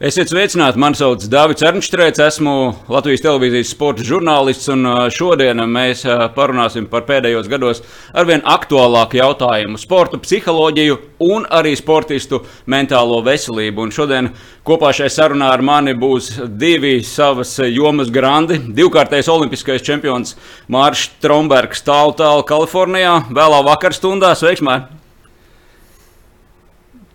[0.00, 2.52] Esiet sveicināti, mani sauc Dārvids Ernštrēts, esmu
[2.88, 7.82] Latvijas televīzijas sporta žurnālists, un šodien mēs parunāsim par pēdējos gados
[8.16, 13.76] arvien aktuālāku jautājumu- sporta psiholoģiju un arī sportistu mentālo veselību.
[13.84, 14.30] Un šodien
[14.64, 20.34] kopā šajā sarunā ar mani būs divi savas jomas grandi- divkārtais olimpiskais čempions
[20.70, 24.32] Mārcis Strombergs tālu tālu Kalifornijā, vēlā vakarstundā.
[24.32, 24.88] Sveiks, Mārcis!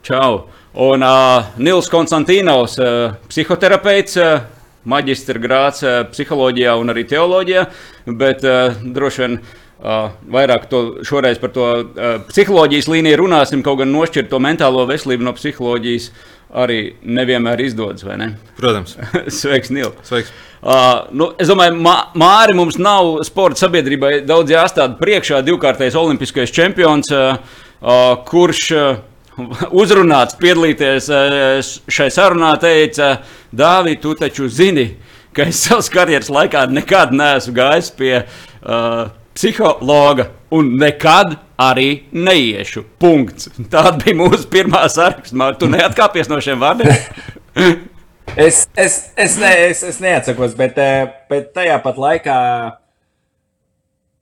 [0.04, 0.50] Čau!
[0.76, 4.42] Un uh, Nils Konstantīnovs, uh, psihoterapeits, uh,
[4.92, 7.64] maģistra grāts uh, psiholoģijā un arī teoloģijā,
[8.20, 13.80] bet uh, droši vien uh, vairāk to, šoreiz par to uh, psiholoģijas līniju runāsim, kaut
[13.86, 16.10] gan nošķirt to mentālo veselību no psiholoģijas
[16.66, 18.30] arī nevienmēr izdodas, vai ne?
[18.60, 18.98] Protams.
[19.40, 19.96] Sveiks, Nils!
[20.04, 20.36] Sveiks!
[20.60, 25.40] Uh, nu, es domāju, Mā, Māri mums nav sporta sabiedrībai daudz jāstāda priekšā.
[25.48, 27.38] Divkārtais olimpiskais čempions, uh,
[27.80, 28.96] uh, kurš uh,
[29.82, 33.18] uzrunāts piedalīties eh, šai sarunā, teica,
[33.56, 34.90] Dāvidi, tu taču zini,
[35.36, 42.86] ka es savas karjeras laikā nekad neesmu gājis pie uh, psihologa un nekad arī neiešu.
[43.00, 43.50] Punkts.
[43.72, 45.52] Tāda bija mūsu pirmā sarakstā.
[45.60, 46.92] Tu neatkāpies no šiem vārdiem?
[48.48, 52.38] es, es, es, ne, es, es neatsakos, bet, eh, bet tajā pat laikā,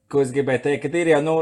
[0.09, 1.21] ko es gribēju teikt, ir jau.
[1.25, 1.37] Nu,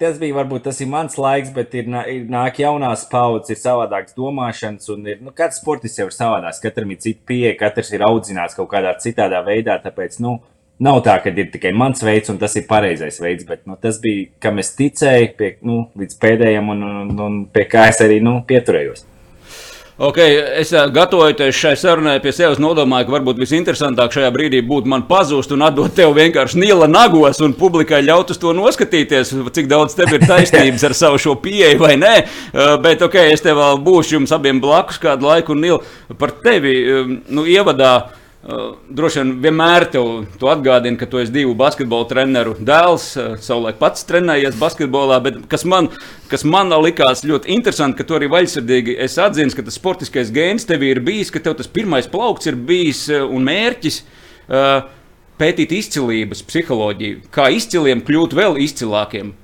[0.00, 4.16] tas bija varbūt tas ir mans laiks, bet ir, ir nāk jaunās paudzes, ir savādākas
[4.18, 8.04] domāšanas, un ir, nu, katrs sportists jau ir savādāks, katram ir cita pieeja, katrs ir
[8.06, 10.36] audzināts kaut kādā citādā veidā, tāpēc, nu,
[10.82, 14.00] nav tā, ka ir tikai mans veids, un tas ir pareizais veids, bet, nu, tas
[14.02, 18.20] bija, kam es ticēju, pie, nu, līdz pēdējiem, un, un, un pie kā es arī,
[18.24, 19.06] nu, pieturējos.
[19.96, 25.06] Okay, es gatavojoties šai sarunai pie sevis, nodomāju, ka varbūt visinteresantāk šajā brīdī būtu man
[25.08, 29.96] pazust un atdot tev vienkārši nīla nagos un publikai ļaut uz to noskatīties, cik daudz
[29.96, 32.12] tev ir taisnības ar savu šo pieeju vai nē.
[32.84, 35.80] Bet, ok, es te vēl būšu jums abiem blakus kādu laiku un nīlu
[36.20, 36.76] par tevi
[37.32, 37.96] nu, ievadā.
[38.46, 43.06] Uh, droši vien vienmēr te atgādina, ka tu esi divu basketbola treneru dēls.
[43.18, 45.88] Uh, savulaik pats trenējies basketbolā, bet kas man,
[46.30, 50.84] kas man likās ļoti interesanti, ka tu arī vaļsirdīgi atzīmis, ka tas sportiskais gēns tev
[50.86, 54.04] ir bijis, ka tev tas pirmais plaukts ir bijis uh, un mērķis.
[55.36, 59.34] Pētīt izcilības psiholoģiju, kā izciliem kļūt vēl izcilākiem.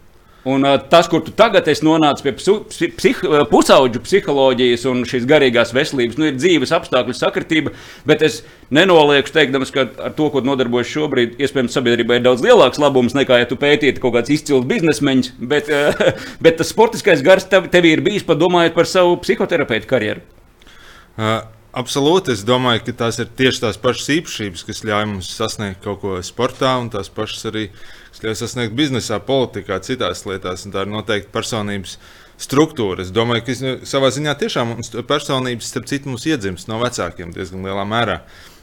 [0.43, 3.21] Un, uh, tas, kur tu tagad esi nonācis pie psi, psih,
[3.51, 7.75] pusauģu psiholoģijas un šīs garīgās veselības, nu, ir dzīves apstākļu sakritība.
[8.09, 8.41] Bet es
[8.75, 13.39] nenolieku, teikdams, ka ar to, ko nodarbojas šobrīd, iespējams, sabiedrībai ir daudz lielāks labums nekā,
[13.39, 15.33] ja tu pētītu kaut kāds izcils biznesmeņš.
[15.39, 16.05] Bet, uh,
[16.45, 20.27] bet tas sportiskais gars tev, tev ir bijis padomājot par savu psihoterapeitu karjeru.
[21.17, 21.43] Uh.
[21.73, 22.35] Absolūti.
[22.37, 26.19] Es domāju, ka tās ir tieši tās pašas īpašības, kas ļauj mums sasniegt kaut ko
[26.21, 27.63] sportā, un tās pašas arī
[28.27, 30.67] ļauj sasniegt biznesā, politikā, citās lietās.
[30.67, 31.97] Tā ir noteikti personības
[32.43, 33.05] struktūra.
[33.05, 34.75] Es domāju, ka nu, savā ziņā tiešām
[35.09, 38.21] personības, starp citu, mums iedzimst no vecākiem diezgan lielā mērā.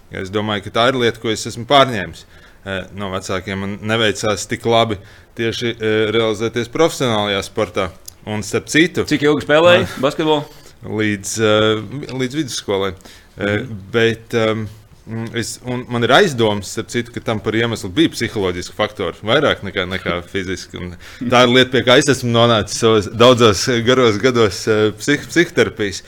[0.09, 3.65] Es domāju, ka tā ir lieta, ko es esmu pārņēmis eh, no vecākiem.
[3.65, 4.99] Man neveicās tik labi
[5.37, 7.91] tieši eh, realizēties profesionālajā sportā.
[8.29, 10.59] Un starp citu, cik ilgi spēlēji basketbolu?
[10.83, 11.81] līdz, uh,
[12.15, 12.93] līdz vidusskolai.
[13.39, 14.67] Uh, bet, um,
[15.33, 20.19] Es, man ir aizdoms, citu, ka tam par iemeslu bija psiholoģiski faktori, vairāk nekā, nekā
[20.29, 20.77] fiziski.
[20.77, 26.03] Un tā ir lieta, pie kā es esmu nonācis daudzos garos gados uh, psih, psihoterapijas.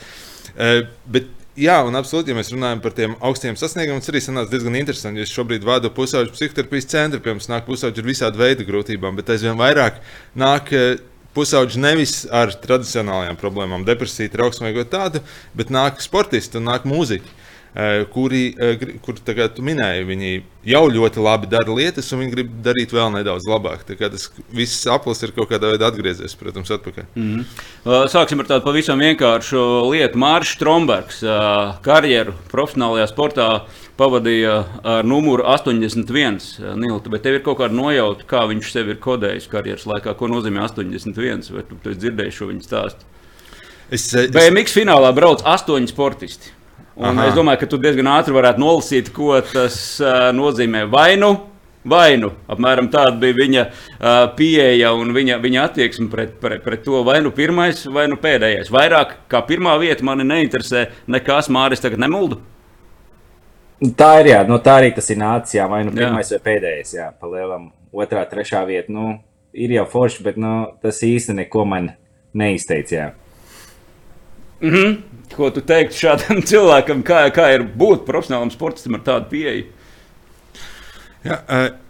[0.54, 1.26] Uh, bet,
[1.58, 5.26] jā, un absolūti, ja mēs runājam par tiem augstiem sasniegumiem, tas arī sanāca diezgan interesanti.
[5.26, 9.34] Es šobrīd vadu pusauģu psihoterapijas centru, pie mums nāk pusauģi ar visādi veidu grūtībām, bet
[9.34, 9.98] aizvien vairāk
[10.38, 10.70] nāk.
[10.70, 15.22] Uh, pusauģi nevis ar tradicionālajām problēmām, depresiju, trauksmu vai ko tādu,
[15.56, 17.40] bet nāk sportisti un nāk mūziķi.
[17.74, 20.30] Eh, kuri, eh, kur tagad minēji, viņi
[20.68, 23.86] jau ļoti labi dara lietas, un viņi grib darīt vēl nedaudz labāk.
[23.88, 27.06] Tas viss aplis ir kaut kādā veidā atgriezies, protams, atpakaļ.
[27.16, 28.04] Mm -hmm.
[28.12, 30.20] Sāksim ar tādu pavisam vienkāršu lietu.
[30.20, 31.24] Mārcis Strombergs
[31.82, 33.62] karjeru profesionālajā sportā
[33.96, 36.76] pavadīja ar numuru 81.
[36.76, 40.14] Nilta, bet tev ir kaut kāda nojauta, kā viņš sev ir kodējis karjeras laikā.
[40.14, 41.50] Ko nozīmē 81?
[41.50, 43.00] Vai tu, tu dzirdēji šo viņa stāstu?
[43.90, 44.30] Es, es...
[44.30, 46.52] BMX finālā brauc astoņi sportisti.
[46.96, 47.30] Un Aha.
[47.30, 50.84] es domāju, ka tu diezgan ātri varētu nolasīt, ko tas uh, nozīmē.
[50.92, 51.30] Vai nu,
[51.88, 56.84] vai nu, apmēram tāda bija viņa uh, pieeja un viņa, viņa attieksme pret, pret, pret
[56.84, 58.70] to, vai nu pirmais, vai nu pēdējais.
[58.72, 62.42] Vairāk kā pirmā vieta mani neinteresē, nekas Māris tagad nemulda.
[63.98, 66.36] Tā ir, jā, no tā arī tas ir nācis, jā, vai nu pirmais jā.
[66.38, 68.92] vai pēdējais, jā, pa lielam otrā, trešā vieta.
[68.94, 69.16] Nu,
[69.52, 70.52] ir jau forši, bet nu,
[70.84, 71.90] tas īsti neko man
[72.36, 73.08] neizteica, jā.
[74.62, 74.96] Mm -hmm.
[75.36, 79.70] Ko tu teiktu šādam cilvēkam, kā, kā ir būt profesionālam sportistam ar tādu pieeju?
[81.22, 81.36] Jā,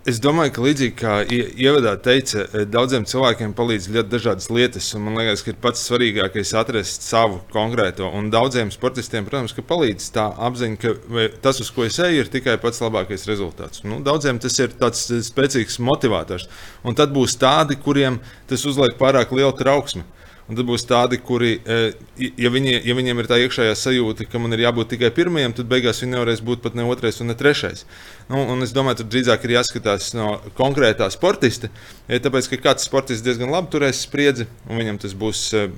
[0.05, 4.91] es domāju, ka līdzīgi kā ievadā teica, daudziem cilvēkiem palīdz ļoti dažādas lietas.
[5.01, 8.11] Man liekas, ka ir pats svarīgākais atrast savu konkrēto.
[8.13, 12.59] Un daudziem sportistiem, protams, palīdz tā apziņa, ka tas, uz ko es eju, ir tikai
[12.61, 13.87] pats labākais rezultāts.
[13.89, 16.45] Nu, daudziem tas ir tāds spēcīgs motivators.
[16.85, 18.21] Un tad būs tādi, kuriem
[18.53, 20.05] tas uzliek pārāk lielu trauksmi.
[20.53, 21.77] Un tad būs tādi, kuri, e,
[22.21, 25.71] ja, viņi, ja viņiem ir tā iekšējā sajūta, ka man ir jābūt tikai pirmajam, tad
[25.71, 27.87] beigās viņi nevarēs būt pat ne otrais un ne trešais.
[28.29, 31.71] Nu, un es domāju, tur drīzāk ir jāskatās no konkrētā sportista.
[32.05, 35.47] Tāpēc, ka kāds sportists diezgan labi turēs spriedzi, un viņam tas būs.
[35.57, 35.71] E,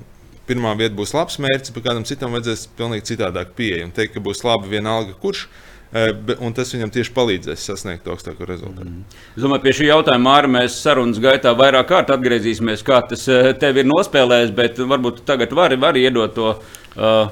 [0.45, 3.87] pirmā vieta būs labs mērķis, bet kādam citam vajadzēs pilnīgi citādāk pieeja.
[3.87, 5.47] Un teikt, ka būs labi vienalga, kurš
[5.95, 8.89] un tas viņam tieši palīdzēs sasniegt augstāko rezultātu.
[8.89, 9.21] Mm.
[9.37, 13.23] Es domāju, pie šī jautājuma arī mēs sarunas gaitā vairāk kārt atgriezīsimies, kā tas
[13.61, 16.57] tev ir nospēlējis, bet varbūt tagad vari, vari iedot to,
[16.99, 17.31] uh,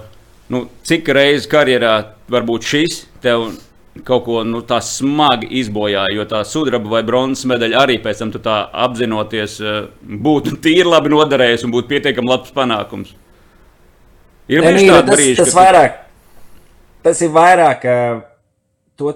[0.54, 1.96] nu, cik reizes karjerā
[2.30, 3.50] varbūt šis tev
[4.06, 8.30] kaut ko nu, tā smagi izbojāja, jo tā sudraba vai bronzas medaļa arī pēc tam
[8.38, 9.58] tā apzinoties
[10.06, 13.10] būtu tīri labi noderējusi un būtu pietiekami labs panākums.
[14.50, 16.04] Ir bijis tāds brīdis, tas, tas, vairāk,
[17.02, 17.90] tas ir vairāk.
[17.90, 18.28] Uh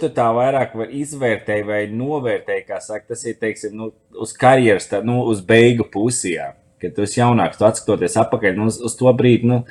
[0.01, 5.03] to tā vairāk izvērtēji vai novērtēji, kā saka, tas ir, teiksim, nu, uz karjeras, tā,
[5.07, 6.53] nu, uz beigu pusē.
[6.83, 9.63] Kad tu esi jaunāks, tu atskatoties atpakaļ nu, uz, uz to brīdi, nu,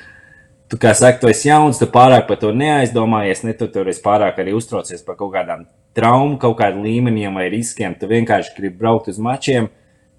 [0.70, 4.02] tu kā saka, tu esi jauns, tu pārāk par to neaizdomājies, ne tu tur esi
[4.02, 5.66] pārāk arī uztraucies par kaut kādām
[5.96, 7.94] traumām, kaut kādiem līmeņiem vai riskiem.
[7.98, 9.70] Tu vienkārši gribi braukt uz mačiem,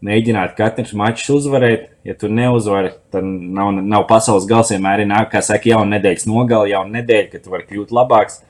[0.06, 1.90] mēģināt katru maču uzvarēt.
[2.08, 6.28] Ja tu neuzvari, tad nav, nav pasaules gals vienmēr ir nāk, kā saka, jauna nedēļas
[6.30, 8.42] nogala, jauna nedēļa, kad tu vari kļūt labāks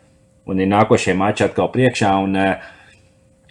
[0.47, 2.13] un ir nākošie mači atkal priekšā.
[2.23, 2.57] Un, eh,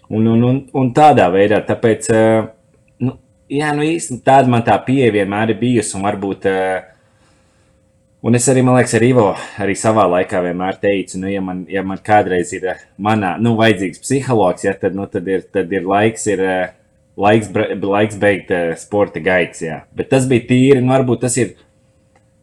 [0.08, 2.48] un, un, un, un tādā veidā, tāpēc, eh,
[3.04, 3.16] nu,
[3.52, 5.96] jā, nu īsti tāda man tā pieeja vienmēr ir bijusi.
[5.98, 6.86] Un varbūt, eh,
[8.22, 9.28] un es arī, man liekas, ar Ivo
[9.62, 14.02] arī savā laikā vienmēr teicu, nu, ja man, ja man kādreiz ir manā, nu, vajadzīgs
[14.02, 16.26] psihologs, ja, tad, nu, tad, ir, tad ir laiks.
[16.32, 16.44] Ir,
[17.16, 17.48] Laiks,
[17.80, 19.78] laiks beigt sporta gaitas, jā.
[19.96, 21.54] Bet tas bija tīri, nu, varbūt tas ir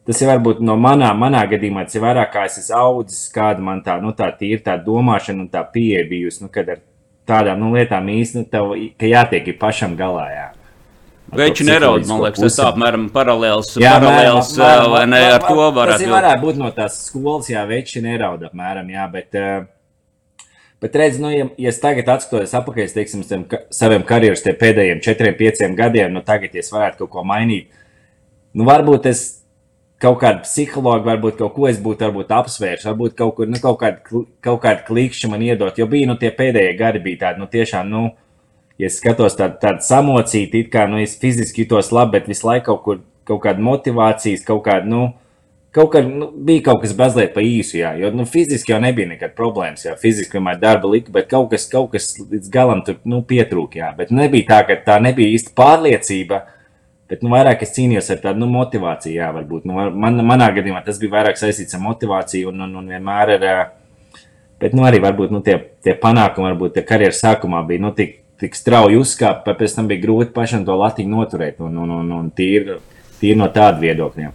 [0.07, 3.63] tas ir varbūt no manā, manā gadījumā, tas ir vairāk kā es esmu audzis, kāda
[3.63, 6.81] man tā, nu, tā ir tā domāšana un tā pieeja bijusi, nu, kad ar
[7.29, 10.27] tādām nu, lietām īstenībā, nu, jātiek pašam galā.
[10.33, 10.49] Jā.
[11.33, 15.55] Veči neraud, man liekas, tas apmēram paralēls, jā, paralēls mē, mē, vai ne, ar to
[15.55, 16.03] varētu.
[16.03, 19.39] Tas varētu būt no tās skolas, jā, veči neraud apmēram, jā, bet,
[20.83, 23.23] bet redz, nu, ja, ja es tagad atskatos apakaļ, teiksim,
[23.73, 27.71] saviem karjeras tie pēdējiem četriem, pieciem gadiem, nu, tagad, ja es varētu kaut ko mainīt,
[28.53, 29.25] nu, varbūt es
[30.03, 34.23] kaut kāda psihologa, varbūt kaut ko es būtu apsvērs, varbūt kaut, kur, nu, kaut, kāda,
[34.43, 35.79] kaut kāda klikšķa man iedot.
[35.79, 38.03] Jo bija nu, tie pēdējie gadi, bija tādi nu, tiešām, nu,
[38.81, 42.73] ja skatos tādu tā samocītu, it kā nu, es fiziski jutos labi, bet visu laiku
[42.73, 44.89] kaut, kur, kaut kāda motivācijas, kaut kāda.
[44.89, 45.11] Nu,
[45.73, 49.09] Kaut kā nu, bija kaut kas mazliet pa īsu, jā, jo nu, fiziski jau nebija
[49.09, 49.87] nekāda problēmas.
[49.87, 53.87] Jā, fiziski vienmēr darba lika, bet kaut kas, kaut kas līdz galam tur nu, pietrūka.
[53.97, 56.62] Bet nebija tā, ka tā nebija īsta pārliecība, uh,
[57.11, 59.17] Bet nu, vairāk es cīnījos ar tādu nu, motivāciju.
[59.19, 59.67] Jā, varbūt.
[59.69, 63.63] Nu, man, manā gadījumā tas bija vairāk saistīts ar motivāciju un, un, un vienmēr ar.
[64.63, 68.21] Bet nu, arī varbūt nu, tie, tie panākumi, varbūt tie karjeras sākumā bija nu, tik,
[68.39, 72.13] tik strauji uzkāpti, bet pēc tam bija grūti pašam to latiņu noturēt un, un, un,
[72.21, 72.79] un tīri,
[73.19, 74.31] tīri no tāda viedokļa.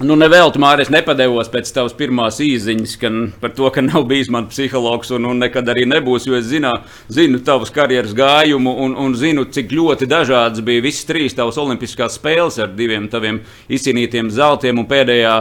[0.00, 3.10] Nu, nevelti Mārcis nepadevos pēc tavas pirmās īsiņas, ka,
[3.42, 6.24] par to, ka nav bijis mans psihologs un, un nekad arī nebūs.
[6.24, 6.70] Jo es zinu,
[7.12, 12.16] zinu tavas karjeras gājumu un, un zinu, cik ļoti dažādas bija visas trīs tavas olimpiskās
[12.16, 15.36] spēles ar diviem taviem izcīnītiem zeltiem un pēdējā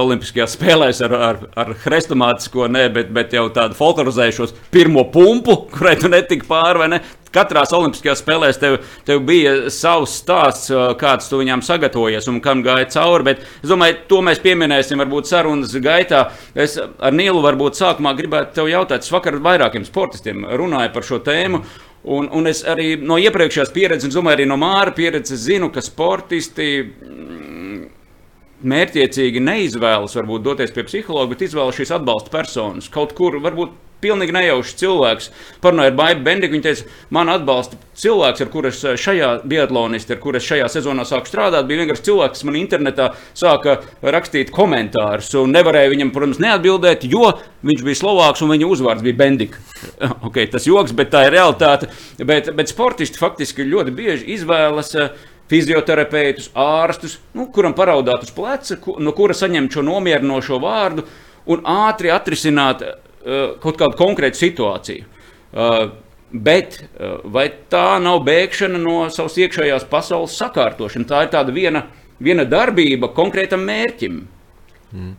[0.00, 5.98] Olimpiskajās spēlēs ar, ar, ar hrestomātisko, ne, bet, bet jau tādu folklorizējušos pirmo pumpu, kurai
[6.00, 6.88] tu netiki pāri.
[6.94, 7.02] Ne?
[7.32, 12.88] Katrā Olimpiskajās spēlēs tev, tev bija savs stāsts, kāds tu viņām sagatavojies un kam gāja
[12.92, 13.28] cauri.
[13.32, 16.26] Bet es domāju, to mēs pieminēsim varbūt sarunas gaitā.
[16.54, 21.22] Es ar Nielu varbūt sākumā gribētu te jautāt, es vakar vairākiem sportistiem runāju par šo
[21.24, 21.62] tēmu.
[22.02, 25.84] Un, un es arī no iepriekšējās pieredzes, un domāju, arī no Māra pieredzes, zinu, ka
[25.84, 26.72] sportisti
[28.68, 32.90] mērķiecīgi neizvēlas varbūt doties pie psihologa, bet izvēlas šīs atbalsta personas.
[32.92, 35.30] Kaut kur varbūt pilnīgi nejaušs cilvēks.
[35.62, 36.56] Parunāju ar Baibu Bendiku.
[36.56, 41.06] Viņa teica, man atbalsta cilvēks, ar kuriem es šajā biatlonisti, ar kuriem es šajā sezonā
[41.08, 41.68] sāku strādāt.
[41.68, 45.30] Bija vienkārši cilvēks, kas man internetā sāka rakstīt komentārus.
[45.38, 47.30] Un nevarēja viņam, protams, neatbildēt, jo
[47.62, 49.62] viņš bija Slovāks un viņa uzvārds bija Bendika.
[50.26, 51.92] okay, tas joks, bet tā ir realitāte.
[52.18, 54.96] Bet, bet sportisti faktiski ļoti bieži izvēlas.
[54.98, 61.04] Uh, fizioterapeitus, ārstus, nu, kuram paraudāt uz pleca, ku, no kura saņemt šo nomierinošo vārdu
[61.52, 65.08] un ātri atrisināt uh, kaut kādu konkrētu situāciju.
[65.52, 65.82] Uh,
[66.32, 71.10] bet uh, vai tā nav bēgšana no savas iekšējās pasaules sakārtošanas?
[71.10, 71.84] Tā ir tāda viena,
[72.22, 74.22] viena darbība konkrētam mērķim.
[74.92, 75.12] Mm.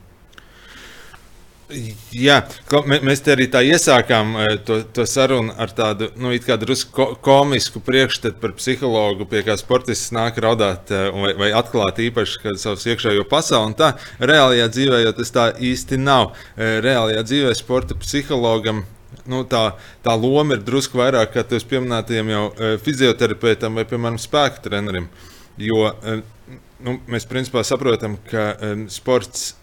[1.71, 2.41] Jā,
[2.83, 8.41] mēs te arī tā iesākām eh, to, to sarunu ar tādu nu, drusku komisku priekšstatu
[8.41, 13.77] par psihologu, pie kā sportists nāk raudāt eh, vai, vai atklāt īpaši savu iekšējo pasauli.
[13.79, 16.35] Tā reālajā dzīvē jau tas tā īsti nav.
[16.57, 18.83] Eh, reālajā dzīvē sporta psihologam
[19.29, 19.63] nu, tā,
[20.03, 22.45] tā loma ir drusku vairāk kā tevis pieminētajam jau
[22.83, 25.07] fizioterapeitam vai, piemēram, spēku trenerim.
[25.61, 25.93] Jo
[26.83, 28.51] nu, mēs principā saprotam, ka
[28.91, 29.53] sports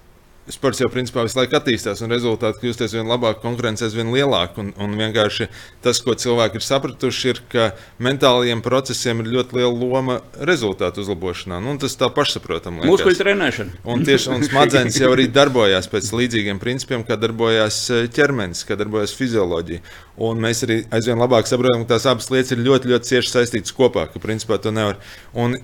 [0.54, 4.60] sports jau principā visu laiku attīstās, un rezultāti kļūst aizvien labāk, konkurence aizvien lielāka.
[4.62, 5.48] Un, un vienkārši
[5.84, 7.70] tas, ko cilvēki ir sapratuši, ir, ka
[8.02, 10.18] mentālajiem procesiem ir ļoti liela loma
[10.50, 11.60] rezultātu uzlabošanā.
[11.64, 12.84] Nu, tas tā pašsaprotami.
[12.90, 13.80] Muskuļu trenēšana.
[13.90, 18.78] Un tieši un smadzenes jau arī darbojās pēc līdzīgiem principiem, kā darbojās eh, ķermenis, kā
[18.80, 19.84] darbojas fizioloģija.
[20.20, 23.72] Un mēs arī aizvien labāk saprotam, ka tās abas lietas ir ļoti, ļoti cieši saistītas
[23.72, 24.98] kopā, ka principā to nevar.
[25.32, 25.56] Un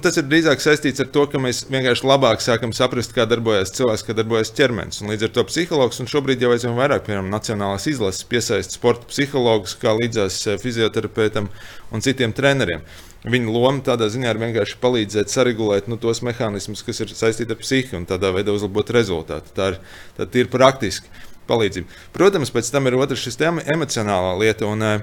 [0.00, 4.06] tas ir drīzāk saistīts ar to, ka mēs vienkārši labāk sākam saprast, kā darbojas cilvēks,
[4.06, 5.02] kā darbojas ķermenis.
[5.02, 9.74] Līdz ar to psihologs, un šobrīd jau aizvien vairāk, piemēram, Nacionālās izlases piesaista sporta psihologus,
[9.80, 11.50] kā līdzās eh, fizioterapeitam
[11.90, 12.84] un citiem treneriem.
[13.20, 17.58] Viņa loma tādā ziņā ir vienkārši palīdzēt saregulēt nu, tos mehānismus, kas ir saistīti ar
[17.60, 19.52] psihi un tādā veidā uzlabot rezultātu.
[19.56, 19.80] Tā ir,
[20.16, 21.10] tā ir praktiski
[21.50, 21.98] palīdzību.
[22.14, 24.70] Protams, pēc tam ir otrs šis emocionālā lieta.
[24.70, 24.94] Un, e,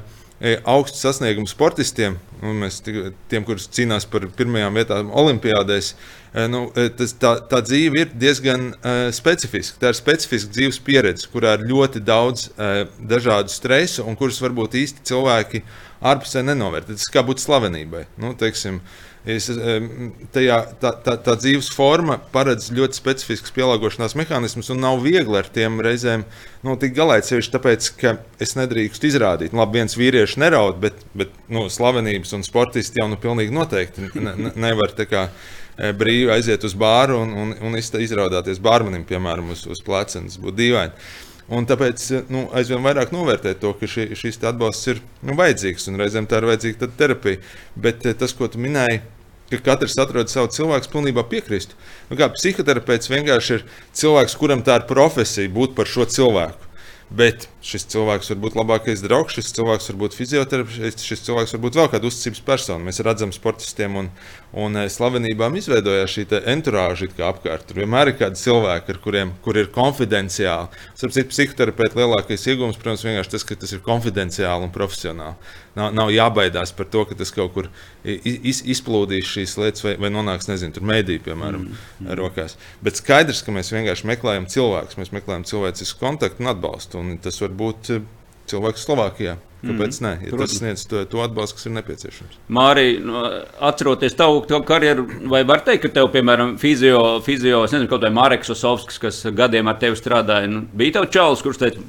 [0.69, 5.95] augstu sasniegumu sportistiem, mēs, tiem, kurus cīnās par pirmajām vietām Olimpijādēs,
[6.53, 6.67] nu,
[6.99, 9.79] tas, tā, tā dzīve ir diezgan uh, specifiska.
[9.81, 14.77] Tā ir specifiska dzīves pieredze, kurā ir ļoti daudz uh, dažādu stresu un kurus varbūt
[14.77, 15.63] īsti cilvēki
[16.05, 16.93] ārpusē nenovērtē.
[16.93, 18.05] Tas kā būt slavenībai.
[18.21, 19.49] Nu, teiksim, uh, Es,
[20.31, 25.49] tajā, tā, tā, tā dzīves forma paredz ļoti specifiskus pielāgošanās mehānismus, un nav viegli ar
[25.51, 26.23] tiem reizēm
[26.63, 27.17] nu, tikt galā.
[27.27, 32.37] Sevišķi tāpēc, ka es nedrīkstu izrādīt, nu, labi, viens vīrietis neraud, bet, bet nu, slavenības
[32.37, 35.27] un sportisti jau nu pilnīgi noteikti ne, ne, nevar kā,
[35.75, 40.21] e, brīvi aiziet uz bāru un, un, un izraudāties bārmenim, piemēram, uz, uz pleca.
[40.21, 41.09] Tas būtu dīvaini.
[41.57, 45.99] Un tāpēc nu, aizvien vairāk novērtēt to, ka šī, šis atbalsts ir nu, vajadzīgs un
[45.99, 47.43] reizēm tā ir vajadzīga terapija.
[47.75, 49.03] Bet e, tas, ko tu minēji,
[49.51, 51.77] ka katrs atrod savu cilvēku, pilnībā piekrīstu.
[52.11, 56.67] Nu, kā psihoterapeits vienkārši ir cilvēks, kuram tā ir profesija būt par šo cilvēku.
[57.07, 61.61] Bet šis cilvēks var būt labākais draugs, šis cilvēks var būt fizioterapeits, šis cilvēks var
[61.63, 62.83] būt vēl kāda uzticības persona.
[62.83, 64.09] Mēs redzam, sportistiem un,
[64.51, 67.63] un eh, slavenībām izveidojās šī entourāža apkārt.
[67.69, 70.83] Tur vienmēr ir kādi cilvēki, ar kuriem kur ir konfidenciāli.
[70.99, 75.55] Sapratu, psihoterapeita lielākais iegūms, protams, vienkārši tas, ka tas ir konfidenciāli un profesionāli.
[75.77, 77.69] Nav, nav jābaidās par to, ka tas kaut kur
[78.03, 82.13] iz, izplūdīs šīs lietas vai, vai nonāks, nezinu, tur mēdī, piemēram, mm, mm.
[82.17, 82.57] rokās.
[82.85, 87.03] Bet skaidrs, ka mēs vienkārši meklējam cilvēkus, mēs meklējam cilvēcisku kontaktu un atbalstu.
[87.03, 88.07] Un tas var būt eh,
[88.49, 89.37] cilvēks Slovākijā.
[89.57, 90.03] Kāpēc mm.
[90.05, 90.11] ne?
[90.21, 90.51] Ja Protams.
[90.51, 92.35] tas sniedz to, to atbalstu, kas ir nepieciešams.
[92.53, 93.21] Mārija, nu,
[93.69, 98.05] atceroties tavu, tavu karjeru, vai var teikt, ka tev, piemēram, fizio, fizio es nezinu, kaut
[98.05, 101.87] vai Mareks Osovskis, kas gadiem ar tevi strādāja, nu, bija tev čalis, kurš teica,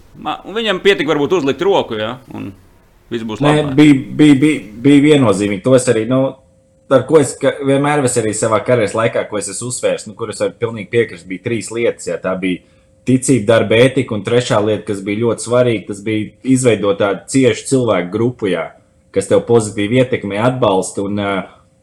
[0.57, 2.15] viņam pietika varbūt uzlikt roku, ja?
[2.33, 2.49] Un
[3.13, 3.65] Viss būs labi.
[3.77, 5.65] Bija, bija, bija, bija viennozīmīgi.
[5.65, 6.21] To es arī, nu,
[6.93, 10.33] ar ko es vienmēr esmu arī savā karjeras laikā, ko es esmu uzsvērs, nu, kur
[10.33, 12.09] es varu pilnīgi piekrist, bija trīs lietas.
[12.11, 12.65] Jā, tā bija
[13.09, 17.69] ticība, darba etika, un trešā lieta, kas bija ļoti svarīga, tas bija izveidot tādu ciešu
[17.71, 18.67] cilvēku grupu, jā,
[19.15, 21.23] kas tev pozitīvi ietekmē, atbalsta un,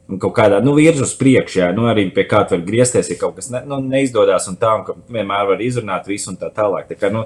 [0.06, 1.64] un kaut kādā nu, virza uz priekšu.
[1.64, 4.62] Jā, nu, arī pie kā tu vari griezties, ja kaut kas ne, nu, neizdodas, un
[4.62, 6.86] tā, un ka vienmēr var izrunāt visu un tā tālāk.
[6.92, 7.26] Tā kā, nu,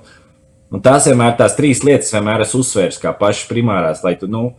[0.69, 4.51] Un tās vienmēr tās trīs lietas vienmēr esmu uzsvērs kā pašas primārās, lai tu nu,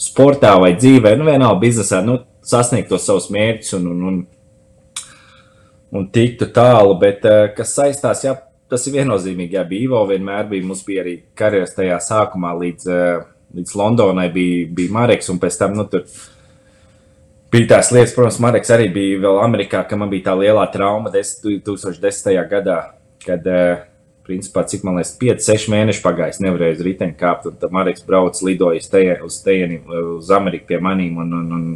[0.00, 4.16] sportā vai dzīvē, nu, vienalga biznesā, nu, sasniegtu tos savus mērķus un, un, un,
[5.98, 6.96] un tiktu tālu.
[7.02, 8.34] Bet eh, kas saistās, jā,
[8.72, 9.58] tas ir viennozīmīgi.
[9.58, 13.28] Jā, bija Ivo, vienmēr bija, mums bija arī karjeras tajā sākumā līdz, eh,
[13.60, 16.08] līdz Londonai bija, bija Mareks un pēc tam, nu, tur
[17.52, 21.12] bija tās lietas, protams, Mareks arī bija vēl Amerikā, ka man bija tā lielā trauma
[21.12, 22.32] 2010.
[22.48, 22.80] gadā,
[23.22, 23.91] kad uh,
[24.26, 27.48] principā, cik man liekas, 5, 6 mēneši pagājis, nevarēju uz riteņa kāpt.
[27.60, 29.80] Tad Marks brauc, lidoja teje, uz tejieni,
[30.16, 31.66] uz Ameriku pie manīm un, un, un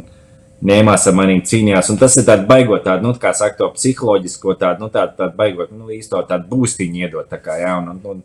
[0.67, 1.91] ņēmās ar manīm cīnījās.
[1.93, 5.37] Un tas ir tāds baigot, tādu, nu, kā saka, to psiholoģisko, tādu, nu, tādu, tādu
[5.37, 7.29] baigot, nu, īsto tādu būstiņu iedot.
[7.29, 8.23] Tā kā, jā, un, un, un,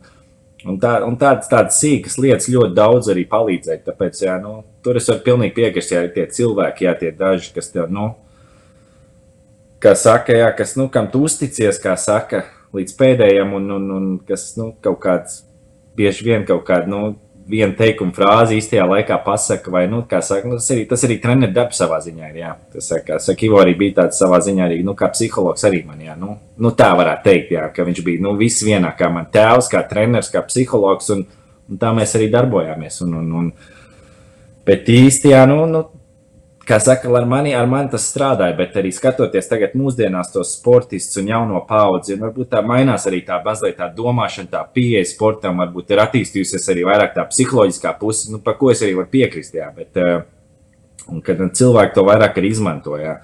[0.65, 3.83] un, tā, un tādas, tādas sīkas lietas ļoti daudz arī palīdzēja.
[3.91, 7.53] Tāpēc, jā, nu, tur es varu pilnīgi piekrist, ja ir tie cilvēki, jā, tie daži,
[7.55, 8.13] kas tev, nu,
[9.83, 14.07] kā saka, jā, kas, nu, kam tu uzticies, kā saka, līdz pēdējiem, un, un, un
[14.27, 15.43] kas nu, kaut kāds
[15.97, 16.89] bieži vien kaut kāda.
[16.89, 17.13] Nu,
[17.43, 21.51] Viena teikuma frāze īstajā laikā pasaka, vai nu, saka, nu, tas, arī, tas arī treneris
[21.51, 22.37] darbs savā ziņā ir.
[22.39, 22.51] Jā.
[22.71, 25.99] Tas, kā saka, Ivo arī bija tāds savā ziņā, arī nu, kā psihologs arī man,
[25.99, 29.27] jā, nu, nu, tā varētu teikt, jā, ka viņš bija nu, viss vienā, kā man
[29.33, 31.25] tēvs, kā treneris, kā psihologs, un,
[31.67, 33.01] un tā mēs arī darbojāmies.
[33.03, 33.51] Un, un, un,
[34.63, 35.83] bet īsti, jā, nu, nu
[36.67, 41.19] kā saka, ar mani, ar mani tas strādāja, bet arī skatoties tagad mūsdienās tos sportistus
[41.21, 45.59] un jauno paudzi, un varbūt tā mainās arī tā mazliet tā domāšana, tā pieeja sportam,
[45.63, 49.59] varbūt ir attīstījusies arī vairāk tā psiholoģiskā puse, nu, par ko es arī varu piekrist,
[49.59, 50.01] jā, bet,
[51.11, 53.19] un kad cilvēki to vairāk arī izmanto, jā.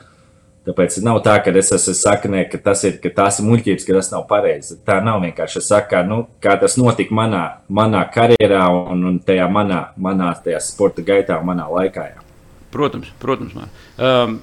[0.70, 3.96] Tāpēc nav tā, ka es esmu saknē, ka tas ir, ka tās ir muļķības, ka
[3.96, 4.76] tas nav pareizi.
[4.86, 5.64] Tā nav vienkārši.
[5.64, 7.44] Es saku, nu, kā tas notika manā,
[7.74, 12.10] manā karjerā un, un tajā manā, manā tajā sporta gaitā manā laikā.
[12.12, 12.29] Jā.
[12.74, 13.58] Protams, protams.
[13.98, 14.40] Um,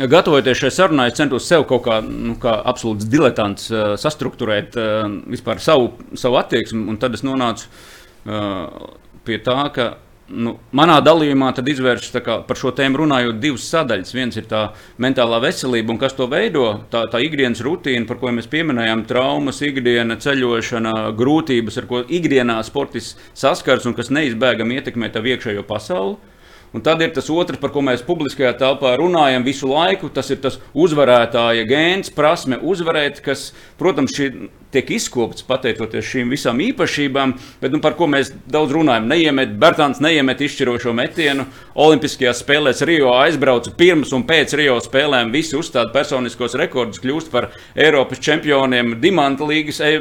[0.00, 5.08] Gatavojoties šai sarunai, es centos sev kaut kā, nu, kā absolūts diletants uh, sastruktūrēt uh,
[5.32, 8.94] vispār savu, savu attieksmi, un tad es nonācu uh,
[9.26, 9.88] pie tā, ka
[10.30, 14.14] nu, manā dalījumā izvēršas par šo tēmu runājot divas sadaļas.
[14.14, 14.62] Viens ir tā
[15.02, 19.60] mentālā veselība, un kas to veido, tā, tā ikdienas rutīna, par ko mēs pieminējām, traumas,
[19.66, 26.18] ikdiena, ceļošana, grūtības, ar ko ikdienā sports saskars un kas neizbēgami ietekmē tavu iekšējo pasauli.
[26.70, 30.10] Un tad ir tas otrs, par ko mēs publiskajā telpā runājam visu laiku.
[30.14, 33.48] Tas ir tas uzvarētāja gēns, prasme uzvarēt, kas,
[33.80, 34.30] protams, šī,
[34.74, 39.08] tiek izkopts pateicoties šīm visām īpašībām, bet nu, par ko mēs daudz runājam.
[39.10, 41.46] Neiemet, Bertāns neiemet izšķirošo metienu.
[41.80, 45.32] Olimpiskajās spēlēs Rio aizbrauca pirms un pēc Rio spēlēm.
[45.34, 49.96] Visi uzstāda personiskos rekordus, kļūst par Eiropas čempioniem, Dimanta līgas, e,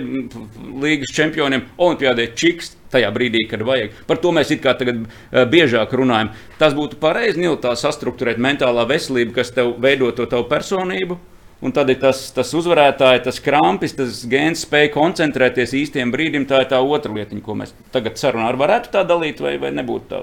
[0.83, 3.93] līgas čempioniem, Olimpiādē Čiks tajā brīdī, kad vajag.
[4.09, 6.31] Par to mēs tagad uh, biežāk runājam.
[6.61, 11.19] Tas būtu pareizi, Nil, tā sastruktūrēt mentālā veselība, kas tev veido to tavu personību.
[11.59, 16.45] Un tad ir tas, tas uzvarētājs, tas krampis, tas gēns spēja koncentrēties īstiem brīdim.
[16.47, 20.07] Tā ir tā otra lietiņa, ko mēs tagad sarunā varētu tā dalīt, vai, vai nebūtu
[20.13, 20.21] tā.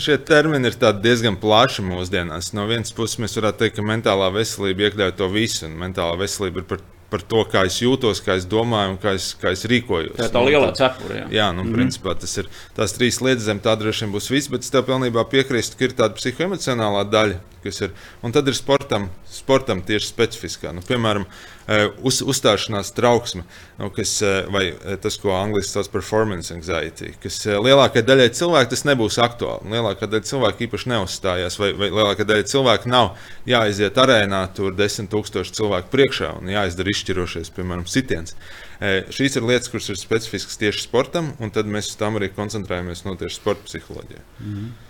[0.00, 2.54] Šie termini ir diezgan plaši mūsdienās.
[2.56, 6.62] No vienas puses, mēs varētu teikt, ka mentālā veselība iekļauj to visu, un mentālā veselība
[6.62, 9.64] ir par par to, kā es jūtos, kā es domāju un kā es, kā es
[9.68, 10.16] rīkojos.
[10.18, 11.20] Tā ir tā lielā cepura.
[11.22, 11.76] Jā, jā nu, mm -hmm.
[11.78, 14.84] principā tas ir tās trīs lietas, zem tā droši vien būs viss, bet es tev
[14.84, 17.94] pilnībā piekrītu, ka ir tāda psihoemocionālā daļa, kas ir.
[18.24, 20.72] Un tad ir sportam, sportam tieši specifiskā.
[20.74, 21.24] Nu, piemēram,
[21.68, 23.44] e, uz, uzstāšanās trauksme,
[23.78, 28.28] nu, kas, e, vai e, tas, ko angļuiski sauc par performance anxiety, kas lielākajai daļai
[28.38, 29.72] cilvēku tas nebūs aktuāli.
[29.74, 33.12] Lielākā daļa cilvēku īpaši neuzstājās, vai, vai lielākā daļa cilvēku nav
[33.48, 38.36] jāiziet arēnā, tur desmit tūkstoši cilvēku priekšā un jāizdara izšķirošais, piemēram, sitiens.
[38.78, 43.16] Šīs ir lietas, kuras ir specifiskas tieši sportam, un tad mēs tām arī koncentrējamies no
[43.18, 44.22] tieši sporta psiholoģijā.
[44.38, 44.87] Mm -hmm.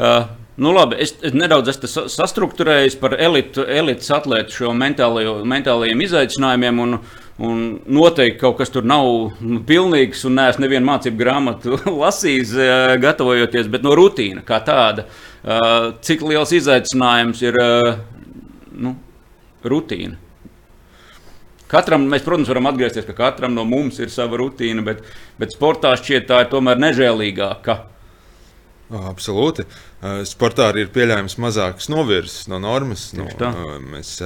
[0.00, 0.22] Uh,
[0.56, 6.80] nu labi, es, es nedaudz esmu sastruktūrējis par elitu, elites atlētu šo mentālajiem izaicinājumiem.
[6.84, 6.96] Un,
[7.40, 9.36] un noteikti kaut kas tur nav
[9.68, 15.04] pilnīgs, un neesmu nevienu mācību grāmatu lasījis, uh, gatavojoties, bet no rutīna kā tāda.
[15.40, 17.60] Uh, cik liels izaicinājums ir
[18.80, 18.96] nu,
[19.64, 20.16] rutīna?
[21.70, 25.04] Katram, mēs, protams, varam atgriezties, ka katram no mums ir sava rutīna, bet,
[25.38, 27.76] bet sportā šķiet tā ir tomēr nežēlīgāka.
[28.90, 29.66] Absolūti.
[30.26, 33.10] Sportā arī ir pieļaujams mazākas novirzes no normas.
[33.14, 33.28] No,
[33.92, 34.16] mēs,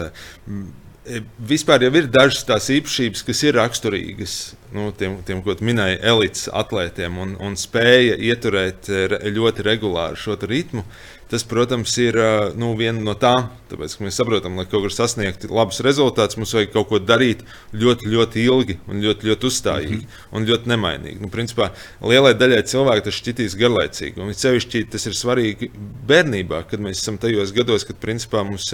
[1.38, 4.36] vispār jau ir dažas tās īpašības, kas ir raksturīgas
[4.72, 8.88] nu, tiem, tiem, ko minēja elites atlētiem, un, un spēja ieturēt
[9.36, 10.84] ļoti regulāru šo ritmu.
[11.30, 12.18] Tas, protams, ir
[12.60, 16.52] nu, viena no tām, tāpēc, ka mēs saprotam, lai kaut kur sasniegtu labus rezultātus, mums
[16.54, 20.36] vajag kaut ko darīt ļoti, ļoti ilgi un ļoti, ļoti uzstājīgi mm -hmm.
[20.36, 21.18] un ļoti nemainīgi.
[21.24, 21.70] Nu, principā,
[22.04, 25.70] lielai daļai cilvēku tas šķitīs garlaicīgi, un sevišķi tas ir svarīgi
[26.08, 28.70] bērnībā, kad mēs esam tajos gados, kad principā mums,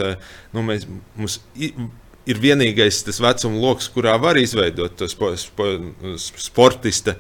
[0.52, 1.40] nu, mēs, mums
[2.30, 5.70] ir vienīgais tas vecuma lokus, kurā var izveidot to spo, spo,
[6.18, 7.16] sportista.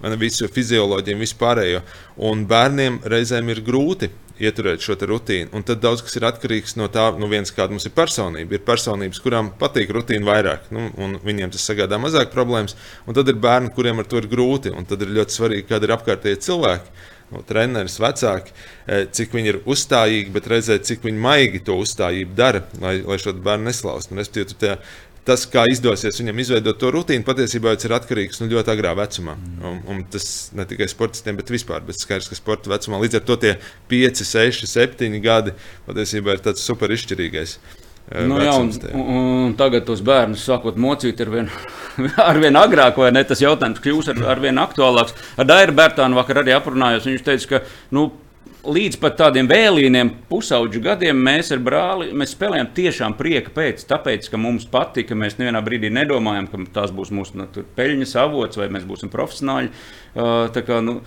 [0.00, 1.84] Visu fizioloģiju, vispārējo.
[2.24, 4.08] Un bērniem reizēm ir grūti
[4.40, 5.50] ieturēt šo rutīnu.
[5.56, 8.56] Un tad daudz kas ir atkarīgs no tā, nu, viens, kāda mums ir personība.
[8.56, 12.76] Ir personības, kurām patīk rutīna vairāk, nu, un viņiem tas sagādā mazāk problēmas.
[13.06, 14.72] Un tad ir bērni, kuriem ar to ir grūti.
[14.72, 17.00] Un tad ir ļoti svarīgi, kāda ir apkārtējie cilvēki.
[17.30, 18.50] No treneris, vecāki,
[18.90, 23.18] e, cik viņi ir uzstājīgi, bet redzēt, cik viņi maigi to uzstājību dara, lai, lai
[23.22, 24.16] šo bērnu neslaustu.
[24.18, 24.80] Respektīvi,
[25.30, 29.36] tas, kā izdosies viņam izveidot to rutīnu, patiesībā ir atkarīgs no nu, ļoti agrā vecumā.
[29.66, 31.84] Un, un tas ne tikai sportistiem, bet vispār.
[31.86, 33.54] Bet skaidrs, ka sporta vecumā līdz ar to tie
[33.92, 35.54] 5, 6, 7 gadi
[35.86, 37.58] patiesībā ir tāds super izšķirīgais.
[38.10, 41.50] Eh, nu, jā, un, un, un tagad tos bērnus sākot mocīt ar vien,
[42.30, 43.22] ar vien agrāk, vai ne?
[43.26, 45.14] Tas jautājums kļūs ar, ar vien aktuālāks.
[45.38, 47.06] Ar Dairu Bērtānu vakar arī aprunājos.
[47.06, 47.62] Viņš teica, ka
[47.94, 48.08] nu,
[48.66, 54.28] līdz pat tādiem vēlīniem pusauģu gadiem mēs ar brāli mēs spēlējām tiešām prieka pēc, tāpēc,
[54.30, 55.16] ka mums patika.
[55.18, 59.72] Mēs nevienā brīdī nedomājām, ka tas būs mūsu nu, peļņas avots vai mēs būsim profesionāļi.
[60.14, 61.00] Uh, kā, nu,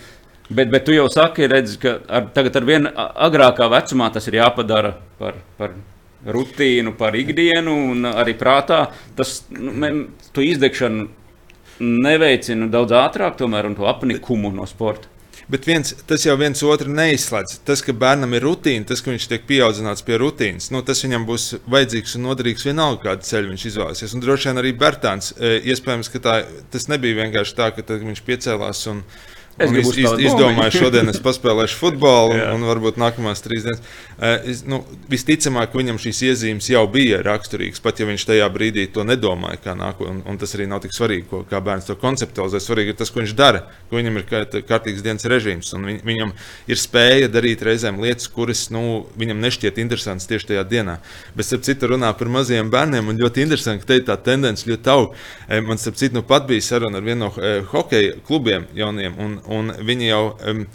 [0.49, 4.41] bet, bet tu jau saki, redz, ka ar, tagad ar vien agrākā vecumā tas ir
[4.41, 5.41] jāpadara par.
[5.59, 5.75] par
[6.23, 8.77] Rutīnu par ikdienu, un arī prātā
[9.17, 9.73] tas nu,
[10.39, 11.09] izdegšanu
[11.83, 15.11] neveicina daudz ātrāk, tomēr, un to apnikumu no sporta.
[15.51, 17.57] Bet viens, tas jau viens otru neizslēdz.
[17.67, 21.27] Tas, ka bērnam ir rutīna, tas, ka viņš tiek pieaudzināts pie rutīnas, nu, tas viņam
[21.27, 24.15] būs vajadzīgs un noderīgs vienalga, kādu ceļu viņš izvēlēsies.
[24.15, 26.39] Un droši vien arī Bērtāns, e, iespējams, ka tā,
[26.71, 31.19] tas nebija vienkārši tā, ka viņš piecēlās un viņš Es, iz, iz, izdomāju, šodien es
[31.27, 33.83] paspēlēšu futbolu, un, un varbūt nākamās trīs dienas.
[34.17, 34.79] Uh, es, nu,
[35.11, 39.75] visticamāk, viņam šīs iezīmes jau bija raksturīgas, pat ja viņš tajā brīdī to nedomāja, kā
[39.77, 40.09] nākotnē.
[40.13, 42.61] Un, un tas arī nav tik svarīgi, ko, kā bērns to konceptualizē.
[42.63, 44.25] Svarīgi ir tas, ko viņš dara, ka viņam ir
[44.69, 46.33] kārtīgs dienas režīms, un viņ, viņam
[46.73, 50.97] ir spēja darīt reizēm lietas, kuras nu, viņam nešķiet interesantas tieši tajā dienā.
[51.37, 54.93] Bet, starp citu, runā par maziem bērniem, un ļoti interesanti, ka te tā tendence ļoti
[54.93, 55.13] aug.
[55.69, 59.17] Man, starp citu, nu, pat bija saruna ar vienu no uh, hokeja klubiem jauniem.
[59.21, 60.25] Un, un viņi jau.
[60.47, 60.67] Um,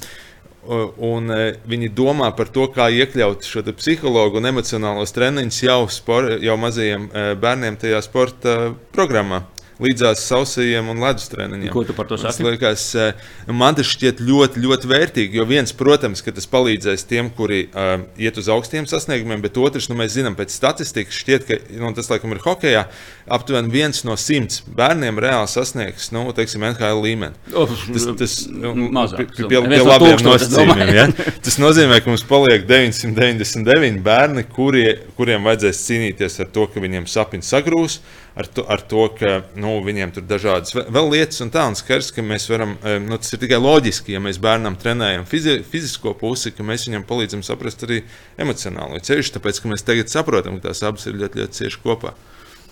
[0.68, 1.31] Un
[1.64, 7.07] viņi domā par to, kā iekļaut šo psihologu un emocionālos treniņus jau, spor, jau mazajiem
[7.40, 8.57] bērniem tajā sporta
[8.92, 9.46] programmā
[9.82, 11.70] līdzās sausajiem un ledus treniņiem.
[11.72, 12.44] Ko tu par to saki?
[12.46, 15.38] Liekas, eh, man tas šķiet ļoti, ļoti vērtīgi.
[15.38, 19.88] Jo viens, protams, ka tas palīdzēs tiem, kuri uh, iet uz augstiem sasniegumiem, bet otrs,
[19.90, 22.84] nu, mēs zinām pēc statistikas, šķiet, ka nu, tas, laikam, ir hokeja.
[23.28, 27.38] Aptuveni viens no simts bērniem reāli sasniegs nu, teiksim, NHL līmeni.
[27.52, 30.94] Tas tas nu, mazāk, pie, pie, pie labiem nosacījumiem.
[30.96, 31.06] Ja?
[31.44, 34.88] Tas nozīmē, ka mums paliek 999 bērni, kurie,
[35.18, 38.00] kuriem vajadzēs cīnīties ar to, ka viņiem sapnis sagrūs
[38.38, 41.77] ar to, ar to ka nu, viņiem tur ir dažādas vēl lietas, un tā un
[41.79, 46.14] skaidrs, ka mēs varam, nu, tas ir tikai loģiski, ja mēs bērnam trenējam fizi, fizisko
[46.18, 48.05] pusi, ka mēs viņam palīdzam saprast arī
[48.40, 52.14] emocionālo ceļu, tāpēc, ka mēs tagad saprotam, ka tās abas ir ļoti, ļoti cieši kopā.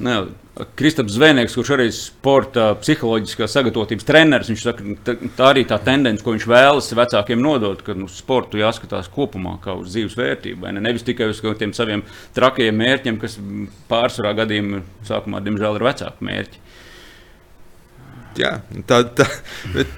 [0.04, 0.16] Ne,
[0.76, 5.14] Kristaps Zvēnieks, kurš arī ir sporta psiholoģiskās sagatavotības treneris, viņš saka, tā,
[5.46, 9.94] arī tā tendence, ko viņš vēlas vecākiem nodot, ka nu, sportu jāskatās kopumā kā uz
[9.94, 10.68] dzīves vērtību.
[10.68, 10.84] Ne?
[10.84, 12.04] Nevis tikai uz tiem saviem
[12.36, 13.38] trakajiem mērķiem, kas
[13.88, 16.62] pārsvarā gadījumā sākumā, diemžēl, ir vecāku mērķi.
[18.36, 18.52] Jā,
[18.88, 19.26] tā, tā,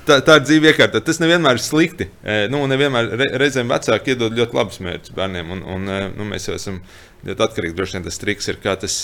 [0.06, 1.02] tā, tā ir dzīve iekārta.
[1.04, 2.08] Tas nevienmēr ir slikti.
[2.52, 6.56] Nu, nevienmēr re, reizēm vecāki iedod ļoti labus mērķus bērniem, un, un nu, mēs jau
[6.58, 6.80] esam
[7.26, 7.76] ļoti atkarīgi.
[7.78, 8.98] Droši vien tas triks ir, kā tas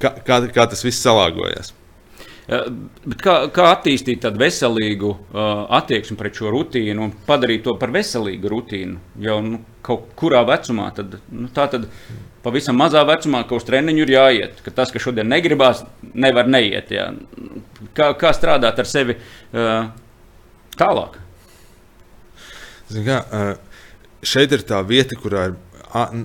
[0.00, 1.74] kā, kā, kā tas viss salāgojas.
[2.50, 5.42] Kā, kā attīstīt tādu veselīgu uh,
[5.78, 8.98] attieksmi pret šo rutīnu un padarīt to par veselīgu rutīnu?
[9.22, 11.86] Jau nu, kaut kurā vecumā, tad, nu, tā tad
[12.42, 14.58] pavisam mazā vecumā, ka uz treniņu ir jāiet.
[14.66, 16.90] Ka tas, kas šodien negribās, nevar neiet.
[16.90, 17.12] Jā.
[17.94, 19.86] Kā, kā strādāt ar sevi uh,
[20.80, 21.20] tālāk?
[22.90, 23.22] Zin kā,
[24.26, 25.58] šeit ir tā vieta, kurā ir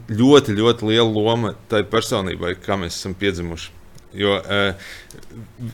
[0.10, 3.85] ļoti, ļoti liela loma tai personībai, kā mēs esam piedzimuši.
[4.16, 4.92] Jo uh,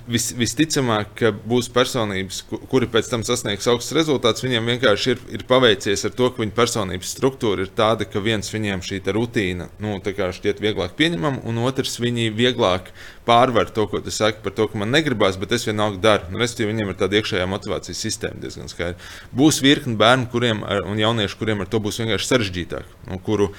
[0.10, 5.46] vis, visticamāk, ka būs personības, kuri pēc tam sasniegs augstus rezultātus, viņiem vienkārši ir, ir
[5.50, 9.98] paveicies ar to, ka viņu personības struktūra ir tāda, ka viens viņiem šī rutīna nu,
[10.02, 12.92] šķiet vieglāk pieņemama, un otrs viņi vieglāk
[13.28, 16.32] pārvar to, ko tu saki par to, ka man negribās, bet es vienalga daru.
[16.32, 18.98] Nu, Respektīvi, viņiem ir tāda iekšējā motivācijas sistēma diezgan skaidra.
[19.36, 23.52] Būs virkni bērnu kuriem, ar, un jauniešu, kuriem ar to būs vienkārši sarežģītāk, un kuru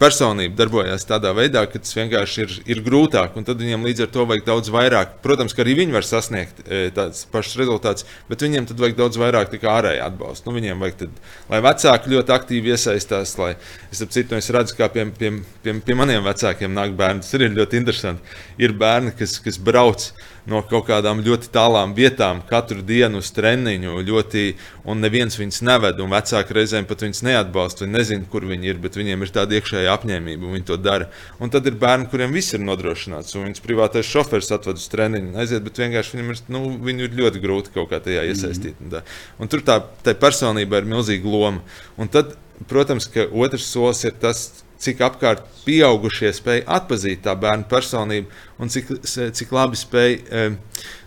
[0.00, 4.10] personība darbojas tādā veidā, ka tas vienkārši ir, ir grūtāk, un tad viņiem līdz ar
[4.12, 5.14] to vajag daudz vairāk.
[5.24, 9.20] Protams, ka arī viņi var sasniegt e, tādus pašus rezultātus, bet viņiem tad vajag daudz
[9.20, 10.50] vairāk ārēju atbalstu.
[10.50, 13.54] Nu, viņiem vajag, tad, lai vecāki ļoti aktīvi iesaistās, lai
[13.88, 15.32] es, citu, es redzu, kā pie, pie,
[15.64, 17.24] pie, pie maniem vecākiem nāk bērni.
[17.24, 18.36] Tas ir ļoti interesanti.
[18.60, 20.10] Ir bērni, kas, kas brauc
[20.48, 24.44] no kaut kādām ļoti tālām vietām katru dienu uz treniņu, ļoti,
[24.88, 27.84] un neviens viņus neved, un vecāki reizēm pat viņus neatbalsta.
[27.84, 31.10] Viņi nezina, kur viņi ir, bet viņiem ir tāda iekšējā apņēmība, un viņi to dara.
[31.40, 35.34] Un tad ir bērni, kuriem viss ir nodrošināts, un viņas privātais šofers atved uz treniņu,
[35.40, 38.80] aiziet, bet vienkārši viņam ir, nu, viņu ir ļoti grūti kaut kā tajā iesaistīt.
[38.80, 39.12] Mm -hmm.
[39.38, 41.62] Un, un tur tā, tā personība ir milzīga loma.
[41.96, 42.36] Un tad,
[42.68, 48.72] protams, ka otrs solis ir tas, cik apkārt pieaugušie spēj atpazīt tā bērna personību un
[48.72, 50.16] cik, cik labi spēj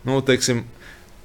[0.06, 0.64] nu, teiksim,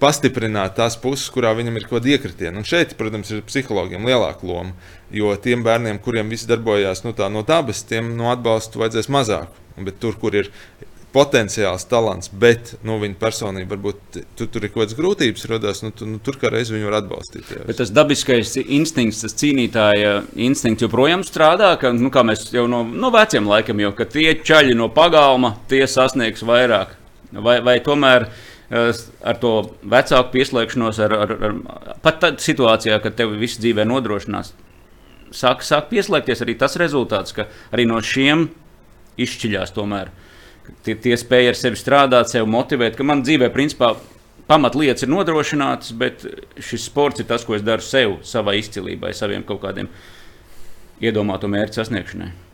[0.03, 2.61] pastiprināt tās puses, kurā viņam ir kaut kāda iekritiena.
[2.61, 4.75] Un šeit, protams, ir psihologiem lielāka loma.
[5.15, 9.51] Jo tiem bērniem, kuriem viss darbojās nu, no dabas, tiem no atbalsta vajadzēs mazāk.
[9.79, 10.53] Bet tur, kur ir
[11.14, 15.92] potenciāls talants, bet nu, viņa personība varbūt tu, tur ir kaut kādas grūtības, radās, nu,
[15.97, 17.49] tu, nu, tur kā reiz viņu var atbalstīt.
[17.55, 17.64] Jā.
[17.68, 20.18] Bet tas dabiskais instinkts, tas cīnītāja
[20.49, 24.37] instinkts joprojām strādā, ka, nu, kā mēs jau no, no veciem laikiem jau, ka tie
[24.37, 26.94] čaļi no pagalma, tie sasniegs vairāk.
[27.33, 28.29] Vai, vai tomēr
[28.68, 31.59] ar to vecāku pieslēgšanos, ar, ar, ar,
[32.05, 34.53] pat tādā situācijā, kad tev viss dzīvē nodrošinās,
[35.33, 38.51] sāk, sāk pieslēgties arī tas rezultāts, ka arī no šiem
[39.18, 40.12] izšķiļās tomēr
[40.87, 43.95] tie, tie spēja ar sevi strādāt, sevi motivēt, ka man dzīvē, principā,
[44.49, 46.25] pamatlietas ir nodrošinātas, bet
[46.65, 49.91] šis sports ir tas, ko es daru sev, savai izcilībai, saviem kaut kādiem
[51.05, 52.48] iedomātu mērķu sasniegšanai.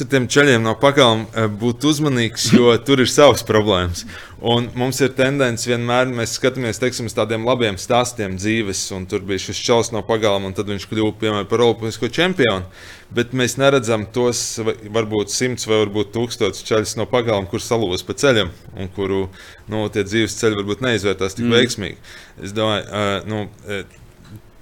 [0.00, 4.06] Ar tiem ceļiem no pakalna eh, būt uzmanīgs, jo tur ir savas problēmas.
[4.42, 9.22] Un mums ir tendence vienmēr, mēs skatāmies teiksim, uz tādiem labiem stāstiem dzīves, un tur
[9.26, 12.66] bija šis čels no pagalma, un tad viņš kļuva piemēram, par olimpisko čempionu.
[13.12, 18.16] Bet mēs neredzam tos varbūt simts vai varbūt tūkstotis ceļus no pagalma, kur salūzas pa
[18.18, 19.26] ceļam, un kuru
[19.70, 21.58] nu, tie dzīves ceļi varbūt neizvērtās tik mm.
[21.58, 22.14] veiksmīgi.
[22.42, 23.44] Es domāju, uh, nu,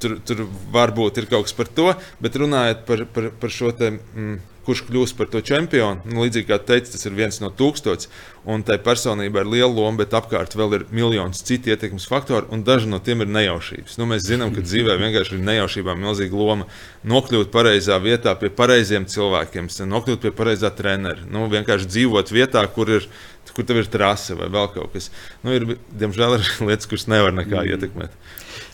[0.03, 1.91] tur, tur varbūt ir kaut kas par to,
[2.23, 3.95] bet runājot par, par, par šo te.
[4.17, 6.05] Mm, kurš kļūs par to čempionu.
[6.07, 8.13] Nu, līdzīgi kā teica, tas ir viens no tūkstošiem,
[8.51, 12.63] un tai personībai ir liela loma, bet apkārt vēl ir miljonus citu ietekmes faktoru, un
[12.65, 13.99] daži no tiem ir nejaušības.
[14.01, 16.69] Nu, mēs zinām, ka dzīvē vienkārši ir nejaušībām milzīga loma.
[17.11, 22.97] Nokļūt pareizā vietā pie pareiziem cilvēkiem, nokļūt pie pareizā trenera, nu, vienkārši dzīvot vietā, kur
[23.01, 23.11] ir.
[23.51, 25.09] Kur tev ir trase vai vēl kaut kas?
[25.43, 25.65] Nu, ir,
[25.99, 27.73] diemžēl ir lietas, kuras nevar nekā mm.
[27.75, 28.13] ietekmēt.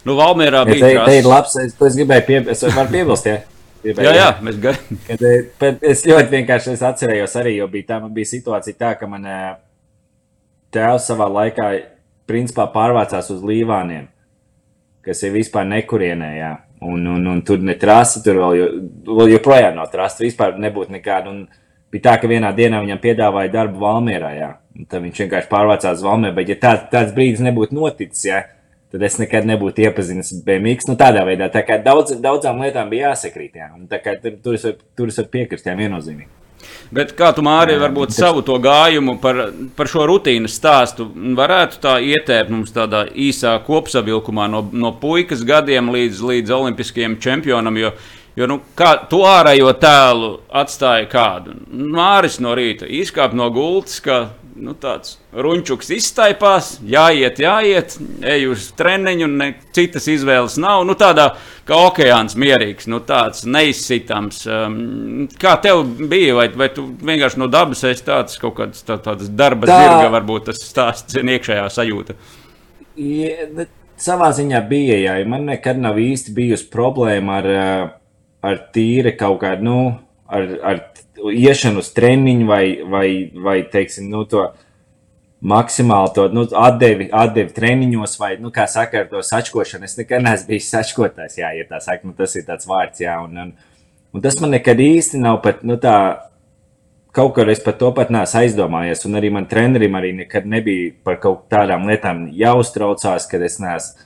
[0.04, 0.90] Nu, Valmērā bija.
[0.92, 2.60] Ja te, te ir labs, es, es gribēju pie, es
[2.92, 3.30] piebilst.
[3.30, 3.38] Ja?
[3.86, 5.78] Jā, jā, mēs gaidām.
[5.86, 9.26] Es ļoti vienkārši es atcerējos arī, bija tā, man bija situācija tā, ka man
[10.74, 11.70] tēvs savā laikā
[12.26, 14.08] principā pārvācās uz Līvāniem,
[15.06, 16.54] kas ir vispār nekurienē, jā.
[16.86, 18.66] Un, un, un tur ne trasa, tur vēl, jo,
[19.16, 21.32] vēl joprojām nav trasa, vispār nebūtu nekāda.
[21.32, 21.46] Un
[21.92, 23.80] bija tā, ka vienā dienā viņam piedāvāja darbu.
[24.76, 28.42] Un tad viņš vienkārši pārvācās uz Valmieru, bet ja tā, tāds brīdis nebūtu noticis, jā,
[28.92, 30.88] tad es nekad nebūtu iepazinis BMX.
[30.90, 34.66] Nu, tādā veidā, tā kā daudz, daudzām lietām bija jāsakrīt, jā, un kā tur, es,
[34.96, 36.32] tur es varu piekrist, jā, viennozīmīgi.
[36.94, 38.20] Bet kā tu Mārija, varbūt tas...
[38.22, 39.40] savu to gājumu par,
[39.76, 45.90] par šo rutīnas stāstu varētu tā ietēpt mums tādā īsā kopsavilkumā no, no puikas gadiem
[45.94, 47.92] līdz, līdz olimpiskajam čempionam, jo,
[48.38, 51.58] jo nu, kā tu ārējo tēlu atstāja kādu?
[51.70, 58.68] Māris no rīta izkāp no gultas, ka nu, tāds runčuks izstaipās, jāiet, jāiet, ej uz
[58.78, 60.84] treniņu, ne citas izvēles nav.
[60.88, 61.28] Nu, tādā
[61.68, 64.42] kā okeāns mierīgs, nu, tāds neizsitams.
[64.48, 64.78] Um,
[65.40, 69.30] kā tev bija, vai, vai tu vienkārši no dabas esi tāds kaut kāds tā, tāds
[69.32, 69.78] darba Tā...
[69.82, 72.16] zirga, varbūt tas stāsts ir iekšējā sajūta?
[72.96, 73.66] Ja,
[74.00, 77.50] savā ziņā bija, jā, man nekad nav īsti bijusi problēma ar,
[78.46, 79.80] ar tīri kaut kādu, nu,
[80.26, 80.84] ar, ar
[81.32, 84.46] iešanu uz treniņu vai, vai, vai teiksim, nu, to
[85.40, 89.86] maksimāli to nu, atdevi, atdevi treniņos, vai, nu, kā saka, ar to sačkošanu.
[89.86, 93.18] Es nekad neesmu bijis sačkotājs, jā, ja tā saka, nu, tas ir tāds vārds, jā,
[93.24, 93.52] un, un,
[94.16, 95.96] un tas man nekad īsti nav pat, nu, tā,
[97.16, 100.94] kaut kur es par to pat neesmu aizdomājies, un arī man trenerim arī nekad nebija
[101.04, 104.04] par kaut tādām lietām jāuztraucās, kad es neesmu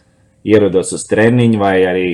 [0.51, 2.11] ierados uz treniņu vai arī,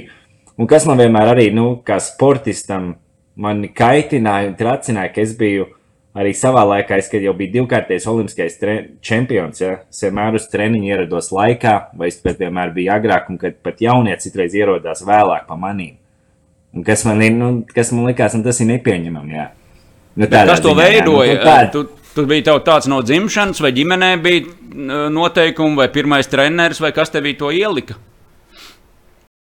[0.58, 2.96] un kas man vienmēr arī, nu, kā sportistam,
[3.36, 5.68] mani kaitināja un tracināja, ka es biju
[6.16, 8.56] arī savā laikā, es, kad jau biju divkārtais olimpiskais
[9.04, 13.40] čempions, ja, es vienmēr uz treniņu ierados laikā, vai es pat vienmēr biju agrāk, un
[13.40, 15.98] kad pat jaunie citreiz ierodās vēlāk pa manīm.
[16.76, 19.36] Un kas man, ir, nu, kas man likās, nu, tas ir nepieņemami.
[19.36, 19.46] Jā.
[20.16, 21.36] Nu, kas to ziņā, veidoja?
[21.36, 21.56] Nu, tā...
[21.72, 21.84] tu,
[22.16, 27.28] tu biji tāds no dzimšanas, vai ģimenē bija noteikumi, vai pirmais treneris, vai kas tev
[27.40, 27.96] to ielika?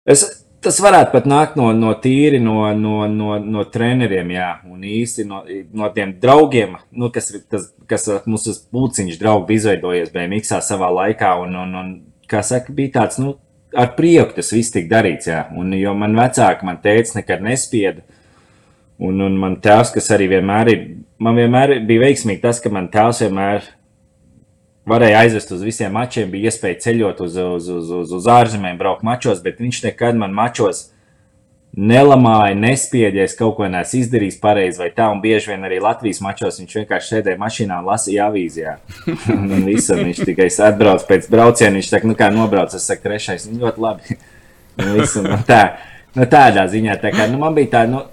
[0.08, 0.24] Es,
[0.62, 5.24] Tas varētu pat nākt no, no tīri no, no, no, no treneriem, jā, un īsti
[5.26, 5.40] no,
[5.74, 11.32] no tiem draugiem, nu, kas, tas, kas mums tas pulciņš draugi izveidojies BMX savā laikā,
[11.42, 11.90] un, un, un
[12.30, 13.34] kā saka, bija tāds, nu,
[13.74, 18.06] ar prieku tas viss tika darīts, jā, un jo man vecāki, man teica, nekad nespieda,
[19.02, 20.88] un, un man tēvs, kas arī vienmēr ir,
[21.22, 23.66] man vienmēr bija veiksmīgi tas, ka man tēvs vienmēr
[24.88, 29.04] varēja aizvest uz visiem mačiem, bija iespēja ceļot uz, uz, uz, uz, uz ārzemēm, braukt
[29.06, 30.88] mačos, bet viņš nekad man mačos
[31.72, 35.06] nelamāja, nespiedies, kaut ko nesu izdarījis pareizi vai tā.
[35.12, 38.74] Un bieži vien arī Latvijas mačos viņš vienkārši sēdēja mašīnā un lasīja avīzijā.
[39.32, 41.78] un visam viņš tikai atbrauc pēc brauciena.
[41.78, 44.18] Viņš saka, nu kā nobrauc, es saku, trešais, nu ļoti labi.
[44.98, 45.62] visu, nu, tā,
[46.16, 48.04] nu, tādā ziņā, tā kā nu, man bija tā, nu,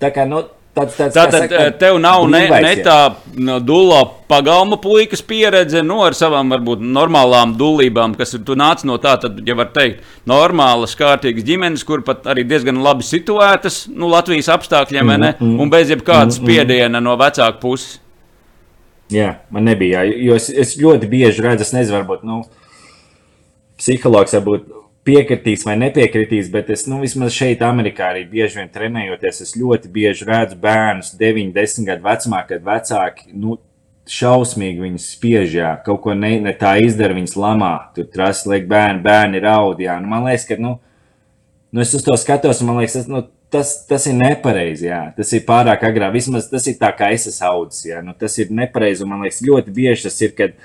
[0.00, 2.96] tā kā, nu, Tāds, tāds, Tātad saka, tev nav ne, ne tā
[3.42, 8.84] no, dulā pagalma puikas pieredze, no nu, ar savām varbūt normālām dulībām, kas tu nāc
[8.86, 13.82] no tā, tad, ja var teikt, normālas, kārtīgas ģimenes, kur pat arī diezgan labi situētas,
[13.90, 17.98] nu, Latvijas apstākļiem, mm, mm, un bez jebkādas mm, spiediena no vecāku puses.
[19.10, 22.44] Jā, man nebija, jo es, es ļoti bieži redzu, es nezinu, varbūt, nu,
[23.82, 24.70] psihologs varbūt
[25.10, 29.90] piekritīs vai nepiekritīs, bet es nu, vismaz šeit, Amerikā, arī bieži vien trenējoties, es ļoti
[29.90, 33.58] bieži redzu bērnus, 9, 10 gadu vecumā, kad vecāki nu,
[34.10, 37.74] šausmīgi viņus spiež, jā, kaut ko ne, ne tā izdara, viņas lamā.
[37.94, 39.82] Tur trasi liek bērni, bērni raud.
[39.82, 39.98] Jā.
[40.02, 40.76] Nu, man liekas, ka nu,
[41.70, 44.88] nu, es uz to skatos, un man liekas, tas, nu, tas, tas ir nepareizi.
[44.90, 45.02] Jā.
[45.16, 46.10] Tas ir pārāk agrā.
[46.14, 47.86] Vismaz tas ir tā, kā es esmu audzis.
[48.06, 50.58] Nu, tas ir nepareizi, un man liekas, ļoti bieži tas ir, kad,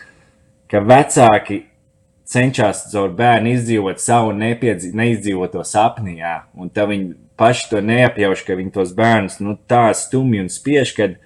[0.72, 1.62] ka vecāki
[2.26, 8.58] cenšas caur bērnu izdzīvot savu neizdzīvoto sapni, jā, un tā viņi paši to neapjauš, ka
[8.58, 11.18] viņi tos bērnus nu, tā stumj un spiež, kad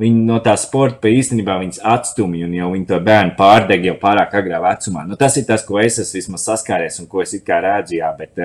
[0.00, 4.34] viņi no tā sporta īstenībā viņas atstumj, un jau viņi to bērnu pārdeg jau pārāk
[4.36, 5.06] agrā vecumā.
[5.08, 7.96] Nu, tas ir tas, ko es esmu vismaz saskāries un ko es it kā redzu,
[8.02, 8.44] jā, bet,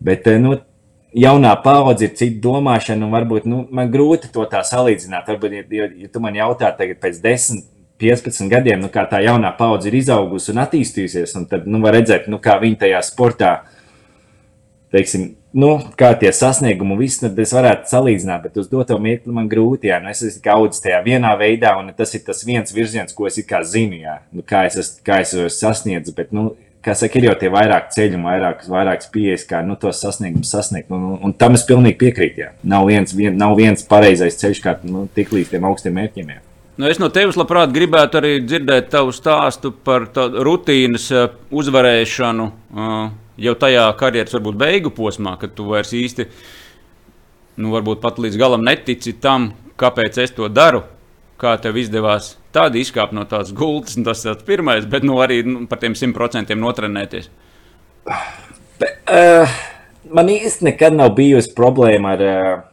[0.00, 0.56] bet nu,
[1.16, 5.28] jaunā paudze ir cita domāšana, un varbūt nu, man grūti to tā salīdzināt.
[5.28, 7.68] Varbūt, ja, ja tu man jautā tagad pēc desmit,
[8.02, 11.96] 15 gadiem, nu, kā tā jaunā paudze ir izaugusi un attīstījusies, un tad nu, var
[11.96, 13.52] redzēt, nu, kā viņi tajā sportā,
[14.92, 19.48] teiksim, nu, kā tie sasniegumi, viss, tad es varētu salīdzināt, bet uz doto mirkli man
[19.48, 23.16] grūti, jā, nu, es esmu audzis tajā vienā veidā, un tas ir tas viens virziens,
[23.16, 26.50] ko es kā zinu, jā, nu, kā es esmu, kā es esmu sasniedzis, bet, nu,
[26.86, 30.92] kā saka, ir jau tie vairāk ceļi, vairākas, vairākas pieejas, kā nu, tos sasniegumus sasniegt.
[30.94, 32.44] Un, un, un tam es pilnīgi piekrītu.
[32.44, 32.52] Jā.
[32.74, 36.30] Nav viens, vien, nav viens pareizais ceļš, kā nu, tik līdz tiem augstiem mērķiem.
[36.36, 36.45] Jā.
[36.76, 40.10] Nu, es no tevis labprāt gribētu arī dzirdēt tavu stāstu par
[40.44, 43.06] rutīnas eh, uzvarēšanu eh,
[43.46, 46.26] jau tajā karjeras, varbūt beigu posmā, kad tu vairs īsti,
[47.64, 50.84] nu, varbūt pat līdz galam netici tam, kāpēc es to daru.
[51.40, 55.66] Kā tev izdevās tādu izkāpt no tās gultas, tas ir pirmais, bet nu, arī nu,
[55.68, 57.28] par tiem simt procentiem notrenēties.
[58.80, 59.58] Be, uh,
[60.16, 62.64] man īsti nekad nav bijusi problēma ar, uh,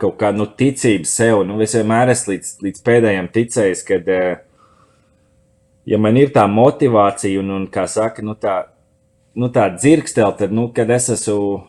[0.00, 1.42] kaut kādu nu, ticību sev.
[1.48, 4.72] Nu, es vienmēr esmu līdz, līdz pēdējiem ticējis, ka, uh,
[5.86, 8.58] ja man ir tā motivācija un, un kā saka, nu, tā,
[9.36, 11.60] nu, tā dzirkstele, tad, nu, kad es esmu,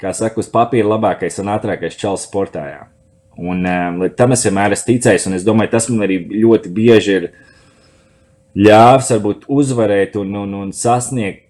[0.00, 2.66] kā saka, uz papīra labākais un ātrākais čels sportā.
[2.72, 2.82] Jā.
[3.34, 7.16] Un, um, tam es vienmēr esmu ticējis, un es domāju, tas man arī ļoti bieži
[7.18, 7.30] ir
[8.54, 11.48] ļāvis varbūt uzvarēt un, un, un sasniegt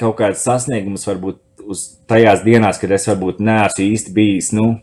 [0.00, 4.74] kaut kādas sasniegumus, varbūt uz tajās dienās, kad es varbūt neesmu īsti bijis, nu,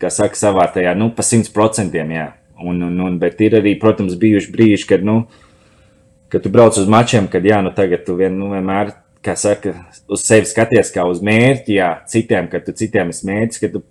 [0.00, 2.28] kā saka, savā tajā, nu, pa simt procentiem, jā.
[2.58, 5.20] Un, un, un, bet ir arī, protams, bijuši brīži, kad, nu,
[6.32, 9.74] kad tu brauc uz mačiem, kad, jā, nu, tagad tu vien, nu, vienmēr kā saka,
[10.10, 13.82] uz sevi skaties kā uz mērķi, jā, citiem, kad tu citiem esi mērķis, ka tu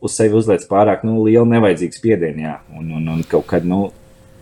[0.00, 3.88] uz sevi uzliec pārāk nu, lielu nevajadzīgu spiedienu, jā, un, un, un kaut kad, nu,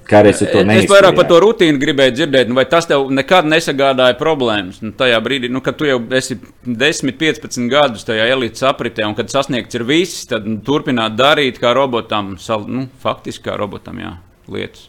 [0.09, 0.87] kādreiz to neizdarīji.
[0.87, 4.83] Es vairāk par to rutīnu gribēju dzirdēt, nu, vai tas tev nekad nesagādāja problēmas.
[4.85, 9.17] Nu, tajā brīdī, nu, kad tu jau esi 10, 15 gadus tajā elites apritē, un
[9.19, 14.15] kad sasniegts ir viss, tad nu, turpināt darīt kā robotam, nu, faktiski kā robotam, jā,
[14.51, 14.89] lietas.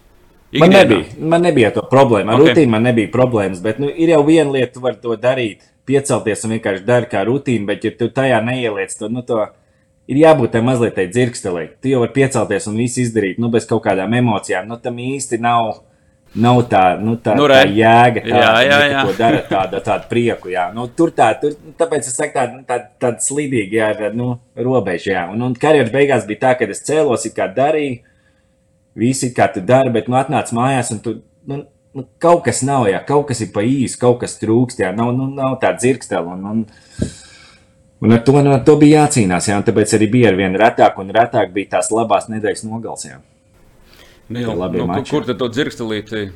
[0.49, 0.65] Ikdienā.
[0.65, 2.34] Man nebija, man nebija to problēma.
[2.34, 2.55] Ar okay.
[2.55, 6.45] rutīnu man nebija problēmas, bet nu, ir jau viena lieta, tu vari to darīt, piecelties
[6.45, 9.43] un vienkārši dari kā rutīnu, bet ja tu tajā neieliec to, nu, to
[10.10, 11.67] ir jābūt tam mazliet tai dzirkstelē.
[11.84, 14.67] Tu jau vari piecelties un visu izdarīt, nu, bez kaut kādām emocijām.
[14.69, 15.78] Nu, tam īsti nav.
[16.30, 19.00] Nav tā, nu, tā, nu, tā jēga, tā, jā, jā, jā.
[19.00, 20.52] Nu, ko dara tāda, tāda prieku.
[20.54, 20.67] Jā.
[20.76, 25.10] Nu, tur tā, tur, tāpēc es saku, tāda tā, tā slīdīga, jā, nu, robeža.
[25.10, 25.24] Jā.
[25.34, 28.04] Un, un karjeras beigās bija tā, ka es cēlos, kā darīju,
[29.02, 31.15] visi kā tu dari, bet nu atnāc mājās un tu,
[31.50, 31.63] nu,
[31.98, 35.10] nu, kaut kas nav, jā, kaut kas ir pa īsu, kaut kas trūkst, jā, nav,
[35.17, 36.38] nu, nav tā dzirkstela.
[36.38, 37.10] Un, un,
[38.02, 40.58] un ar to, nu, ar to bija jācīnās, jā, un tāpēc arī bija ar vien
[40.60, 43.20] retāk un retāk bija tās labās nedēļas nogals, jā.
[44.30, 46.30] Nu, jau, nu, mači, kur tad to dzirkstelīti?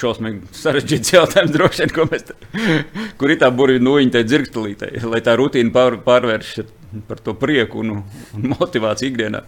[0.00, 2.36] Šausmīgi sarežģīts jautājums, droši vien, ko mēs te,
[3.20, 6.54] kur ir tā burbuļu nūjiņa, tai dzirkstelītei, lai tā rutīna pār, pārvērš
[7.08, 7.98] par to prieku un,
[8.38, 9.42] un motivāciju ikdienā.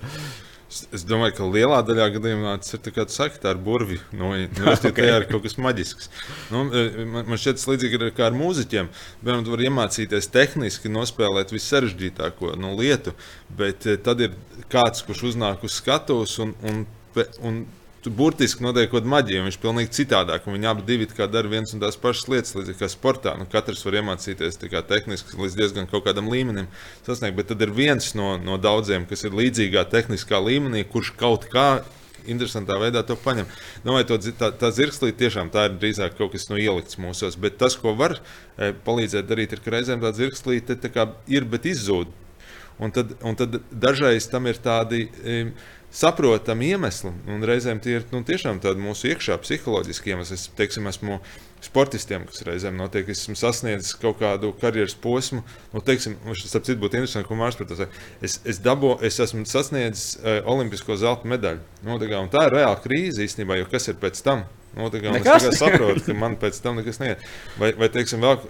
[0.94, 3.98] Es domāju, ka lielā daļā gadījumā tas ir kā saka, tā ir burvi.
[4.12, 4.92] No, no, okay.
[4.92, 6.10] Tā ir kaut kas maģisks.
[6.52, 8.90] Nu, e, man, man šķiet, tas līdzīgi ir kā ar mūziķiem.
[9.22, 13.16] Piemēram, tu vari iemācīties tehniski nospēlēt vissarežģītāko no lietu,
[13.58, 14.36] bet e, tad ir
[14.72, 16.84] kāds, kurš uznāk uz skatuves un, un,
[17.46, 17.64] un
[18.14, 19.44] burtiski notiek kaut kāda maģija.
[19.46, 20.46] Viņš ir pilnīgi citādāk.
[20.46, 20.84] Viņi abi
[21.32, 23.34] dara vienas un tās pašas lietas, līdzīgi kā sportā.
[23.38, 26.70] Nu, katrs var iemācīties tehniski līdz diezgan kādam līmenim
[27.06, 27.36] sasniegt.
[27.36, 31.82] Bet tad ir viens no, no daudziem, kas ir līdzīgā tehniskā līmenī, kurš kaut kā
[32.26, 33.48] interesantā veidā to paņem.
[33.84, 37.38] Domāju, to, tā, tā zirgslīte tiešām tā ir drīzāk kaut kas no ielikts mūsos.
[37.40, 40.78] Bet tas, ko var e, palīdzēt darīt, ir, ka reizēm tā zirgslīte
[41.30, 42.12] ir, bet izzūd.
[42.82, 45.06] Un tad, un tad dažreiz tam ir tādi.
[45.24, 45.40] E,
[45.96, 47.10] saprotami iemesli.
[47.32, 50.36] Un reizēm tie ir nu, tiešām tādi mūsu iekšā psiholoģiski iemesli.
[50.36, 51.18] Es teiksim, esmu
[51.64, 55.42] sportistiem, kas reizēm notiek, es esmu sasniedzis kaut kādu karjeras posmu.
[55.72, 58.04] Nu, teiksim, tas būtu interesanti, ko Mārcis saka.
[58.20, 61.64] Es, es, dabo, es esmu sasniedzis uh, olimpisko zelta medaļu.
[61.86, 64.44] Nu, tā, kā, tā ir reāla krīze īstenībā, jo kas ir pēc tam?
[64.76, 67.24] Nu, kā, es saprotu, ka man pēc tam nekas neiet.
[67.56, 68.42] Vai, vai teiksim, vēl,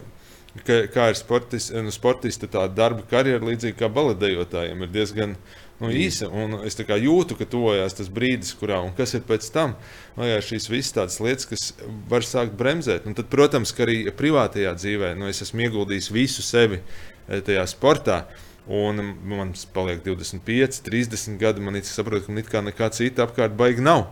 [0.66, 5.54] ka, kā ir sportis, nu, sportista tā darba karjera, līdzīgi kā baletējotājiem, ir diezgan uh,
[5.80, 6.28] nu, īsa.
[6.66, 9.76] Es jūtu, ka tuvojas tas brīdis, kurā un kas ir pēc tam.
[10.16, 11.68] Vai šīs visas tādas lietas, kas
[12.10, 13.06] var sākt bremzēt.
[13.08, 17.66] Un tad, protams, ka arī privātajā dzīvē nu, es esmu ieguldījis visu sevi eh, tajā
[17.70, 18.24] sportā.
[18.66, 21.62] Un man paliek 25, 30 gadi.
[21.62, 24.08] Man ir saprotams, ka nekā, nekā cita apkārt baigi nav.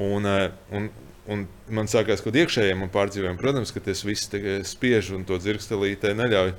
[0.00, 0.88] Un, eh, un,
[1.30, 3.40] un man sākās kaut kāda iekšējā pārdzīvojuma.
[3.40, 4.30] Protams, ka tas viss
[4.70, 6.54] spiež un to dzirkstelītē neļauj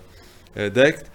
[0.56, 1.08] degt.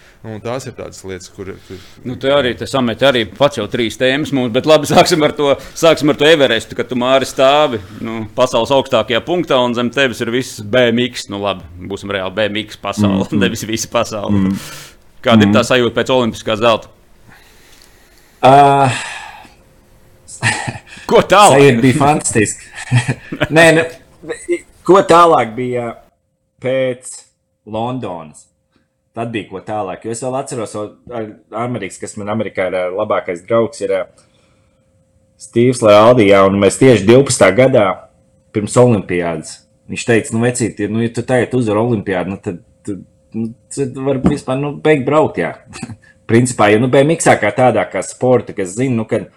[0.42, 1.52] Tās ir tādas lietas, kur.
[1.68, 1.82] kur...
[2.06, 5.34] Nu, tā arī tas samet arī pats jau trīs tēmas mums, bet labi, sāksim ar
[5.36, 9.92] to, sāksim ar to Everestu, kad tu māri stāvi nu, pasaules augstākajā punktā un zem
[9.94, 11.28] tevis ir viss BMX.
[11.32, 13.40] Nu, labi, būsim reāli BMX pasaule, mm -hmm.
[13.44, 14.32] nevis visa pasaule.
[14.32, 14.74] Mm -hmm.
[15.22, 16.88] Kāda mm ir tā sajūta pēc olimpiskā zelta?
[18.42, 18.90] Uh,
[21.10, 21.60] Ko tālāk?
[21.60, 22.64] Sajūta bija fantastiski.
[23.50, 23.84] Nē, ne,
[24.86, 25.94] ko tālāk bija
[26.62, 27.12] pēc
[27.66, 28.55] Londonas?
[29.16, 30.02] Tad bija ko tālāk.
[30.04, 30.74] Jo es vēl atceros,
[31.08, 31.22] ka
[31.62, 33.94] Amerikas, kas man Amerikā ir labākais draugs, ir
[35.40, 37.48] Steve's Lealdijā, un mēs tieši 12.
[37.56, 37.86] gadā
[38.52, 39.62] pirms Olimpijādas.
[39.88, 43.02] Viņš teica, nu, vecīt, nu, ja tu tagad uzvar Olimpijādu, nu, tad, tad,
[43.36, 45.40] nu, tad var vispār, nu, beigt braukt.
[46.30, 49.28] Principā, ja, nu, BMX kā tādā, kā sporta, kas zina, nu, kad,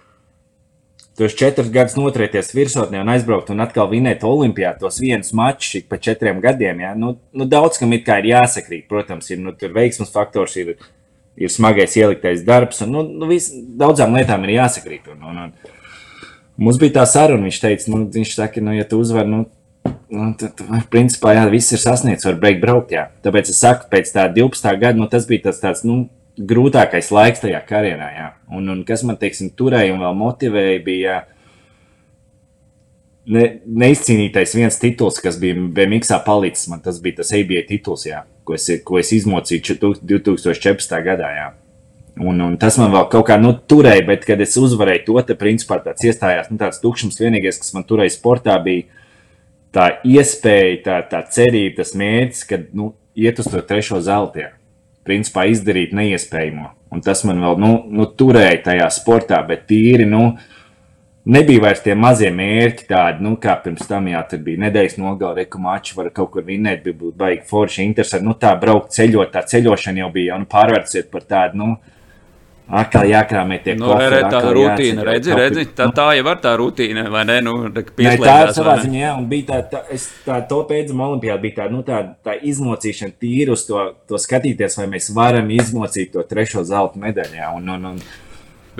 [1.26, 6.06] Esi četrus gadus noturēties virsotnē un aizbraukt un atkal vinēt Olimpijā tos vienus mačus pēc
[6.12, 6.80] četriem gadiem.
[6.84, 6.94] Ja?
[6.96, 8.88] Nu, nu, daudz kam ir jāsakrīt.
[8.92, 10.78] Protams, ir nu, veiksmes faktors, ir,
[11.36, 15.12] ir smagais ieliktais darbs, un nu, nu, vis, daudzām lietām ir jāsakrīt.
[15.12, 15.74] Un, un, un,
[16.58, 19.44] mums bija tā saruna, viņš teica, nu, viņš saka, nu, ja tu uzvari, nu,
[20.12, 20.64] nu, tad,
[20.94, 22.96] principā, jā, viss ir sasniegts, var beigt braukt.
[22.96, 23.10] Jā.
[23.26, 24.72] Tāpēc es saku, pēc tā 12.
[24.80, 26.06] gada, nu, tas bija tas tāds, nu,
[26.40, 28.08] grūtākais laiks tajā karjerā.
[28.16, 28.30] Jā.
[28.56, 31.18] Un, un kas man teiksim, turēja un vēl motivēja, bija
[33.30, 33.46] ne,
[33.84, 36.70] neizcīnītais viens tituls, kas bija BMX palicis.
[36.72, 41.02] Man tas bija tas ABA tituls, jā, ko, es, ko es izmocīju 2014.
[41.06, 41.34] gadā.
[41.38, 41.50] Jā.
[42.20, 45.40] Un, un tas man vēl kaut kā nu, turēja, bet, kad es uzvarēju to, tad
[45.40, 47.20] principā tāds iestājās nu, tāds tukšums.
[47.22, 48.88] Vienīgais, kas man turēja sportā, bija
[49.76, 54.44] tā iespēja, tā, tā cerība, tas mērķis, kad nu, iet uz to trešo zeltu
[55.08, 56.70] principā izdarīt neiespējamo.
[56.94, 60.08] Un tas man vēl nu, nu, turēja tajā sportā, bet tīri.
[60.10, 60.34] Nu,
[61.30, 65.44] Nebija vairs tie mazie mērķi, tādi, nu, kā pirms tam, jā, tur bija nedēļas nogalē,
[65.44, 68.26] reku maču, var kaut kur vinēt, bija būt baigi forši, interesanti.
[68.26, 71.76] Nu, tā braukt ceļot, tā ceļošana jau bija, un pārvērsiet par tādu, nu,
[72.70, 76.52] Atkal jākrāmē tie nu, koferi, re, tā rutīna, redzi, redzi, tā, tā jau var tā
[76.60, 77.40] rutīna, vai ne?
[77.42, 81.08] Nu, ne tā ir savā ziņā, jā, un bija tā, tā, es, tā to pēdējā
[81.08, 85.50] olimpiāda bija tā, nu, tā, tā izmocīšana tīri uz to, to skatīties, vai mēs varam
[85.56, 88.02] izmocīt to trešo zelta medaļu, un, un, un,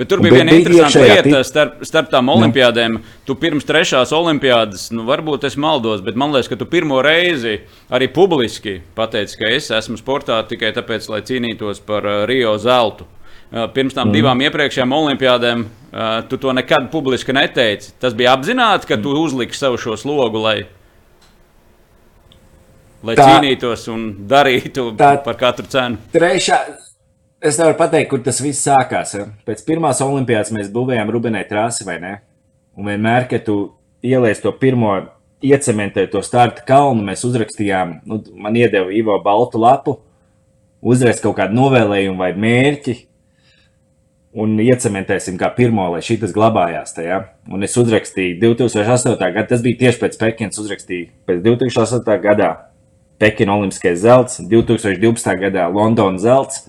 [0.00, 2.94] Bet tur bija viena interesanta lieta starp, starp tām olimpiādēm.
[3.28, 7.58] Tu pirms trešās olimpiādas, nu, varbūt es maldos, bet man liekas, ka tu pirmo reizi
[7.92, 13.04] arī publiski pateici, ka es esmu sportā tikai tāpēc, lai cīnītos par Rio zeltu.
[13.50, 14.14] Eh, pirms tam mm.
[14.14, 17.90] divām iepriekšējām olimpiādēm, eh, tu to nekad publiski neteici.
[17.98, 20.60] Tas bija apzināti, ka tu uzliksi sev šo slogu, lai,
[23.02, 25.98] lai tā, cīnītos un darītu tā, par katru cenu.
[26.14, 26.60] Trešā,
[27.42, 29.16] es nevaru pateikt, kur tas viss sākās.
[29.18, 29.26] Ja?
[29.50, 32.14] Pēc pirmās olimpiādas mēs būvējām Rubenē trasi, vai ne?
[32.78, 33.58] Un vienmēr, kad tu
[34.06, 34.94] ieliec to pirmo
[35.42, 39.98] iecementēt to starta kalnu, mēs uzrakstījām, nu, man iedeva Ivo baltu lapu,
[40.80, 43.00] uzrakst kaut kādu novēlējumu vai mērķi,
[44.34, 46.94] un iecementēsim kā pirmo, lai šis glabājās.
[46.96, 47.20] Tajā.
[47.50, 49.16] Un es uzrakstīju 2008.
[49.20, 52.18] gadā, tas bija tieši pēc Pekinas, uzrakstīju pēc 2008.
[52.22, 52.50] gadā
[53.20, 55.34] Pekina Olimpiskais zelts, 2012.
[55.42, 56.62] gadā Londonas zelts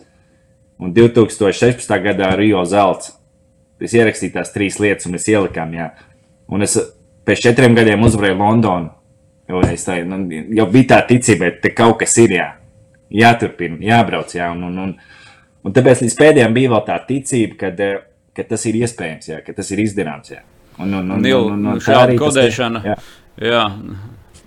[0.82, 1.92] un 2016.
[2.04, 3.14] gadā Rio zelts.
[3.82, 5.88] Es ierakstīju tās trīs lietas, un mēs ielikām, jā.
[6.52, 6.76] Un es
[7.26, 8.92] pēc četriem gadiem uzvarēju Londonu.
[9.50, 10.20] Jo, tā, nu,
[10.56, 12.48] jau bija tā ticība, ka kaut kas ir jā.
[13.12, 14.36] jāturpina, jābrauc.
[14.36, 14.94] Jā, un, un, un,
[15.68, 18.00] Un tāpēc līdz pēdējiem bija vēl tā ticība, ka, eh,
[18.38, 20.34] ka tas ir iespējams, jā, ka tas ir izdarāms.
[20.34, 20.42] Jā.
[20.80, 22.82] Un, un, un, Nil, un, un, un šāda kodēšana.
[22.86, 23.52] Tas, jā.
[23.52, 23.66] jā.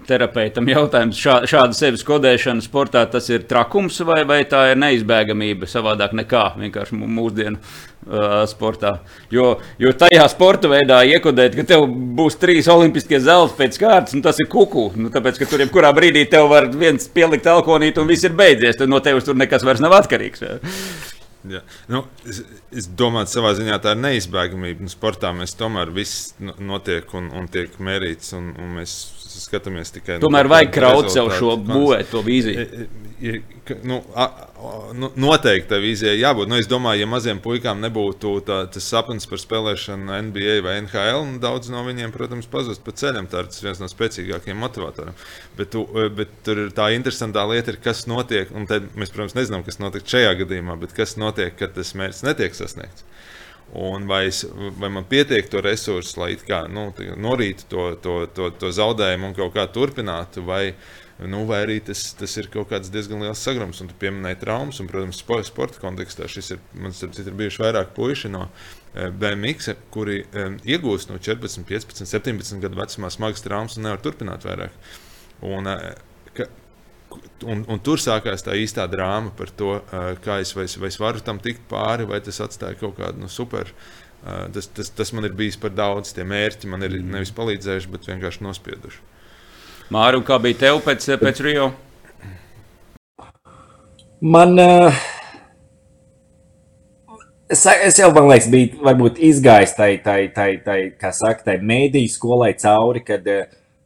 [0.05, 5.69] Terapeitam jautājums, šā, šāda sevis kodēšana sportā, tas ir trakums vai, vai tā ir neizbēgamība
[5.71, 8.99] savādāk nekā vienkārši mūsdienu uh, sportā.
[9.33, 14.21] Jo, jo tajā sporta veidā iekodēt, ka tev būs trīs olimpiskie zelta pēc kārtas, nu,
[14.27, 14.91] tas ir kuku.
[14.99, 18.77] Nu, tāpēc, ka tur jebkurā brīdī tev var viens pielikt alkoholītu un viss ir beidzies.
[18.81, 20.45] Tad no tevis tur nekas vairs nav atkarīgs.
[21.45, 21.61] Jā.
[21.93, 22.07] Nu,
[22.81, 24.85] es, domāju, savā ziņā tā ir neizbēgamība.
[24.85, 28.97] Nu, sportā mēs tomēr viss notiek un, un tiek mērīts, un, un mēs
[29.35, 30.21] skatāmies tikai.
[30.23, 32.87] Tomēr vajag kraut sev šo būvēt, to vīziju.
[33.87, 34.27] Nu, a,
[34.93, 36.51] nu, noteikti tā vīzija jābūt.
[36.51, 41.25] Nu, es domāju, ja maziem puikām nebūtu tā, tas sapnis par spēlēšanu NBA vai NHL,
[41.31, 43.29] nu, daudz no viņiem, protams, pazust pa ceļam.
[43.33, 45.17] Tā ir viens no spēcīgākajiem motivatoriem.
[45.59, 45.87] Bet, tu,
[46.19, 48.53] bet tur ir tā interesantā lieta, ir, kas notiek.
[48.53, 52.64] Mēs, protams, nezinām, kas notiek šajā gadījumā, bet kas notiek, kad tas mērķis netiek sasniegts.
[53.75, 54.45] Un vai, es,
[54.79, 59.35] vai man pietiek to resursu, lai kā, nu, norītu to, to, to, to zaudējumu un
[59.35, 60.75] kaut kā turpinātu, vai,
[61.19, 63.81] nu, vai arī tas, tas ir kaut kāds diezgan liels sagrums.
[63.83, 68.31] Un tu pieminēji traumas, un, protams, sporta kontekstā šis ir, man ir bijuši vairāk puiši
[68.37, 73.89] no eh, BMX, kuri um, iegūst no 14, 15, 17 gadu vecumā smagas traumas un
[73.89, 74.77] nevar turpināt vairāk.
[75.45, 75.97] Un, ka,
[77.47, 79.77] un, un tur sākās tā īstā drāma par to,
[80.25, 83.31] kā es, vai, vai es varu tam tikt pāri, vai tas atstāja kaut kādu nu,
[83.33, 83.71] super.
[84.55, 86.15] Tas, tas, tas man ir bijis par daudz.
[86.17, 89.03] Tie mērķi man ir nevis palīdzējuši, bet vienkārši nospieduši.
[89.93, 91.67] Māri, kā bija tev pēc, pēc Rio?
[94.25, 94.57] Man.
[97.53, 101.59] Es, es jau, man liekas, biju varbūt izgājis tai, tai, tai, tai kā saka, tai
[101.61, 103.45] mēdīju skolai cauri, kad uh,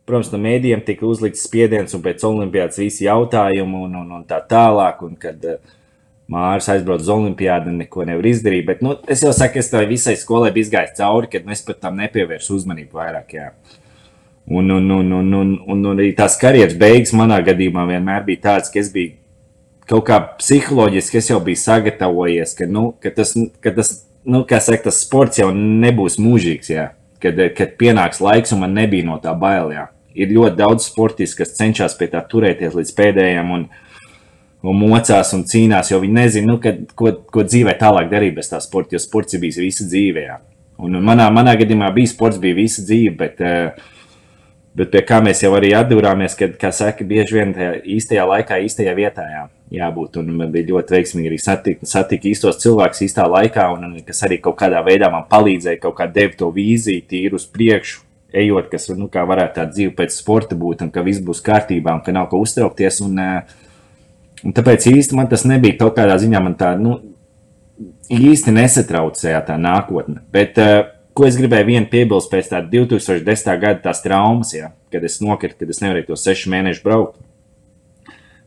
[0.09, 4.39] Protams, no mēdījiem tika uzlikts spiediens, un pēc olimpiādas visi jautājumi un, un, un tā
[4.49, 5.03] tālāk.
[5.05, 5.59] Un kad uh,
[6.33, 8.65] Mārcis aizbrauca uz olimpiādu, neko nevar izdarīt.
[8.69, 11.81] Bet nu, es jau saku, es tam visai skolai biju izgājis cauri, kad es pat
[11.85, 13.35] tam nepievērsu uzmanību vairāk.
[13.37, 13.51] Jā.
[14.49, 18.45] Un, un, un, un, un, un, un arī tās karjeras beigas manā gadījumā vienmēr bija
[18.47, 19.17] tādas, ka es biju
[19.89, 23.33] kaut kā psiholoģiski, jau biju sagatavojies, ka, nu, ka tas,
[23.65, 23.93] ka tas,
[24.25, 26.73] nu, saka, tas sports jau nebūs mūžīgs.
[26.73, 26.91] Jā.
[27.21, 31.57] Kad, kad pienāks laiks, un man nebija no tā bailēm ir ļoti daudz sportistu, kas
[31.59, 33.67] cenšas pie tā turēties līdz pēdējiem un,
[34.65, 38.51] un mocās un cīnās, jo viņi nezina, nu, kad, ko, ko dzīvē tālāk darīt bez
[38.53, 40.25] tā sporta, jo sports ir bijis visa dzīve.
[40.31, 40.41] Jā.
[40.79, 43.95] Un manā, manā gadījumā bija sports, bija visa dzīve, bet, eh,
[44.79, 48.61] bet pie kā mēs jau arī atdūrāmies, kad, kā saka, bieži vien tajā īstajā laikā,
[48.67, 49.45] īstajā vietā jā,
[49.81, 50.21] jābūt.
[50.23, 54.23] Un man bija ļoti veiksmīgi arī satikt, satikt īstos cilvēkus īstā laikā, un, un kas
[54.27, 58.69] arī kaut kādā veidā man palīdzēja, kaut kā deva to vīziju tīru uz priekšu ejot,
[58.73, 62.13] kas nu, varētu tāda dzīve pēc sporta būt, un ka viss būs kārtībā, un ka
[62.13, 63.01] nav ko uztraukties.
[63.07, 63.43] Un, eh,
[64.45, 67.01] un tāpēc īsti man tas nebija kaut kādā ziņā, man tā nu,
[68.11, 70.23] īsti nesatraucēja tā nākotne.
[70.33, 73.49] Bet, uh, ko es gribēju vienu piebilst pēc tā 2010.
[73.61, 77.19] gada tās traumas, ja, kad es nokritu, kad es nevarēju to sešu mēnešu braukt.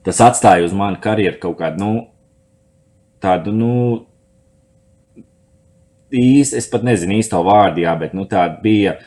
[0.05, 2.05] Tas atstāja uz mani karjeru kaut kādu, nu,
[3.21, 3.73] tādu, nu,
[6.11, 8.97] īsti, es pat nezinu īsto vārdu, jā, bet, nu, tāda bija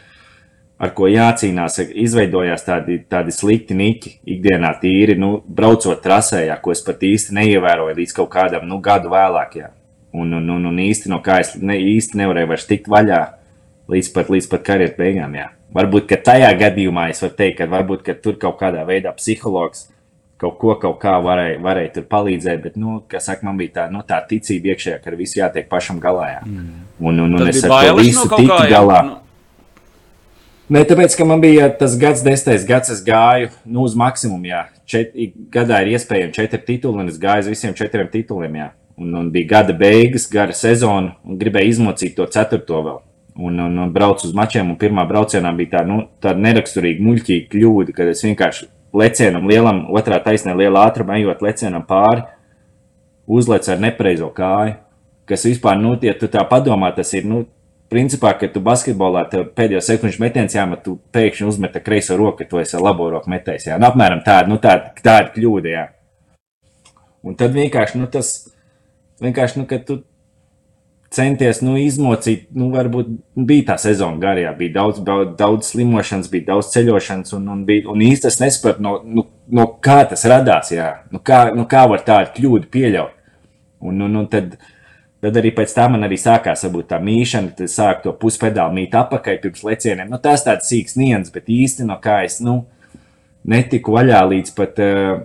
[0.78, 6.74] ar ko jācīnās, izveidojās tādi, tādi slikti niķi ikdienā, tīri nu, braucot trasē, jā, ko
[6.74, 9.58] es pat īsti neievēroju līdz kaut kādam nu, gadu vēlāk.
[9.62, 9.70] Jā.
[10.14, 13.22] Un, un, un, un īsti no kā es ne, īsti nevarēju vairs tikt vaļā
[13.90, 15.34] līdz pat, līdz pat karjeras beigām.
[15.38, 15.48] Jā.
[15.74, 19.88] Varbūt tajā gadījumā es varu teikt, ka varbūt ka tur kaut kādā veidā psihologs
[20.44, 23.84] kaut ko kaut kā varēja, varēja tur palīdzēt, bet, nu, kā saka, man bija tā,
[23.92, 26.26] nu, tā ticība iekšējā, ka ar visu jātiek pašam galā.
[26.34, 26.42] Jā.
[26.44, 26.80] Mm.
[27.00, 28.98] Un, un, un Tad es ar to visu no tiku kā, jā, galā.
[29.08, 29.16] nu,
[30.64, 34.46] Nē, tāpēc, ka man bija tas gads, desmitais gads, es gāju nu, uz maksimumu.
[34.48, 34.62] Jā.
[34.88, 35.10] Čet,
[35.52, 38.56] gadā ir iespējami četri tituli, un es gāju uz visiem četriem tituliem.
[38.62, 38.68] Jā.
[38.96, 42.96] Un, un bija gada beigas, gara sezona, un gribēju izmocīt to ceturto vēl.
[43.44, 47.50] Un, un, un braucu uz mačiem, un pirmā braucienā bija tā, nu, tāda neraksturīga, muļķīga
[47.52, 52.24] kļūda, kad es vienkārši lecienam, lielam, otrā taisnē, lielā ātrumā, ejot lecienam pāri,
[53.28, 54.78] uzlecu ar nepareizo kāju.
[55.28, 57.42] Kas vispār, nu, ja tu tā padomā, tas ir, nu,
[57.92, 59.26] principā, kad tu basketbolā
[59.56, 63.68] pēdējo sekundžu metienā jāmet, tu pēkšņi uzmet kreiso roku, ka tu esi labo roku metējis.
[63.70, 65.70] Jā, nu, apmēram tāda, nu, tāda, tāda kļūda.
[65.72, 65.84] Jā.
[67.24, 68.34] Un tad vienkārši, nu, tas,
[69.24, 70.00] vienkārši, nu, kad tu
[71.14, 73.10] centies, nu, izmocīt, nu, varbūt
[73.48, 75.00] bija tā sezona garajā, bija daudz,
[75.38, 79.68] daudz, slimošanas, bija daudz ceļošanas, un, un, bija, un īsti es nesapratu, no, nu, no
[79.84, 83.20] kā tas radās, jā, nu, kā, nu, kā var tādu kļūdu pieļaut.
[83.84, 84.56] Un, un, un tad,
[85.24, 88.96] Tad arī pēc tam man arī sākās varbūt, tā mīšana, tad sāk to puspedāli mīt
[88.98, 90.10] apakaļ pirms lecieniem.
[90.12, 92.58] Nu, tas tāds sīks nians, bet īsti no kā es nu,
[93.48, 95.22] netiku vaļā līdz pat, uh,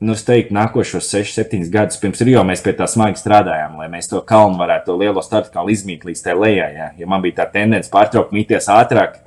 [0.00, 3.90] nu, es teiktu, nākošos 6, 7 gadus pirms Rio mēs pie tā smagi strādājām, lai
[3.92, 6.70] mēs to kalnu varētu, to lielo startu kalnu izmīt līdz tai lejai.
[6.78, 9.20] Ja, ja man bija tā tendence pārtraukt mīties ātrāk,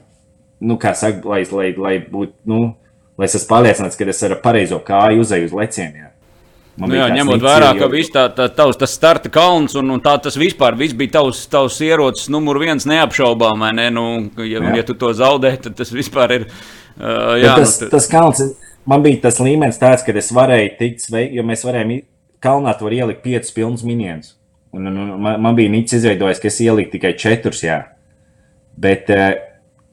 [0.57, 2.63] nu, kā saka, lai, lai, lai būtu, nu,
[3.21, 6.09] lai es esmu pārliecināts, ka es ar pareizo kāju uzēju uz lecieniem.
[6.74, 9.99] Man nu, jā, ņemot vērā, ka viss tā, tā, tavs, tas starta kalns un, un
[10.01, 13.65] tā tas vispār viss bija tavs, tavs ierocis numur viens neapšaubām.
[13.78, 13.91] Ne?
[13.93, 14.05] Nu,
[14.41, 14.71] ja, jā.
[14.80, 16.47] ja tu to zaudē, tad tas vispār ir.
[16.97, 18.41] Uh, jā, tas, nu, tas kalns,
[18.89, 21.05] man bija tas līmenis tāds, ka es varēju tikt
[21.38, 21.93] jo mēs varējām
[22.43, 24.34] kalnā tur ielikt piecus pilnus minienus.
[24.74, 27.84] Un, un, un man, man bija nīcis izveidojis, ka es ieliku tikai četrus, jā.
[28.82, 29.30] Bet uh,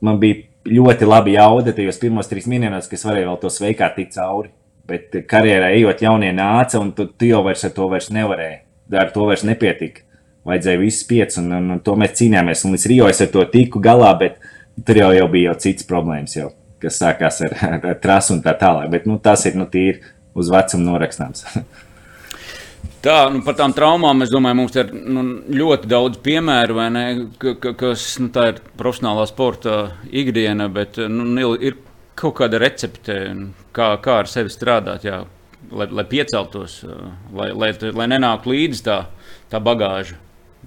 [0.00, 4.16] man bija ļoti labi jauda tajos pirmos trīs minienos, kas varēja vēl to sveikā tikt
[4.16, 4.48] cauri.
[4.90, 8.62] Bet karjerā ejot, jaunie nāca, un tu, tu jau vairs ar to vairs nevarēji.
[9.00, 10.06] Ar to vairs nepietika.
[10.48, 12.64] Vajadzēja visus piecus, un, un, un to mēs cīnījāmies.
[12.66, 14.40] Un līdz Rio es ar to tiku galā, bet
[14.86, 16.48] tur jau, jau bija jau cits problēmas, jau,
[16.82, 18.88] kas sākās ar, ar, ar trasu un tā tālāk.
[18.90, 20.00] Bet nu, tas ir nu, tīri
[20.34, 21.46] uz vecumu norakstāms.
[23.00, 25.22] Tā, nu, par tām traumām es domāju, mums ir nu,
[25.56, 27.04] ļoti daudz piemēru, ne,
[27.40, 29.76] ka, ka, kas nu, ir profesionālā sporta
[30.12, 31.78] ikdiena, bet nu, ir
[32.18, 33.18] kaut kāda recepte,
[33.76, 35.22] kā, kā ar sevi strādāt, jā,
[35.70, 36.80] lai, lai pieceltos,
[37.36, 38.98] lai, lai, lai nenāktu līdzi tā,
[39.52, 40.18] tā bagāža.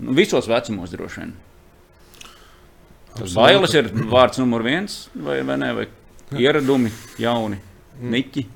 [0.01, 1.35] Nu, visos vecumos droši vien.
[3.13, 5.69] Tas bailes ir vārds numur viens, vai, vai ne?
[5.77, 5.87] Vai
[6.41, 6.89] ieradumi,
[7.21, 7.59] jauni,
[8.01, 8.47] niķi.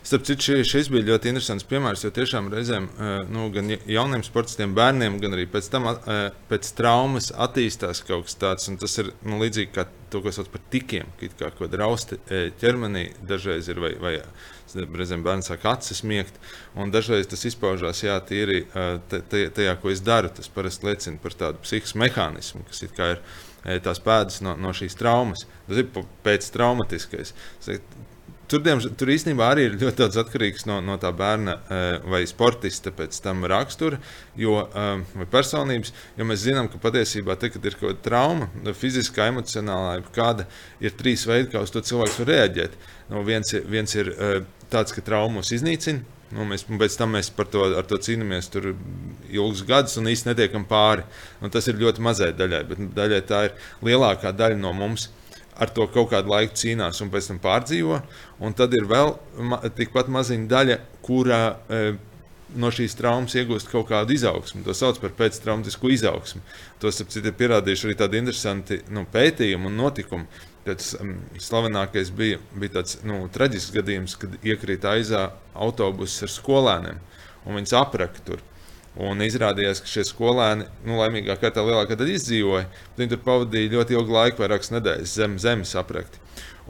[0.00, 2.86] Starp citu, šis bija ļoti interesants piemērs, jo tiešām reizēm
[3.30, 5.88] nu, gan jauniem sportistiem, bērniem, gan arī pēc tam
[6.50, 8.70] pēc traumas attīstās kaut kas tāds.
[8.80, 12.18] Tas ir nu, līdzīgi kā to, ko sauc par tikiem, kā kaut kāda rausta
[12.60, 14.14] ķermenī dažreiz ir vai, vai
[14.74, 16.36] reizēm bērns sāk acis miegt.
[16.78, 18.64] Un dažreiz tas izpaužās jā, tīri
[19.10, 20.32] tajā, ko es daru.
[20.34, 22.94] Tas parasti liecina par tādu psihisku mehānismu, kas ir
[23.84, 25.46] tās pēdas no, no šīs traumas.
[25.68, 25.90] Tas ir
[26.26, 27.34] pēctraumatiskais.
[28.50, 31.52] Tur, diemžēl, tur īstenībā arī ir ļoti daudz atkarīgs no, no tā bērna
[32.10, 34.00] vai sportista pēc tam rakstura
[34.38, 34.56] jo,
[35.14, 35.92] vai personības.
[36.18, 40.48] Jo mēs zinām, ka patiesībā, te, kad ir kaut kāda trauma, fiziskā, emocionālā, kāda
[40.82, 42.74] ir trīs veidi, kā uz to cilvēks var reaģēt.
[43.12, 44.10] No, viens, viens ir
[44.72, 46.02] tāds, ka traumas iznīcina.
[46.34, 51.06] Nu, mēs pēc tam mēs par to, to cīnāmies ilgus gadus un īstenībā netiekam pāri.
[51.42, 55.08] Un tas ir ļoti mazai daļai, bet daļai tā ir lielākā daļa no mums
[55.60, 58.00] ar to kaut kādu laiku cīnās un pēc tam pārdzīvo.
[58.40, 61.80] Un tad ir vēl ma tikpat maziņa daļa, kurā e,
[62.58, 64.62] no šīs traumas iegūst kaut kādu izaugsmu.
[64.66, 66.42] To sauc par pēctraumatisku izaugsmu.
[66.82, 70.46] Tos ir pierādījuši arī tādi interesanti nu, pētījumi un notikumi.
[70.66, 75.22] Tas um, slavenākais bija, bija tāds nu, traģisks gadījums, kad iekrita aizā
[75.56, 77.00] autobuss ar skolēniem
[77.46, 78.42] un viņus apraka tur.
[78.98, 82.64] Un izrādījās, ka šie skolēni, nu, laimīgā kārtā lielākā daļa izdzīvoja.
[82.98, 86.18] Viņi tur pavadīja ļoti ilgu laiku, vairākas nedēļas zem zemes aprakti.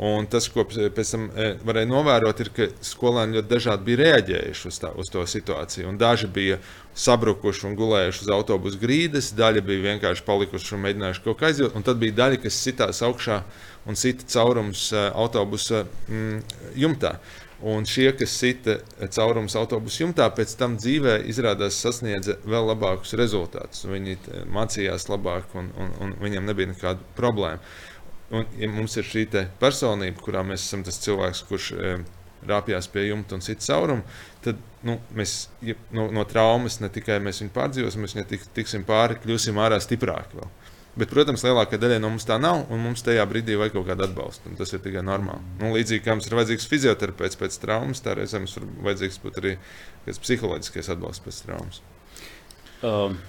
[0.01, 4.69] Un tas, ko pēc tam e, varēja novērot, ir, ka skolēni ļoti dažādi bija reaģējuši
[4.71, 5.89] uz, tā, uz to situāciju.
[5.91, 6.57] Un daži bija
[6.97, 11.77] sabrukuši un gulējuši uz autobusu grīdas, daļa bija vienkārši palikuši un mēģinājuši kaut ko aizjūt.
[11.77, 13.43] Un tad bija daļa, kas sitās augšā
[13.89, 16.41] un sita caurums e, autobusa mm,
[16.81, 17.17] jumtā.
[17.61, 18.79] Un šie, kas sita
[19.13, 23.85] caurums autobusu jumtā, pēc tam dzīvē izrādās sasniedza vēl labākus rezultātus.
[23.85, 24.17] Viņi
[24.49, 27.61] mācījās labāk, un, un, un viņiem nebija nekāda problēma.
[28.31, 29.27] Un, ja mums ir šī
[29.61, 31.93] personība, kurā mēs esam tas cilvēks, kurš e,
[32.49, 34.07] rāpjas pie jumta un cits caurumu,
[34.45, 38.47] tad nu, mēs ja, no, no traumas ne tikai mēs viņu pārdzīvosim, mēs viņu tik,
[38.57, 40.39] tiksim pāri, kļūsim ārā stiprāki.
[40.41, 40.53] Vēl.
[40.99, 44.09] Bet, protams, lielākā daļa no mums tā nav, un mums tajā brīdī vajag kaut kādu
[44.09, 44.51] atbalstu.
[44.59, 45.43] Tas ir tikai normāli.
[45.61, 49.39] Nu, līdzīgi kā mums ir vajadzīgs fizioterapeits pēc traumas, tā reizē mums ir vajadzīgs pat
[49.43, 49.57] arī
[50.11, 51.85] psiholoģiskais atbalsts pēc traumas.
[52.83, 53.21] Um.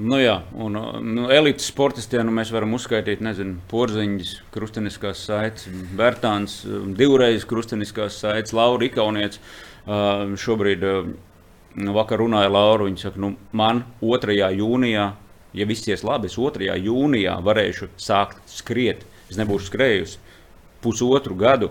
[0.00, 5.66] Nu jā, un nu, elites sportistiem nu, mēs varam uzskaitīt, nezinu, porziņš, krustveida saites,
[5.98, 6.60] Bērtāns,
[6.96, 9.42] divreiz krustveida saites, Laura Ikaunietis.
[9.80, 14.38] Uh, šobrīd, uh, vakar runāja Laura, viņa saka, nu, man 2.
[14.60, 15.08] jūnijā
[15.56, 16.74] ja viss ies labi, es 2.
[16.78, 19.06] jūnijā varēšu sākt skriet.
[19.30, 20.18] Es nebūšu skrējusi
[20.82, 21.70] pusotru gadu.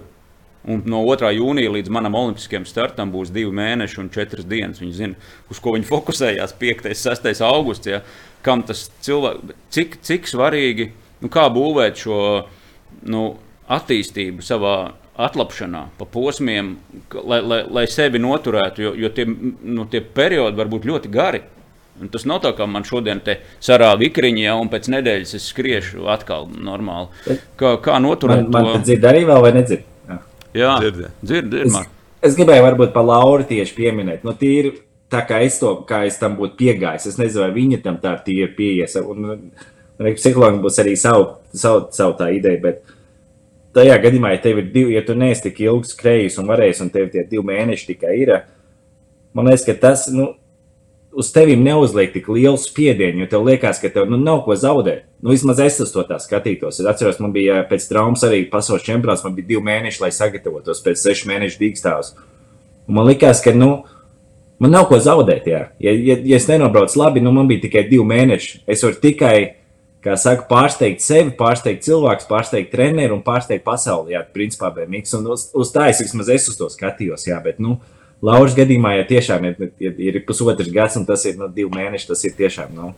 [0.69, 1.29] Un no 2.
[1.37, 4.81] jūnija līdz manam olimpiskajam startam būs divi mēneši un četras dienas.
[4.83, 6.89] Viņi zina, uz ko viņi fokusējās 5.
[6.91, 7.43] un 6.
[7.47, 7.93] augustā.
[7.93, 8.01] Ja,
[8.45, 10.91] kam tas cilvēks, cik, cik svarīgi,
[11.23, 12.19] nu, kā būvēt šo
[13.07, 13.23] nu,
[13.71, 14.75] attīstību savā
[15.19, 16.73] atlapšanā, pa posmiem,
[17.11, 18.83] lai, lai, lai sevi noturētu.
[18.83, 21.41] Jo, jo tie, nu, tie periodi var būt ļoti gari.
[21.99, 25.47] Un tas nav tā, kā man šodien te sarāva ikriņa, ja, un pēc nedēļas es
[25.51, 27.37] skriešu atkal normāli.
[27.59, 28.75] Kā, kā noturēt man, man to?
[28.77, 29.87] Man dzird arī vēl vai nedzird?
[30.09, 30.19] Jā,
[30.57, 31.89] Jā dzird, dzird, dzird es,
[32.29, 34.23] es gribēju varbūt par Lauru tieši pieminēt.
[34.27, 34.73] Nu, tīri,
[35.11, 38.15] tā kā es to, kā es tam būtu piegājis, es nezinu, vai viņa tam tā
[38.31, 38.95] ir pieejas.
[39.03, 42.95] Un, un psihologam būs arī savu, savu, savu tā ideja, bet
[43.75, 46.91] tajā gadījumā, ja tev ir divi, ja tu neesi tik ilgs skrējis un varēs, un
[46.93, 48.35] tev tie divi mēneši tikai ir,
[49.35, 50.31] man liekas, ka tas, nu,
[51.11, 55.07] uz tevi neuzliek tik lielu spiedienu, jo tev liekas, ka tev nu, nav ko zaudēt.
[55.21, 56.79] Nu, vismaz es uz to tā skatītos.
[56.79, 60.83] Es atceros, man bija pēc traumas arī pasaules čempionāts, man bija divi mēneši, lai sagatavotos
[60.85, 62.13] pēc sešu mēnešu dīkstāvus.
[62.89, 63.71] Man liekas, ka nu,
[64.61, 65.49] man nav ko zaudēt.
[65.49, 65.63] Jā.
[65.81, 68.63] Ja, ja, ja es nenobraucu labi, nu man bija tikai divi mēneši.
[68.69, 69.35] Es varu tikai,
[70.05, 74.15] kā saka, pārsteigt sevi, pārsteigt cilvēku, pārsteigt treneru un pārsteigt pasauli.
[74.15, 75.17] Jā, principā, BMX.
[75.19, 77.27] Un uz, uz tā es vismaz es uz to skatījos.
[77.27, 77.79] Jā, bet, nu,
[78.25, 82.09] Lauras gadījumā, ja tiešām ir, ir, ir pusotrs gads un tas ir nu, divi mēneši,
[82.11, 82.73] tas ir tiešām.
[82.75, 82.93] Nu,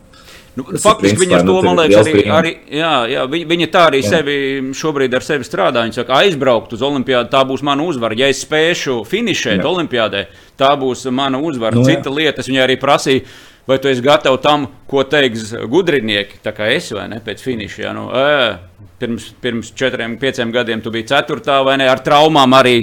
[0.52, 4.02] Nu, faktiski viņa to, nu, man liekas, arī, arī jā, jā, viņa, viņa tā arī
[4.02, 4.08] jā.
[4.12, 4.34] sevi
[4.76, 5.84] šobrīd ar sevi strādā.
[5.86, 8.18] Viņa saka, aizbraukt uz Olimpiādu, tā būs mana uzvara.
[8.20, 9.70] Ja es spēšu finišēt jā.
[9.70, 10.26] Olimpiādē,
[10.60, 11.78] tā būs mana uzvara.
[11.78, 12.16] Nu, Cita jā.
[12.18, 13.24] lieta, viņa arī prasīja,
[13.64, 17.82] vai tu esi gatavs tam, ko teiks gudrinieki, tā kā es vai ne pēc finiša.
[17.86, 22.60] Jā, nu, ē, pirms, pirms četriem, pieciem gadiem tu biji ceturtā vai ne ar traumām
[22.60, 22.76] arī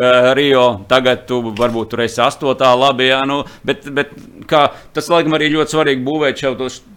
[0.00, 4.16] uh, Rio, tagad tu varbūt tur esi astotā, labi, jā, nu, bet, bet
[4.50, 4.66] kā,
[4.96, 6.54] tas laikam arī ļoti svarīgi būvēt šo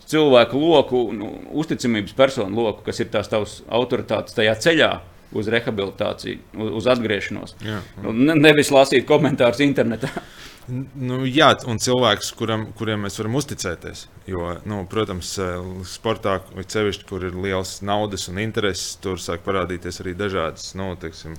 [0.08, 4.92] cilvēku loku, nu, uzticamības personu loku, kas ir tās tavas autoritātes tajā ceļā
[5.38, 6.40] uz rehabilitāciju,
[6.72, 7.58] uz, atgriešanos.
[7.64, 8.12] Jā, jā.
[8.16, 10.12] Ne, nevis lasīt komentārus internetā.
[10.68, 14.02] Nu, jā, un cilvēks, kuram, kuriem mēs varam uzticēties.
[14.28, 20.02] Jo, nu, protams, eh, sportā, cevišķi, kur ir liels naudas un intereses, tur sāk parādīties
[20.04, 21.38] arī dažādas nu, teiksim,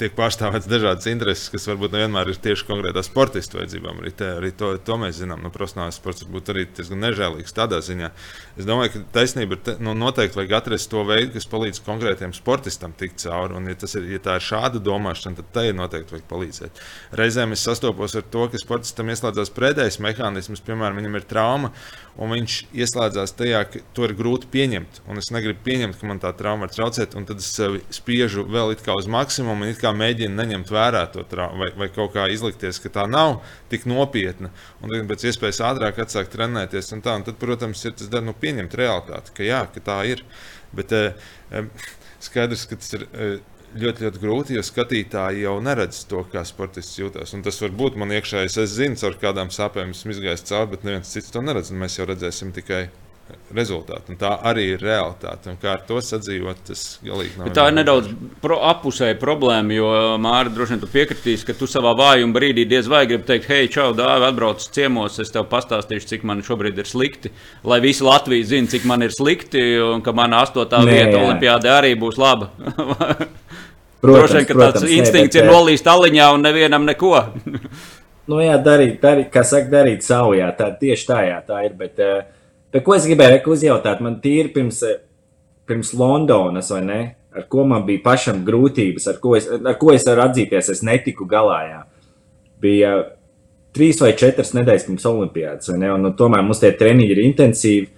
[0.00, 4.00] tiek pārstāvēts dažādas intereses, kas varbūt nevienmēr ir tieši konkrētā sportista vajadzībām.
[4.02, 5.42] Arī, te, arī to, to mēs zinām.
[5.44, 8.10] Nu, profesionāls sports var būt arī diezgan nežēlīgs tādā ziņā.
[8.56, 12.34] Es domāju, ka taisnība ir te, nu, noteikti vajag atrast to veidu, kas palīdz konkrētiem
[12.36, 13.58] sportistam tikt cauri.
[13.60, 16.82] Un, ja, ir, ja tā ir šāda domāšana, tad tai noteikti vajag palīdzēt.
[17.20, 21.72] Reizēm es sastopos ar to, ka sportistam ieslēdzas pretējs mehānisms, piemēram, viņam ir trauma
[22.16, 25.02] un viņš ieslēdzās tajā, ka to ir grūti pieņemt.
[25.10, 28.46] Un es negribu pieņemt, ka man tā trauma var traucēt, un tad es sevi spiežu
[28.48, 32.88] vēl uz maksimumu un mēģinu neņemt vērā to traumu, vai, vai kaut kā izlikties, ka
[32.88, 34.50] tā nav tik nopietna.
[34.82, 36.92] Un tad pēc iespējas ātrāk atsākt trenēties.
[36.92, 40.24] Un tā, un tad, protams, ir tas nu, pieņemt realitāti, ka jā, ka tā ir.
[40.72, 41.12] Bet eh,
[42.20, 43.06] skaidrs, ka tas ir.
[43.12, 43.36] Eh,
[43.76, 47.34] ļoti, ļoti grūti, jo skatītāji jau neredz to, kā sportists jūtas.
[47.36, 48.56] Un tas var būt man iekšējais.
[48.62, 51.74] Es zinu, ar kādām sāpēm esmu izgājis cauri, bet neviens cits to neredz.
[51.76, 52.86] Mēs jau redzēsim tikai
[53.54, 54.12] rezultātu.
[54.12, 55.50] Un tā arī ir realitāte.
[55.52, 57.48] Un kā ar to sadzīvot, tas galīgi nav.
[57.48, 58.10] Bet tā ir nedaudz
[58.42, 59.90] pro, apusēja problēma, jo
[60.22, 63.70] Mārcis droši vien tu piekritīs, ka tu savā vājuma brīdī diez vai gribi teikt, hei,
[63.72, 67.32] čau, dāvi, atbrauc ciemos, es tev pastāstīšu, cik man šobrīd ir slikti.
[67.66, 71.74] Lai visi Latvijas zina, cik man ir slikti, un ka mana astotā Nē, vieta Olimpijādē
[71.80, 72.52] arī būs laba.
[72.56, 73.34] Protams,
[74.06, 77.14] Droši vien, ka protams, tāds instinkts ne, bet, ir nolīst aliņā un nevienam neko.
[78.30, 81.74] nu, jā, darīt, darīt, kā saka, darīt savu, jā, tā tieši tā, jā, tā ir.
[81.78, 82.35] Bet, eh,
[82.76, 85.00] bet ko es gribēju uzjautāt, man tīri pirms, eh,
[85.66, 87.00] pirms Londonas, vai ne?
[87.36, 90.82] Ar ko man bija pašam grūtības, ar ko es, ar ko es varu atzīties, es
[90.84, 91.58] netiku galā.
[91.68, 91.82] Jā.
[92.60, 92.92] Bija
[93.76, 95.92] trīs vai četras nedēļas pirms Olimpijas, vai ne?
[95.92, 97.90] Un, nu, tomēr mums tie treniņi ir intensīvi.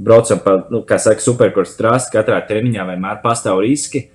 [0.00, 4.06] Braucam pa, nu, kā saka, superkurs trāstu, katrā treniņā vienmēr pastāv riski.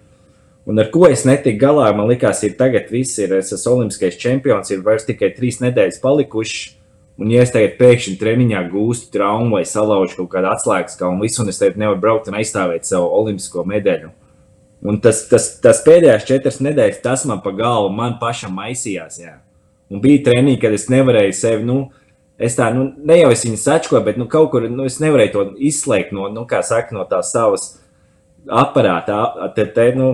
[0.65, 4.17] Un ar ko es netiku galā, man liekas, ir tagad viss ir, es esmu olimpiskais
[4.17, 6.74] čempions, ir vairs tikai trīs nedēļas palikušas.
[7.15, 11.21] Un, ja es tagad pēkšņi treniņā gūstu traumu vai salaužu kaut kādu atslēgas kā un
[11.23, 14.11] visu, un es tagad nevaru braukt un aizstāvēt savu olimpisko medaļu.
[14.85, 19.21] Un tas, tas, tas pēdējās četras nedēļas, tas man pa galvu, man pašam maisījās.
[19.23, 19.37] Jā.
[19.89, 21.77] Un bija treniņi, kad es nevarēju sevi, nu,
[22.37, 25.33] es tā, nu, ne jau es viņu sačkoju, bet nu, kaut kur, nu, es nevarēju
[25.33, 27.69] to izslēgt no, nu, kā saka, no tās savas
[28.45, 29.23] aparāta.
[29.55, 30.11] Te, te, nu,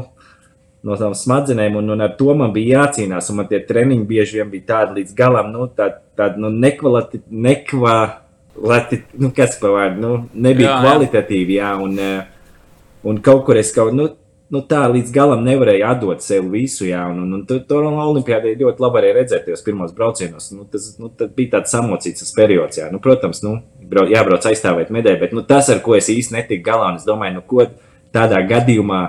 [0.88, 3.30] no savām smadzenēm, un, un ar to man bija jācīnās.
[3.38, 9.04] Man tie treniņi bieži vien bija tādi līdz galam, nu, tādi tād, nu, nekvaliti, nekvaliti,
[9.20, 10.16] nu, kas pa vārdu, nu,
[10.48, 12.66] nebija jā, kvalitatīvi, jā, un, eh,
[13.08, 14.10] un kaut kur es kaut, nu,
[14.52, 18.54] nu, tā līdz galam nevarēju atdot sev visu, jā, un, un, un to, to Olimpijādē
[18.60, 20.50] ļoti labi arī redzēt tajos pirmos braucienos.
[20.52, 23.58] Nu, tas nu, bija tāds samocīts periods, jā, nu, protams, nu,
[23.92, 27.08] brau, jābrauc aizstāvēt medaļu, bet nu, tas, ar ko es īsti netiku galā, un es
[27.08, 27.66] domāju, nu, ko
[28.12, 29.02] tādā gadījumā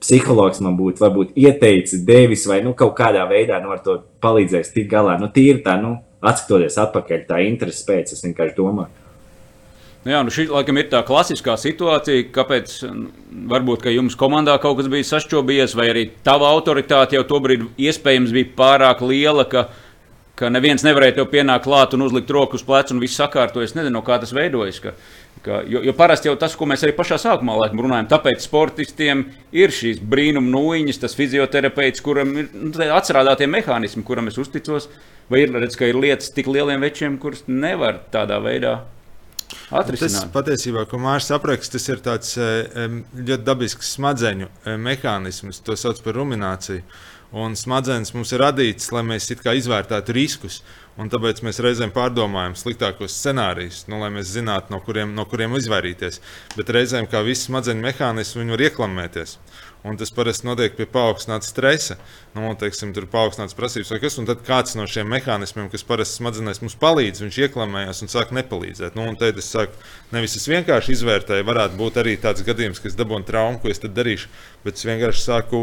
[0.00, 4.72] psihologs man būtu varbūt ieteicis, devis vai nu, kaut kādā veidā nu, ar to palīdzējis
[4.74, 5.18] tikt galā.
[5.20, 9.00] Nu, tīri tā, nu, atskatoties atpakaļ, tā interesi pēc, es vienkārši domāju.
[10.00, 12.72] Nu jā, nu šī laikam ir tā klasiskā situācija, kāpēc
[13.50, 18.32] varbūt ka jums komandā kaut kas bija sašķobījies, vai arī tava autoritāte jau tobrīd iespējams
[18.32, 19.66] bija pārāk liela, ka,
[20.40, 23.74] ka neviens nevarēja tev pienākt klāt un uzlikt roku uz pleca un viss sakārtojas.
[23.74, 24.80] Es nezinu, kā tas veidojas.
[24.80, 24.94] Ka,
[25.40, 29.22] Ka, jo, jo parasti jau tas, ko mēs arī pašā sākumā laikam, runājam, tāpēc sportistiem
[29.56, 34.90] ir šīs brīnuma nūjiņas, tas fizioterapeits, kuram ir nu, atcerētie mehānismi, kuram es uzticos.
[35.30, 38.80] Vai ir redzams, ka ir lietas tik lieliem večiem, kuras nevar tādā veidā
[39.70, 40.26] atrisināt?
[40.26, 44.50] Tas patiesībā, ko Mārcis apraksta, tas ir tāds ļoti dabisks smadzeņu
[44.82, 46.82] mehānisms, to sauc par rumināciju.
[47.40, 50.64] Un smadzenes mums ir radītas, lai mēs izvērtētu riskus.
[50.98, 55.54] Un tāpēc mēs reizēm pārdomājam sliktākos scenārijus, nu, lai mēs zinātu, no kuriem, no kuriem
[55.56, 56.18] izvairīties.
[56.56, 59.36] Bet reizēm, kā visi smadzeņu mehānismi, viņi var ieklamēties.
[59.80, 61.94] Un tas parasti notiek pie paaugstināta stresa.
[62.36, 64.18] Nu, teiksim, tur ir paaugstināts prasības, vai kas.
[64.20, 68.34] Un tad kāds no šiem mehānismiem, kas parasti smadzenēs mums palīdz, viņš ieklamējas un sāk
[68.36, 68.98] nepalīdzēt.
[68.98, 69.80] Nu, un tad es saku,
[70.12, 73.80] nevis es vienkārši izvērtēju, varētu būt arī tāds gadījums, ka es dabūju traumu, ko es
[73.80, 74.28] tad darīšu.
[74.66, 75.62] Bet es vienkārši sāku,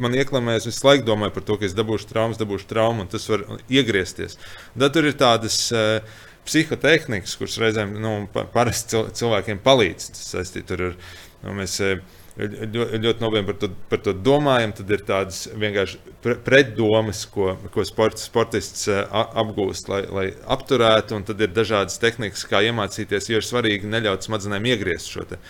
[0.00, 3.28] man ieklamējas, visu laiku domāju par to, ka es dabūšu traumas, dabūšu traumu, un tas
[3.28, 4.40] var iegriezties.
[4.72, 5.62] Tad tur ir tādas.
[5.74, 10.06] Uh, Psihotehnikas, kuras reizēm nu, parasti cilvēkiem palīdz.
[10.16, 12.00] Tas saistīts ar nu, mēs, uh,
[12.38, 15.98] ļoti, nopietni par to, par to domājam, tad ir tādas vienkārši
[16.46, 21.18] pretdomas, ko, ko sports, sportists eh, apgūst, lai, lai apturētu.
[21.18, 25.26] Un tad ir dažādas tehnikas, kā iemācīties, jo ir svarīgi neļaut smadzenēm iegriezt šo.
[25.30, 25.40] Te,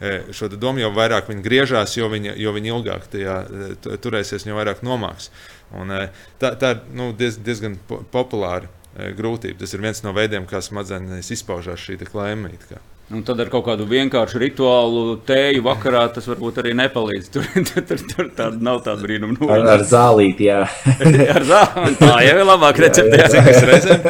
[0.00, 4.48] eh, Šo domu jau vairāk viņi griežās, jo viņi, jo viņi ilgāk tajā eh, turēsies,
[4.48, 5.30] jo vairāk nomāks.
[5.76, 5.94] Un,
[6.42, 7.78] tā, tā ir nu, diez, diezgan
[8.12, 9.58] populāra grūtība.
[9.60, 12.78] Tas ir viens no veidiem, kā smadzenes izpaužās šī klēmīte.
[13.06, 17.28] Un tad ar kaut kādu vienkāršu rituālu tēju vakarā tas varbūt arī nepalīdz.
[17.36, 17.44] Tur,
[17.86, 19.36] tur, tur tāda nav tāda brīnuma.
[19.36, 20.64] Nu, Ar, ar zālīti, jā.
[21.36, 21.92] ar zāli.
[22.00, 23.20] Tā jau ir labāk recepte.
[23.30, 24.08] Zinu, kas reizēm,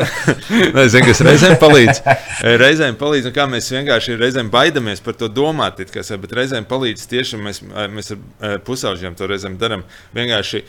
[0.79, 2.01] Nē, zinu, kas reizēm palīdz.
[2.63, 6.65] Reizēm palīdz, un kā mēs vienkārši reizēm baidamies par to domāt, it kā, bet reizēm
[6.71, 7.61] palīdz tieši mēs,
[7.93, 9.85] mēs ar pusauģiem to reizēm darām.
[10.17, 10.63] Vienkārši,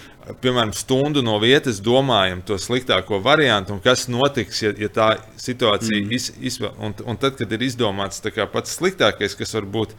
[0.43, 5.09] piemēram, stundu no vietas domājam to sliktāko variantu un kas notiks, ja, ja tā
[5.39, 6.15] situācija mm.
[6.17, 6.75] iz, izvēl.
[6.83, 8.16] Un, un tad, kad ir izdomāts
[8.53, 9.93] pats sliktākais, kas var būt,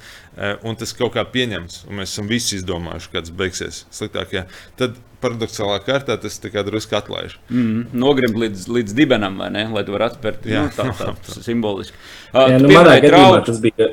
[0.66, 4.46] un tas kaut kā pieņemts, un mēs esam visi izdomājuši, kāds beigsies sliktākajā,
[4.80, 7.38] tad paradoxālā kārtā tas drusku atlaiž.
[7.50, 9.64] Mm, Nogrimt līdz, līdz dibenam, vai ne?
[9.72, 10.66] Lai tu varētu atspērt jā.
[10.66, 11.96] nu, tā, tā simboliski.
[12.32, 13.90] Uh, jā, nu, manā gadījumā tas bija.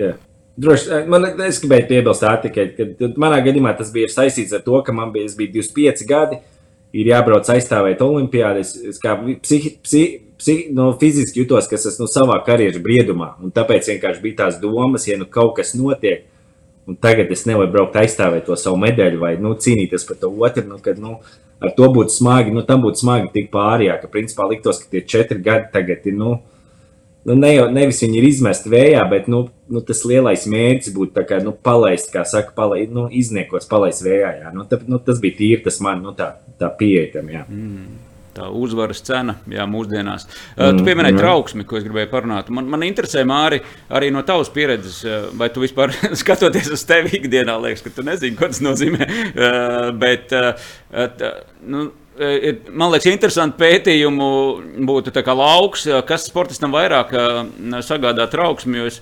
[0.00, 0.14] Jā.
[0.54, 4.94] Droši, man, es gribēju piebilst, tikai, ka manā gadījumā tas bija saistīts ar to, ka
[4.94, 6.38] man bija, bija 25 gadi,
[6.94, 8.74] ir jābrauc aizstāvēt Olimpijādas.
[8.90, 13.34] Es kā psihi, psihi, psihi, nu, fiziski jutos, ka esmu nu, savā karjeras briedumā.
[13.56, 16.28] Tāpēc vienkārši bija tās domas, ja nu kaut kas notiek,
[16.86, 20.66] un tagad es nevaru braukt aizstāvēt to savu medaļu vai nu, cīnīties par to otru.
[20.70, 21.18] Nu, kad, nu,
[21.64, 25.02] ar to būtu smagi, nu, tam būtu smagi tik pārējā, ka principā liktos, ka tie
[25.14, 26.18] četri gadi tagad ir.
[26.20, 26.36] Nu,
[27.28, 31.26] nu, ne jau, nevis viņi ir izmesti vējā, bet nu, nu, tas lielais mērķis būtu
[31.28, 34.32] kā, nu, palaist, kā saka, palaist, nu, izniekos, palaist vējā.
[34.42, 34.54] Jā.
[34.56, 37.32] Nu, tā, nu, tas bija tīri tas man, nu, tā, tā pieeja tam.
[37.48, 38.04] Mm
[38.34, 40.26] tā uzvaras cena jā, mūsdienās.
[40.56, 41.22] Mm, tu pieminēji mm.
[41.22, 42.50] trauksmi, ko es gribēju parunāt.
[42.54, 43.60] Man, man interesē, Māri,
[43.94, 45.00] arī no tavas pieredzes,
[45.38, 49.08] vai tu vispār skatoties uz tevi ikdienā, liekas, ka tu nezini, ko tas nozīmē.
[50.00, 50.34] Bet,
[51.70, 54.26] nu, Man liekas, interesanti pētījumu
[54.86, 57.10] būtu lauks, kas sportistam vairāk
[57.82, 58.86] sagādā trauksmi.
[58.86, 59.00] Es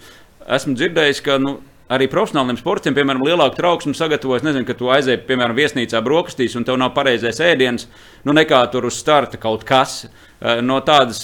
[0.49, 1.59] esmu dzirdējis, ka nu,
[1.93, 4.45] arī profesionāliem sportiem, piemēram, lielāku trauksmu sagatavojas.
[4.47, 7.85] Nezinu, ka tu aizēji, piemēram, viesnīcā brokastīs un tev nav pareizais ēdiens,
[8.25, 10.07] nu nekā tur uz starta kaut kas.
[10.43, 11.21] Eh, no tādas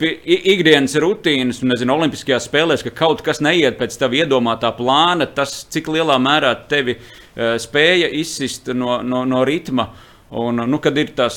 [0.00, 5.92] ikdienas rutīnas, nezinu, Olimpiskajās spēlēs, ka kaut kas neiet pēc tava iedomātā plāna, tas cik
[5.94, 9.92] lielā mērā tevi uh, spēja izsist no, no, no ritma.
[10.34, 11.36] Un, nu, kad ir tās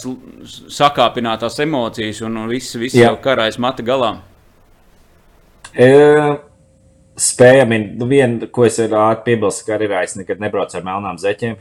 [0.74, 4.16] sakāpinātās emocijas un viss, viss jau karājas mata galā.
[5.78, 5.90] E
[7.18, 11.58] spējami, nu, viena, ko es varu piebilst, ka arī es nekad nebraucu ar melnām zeķiem,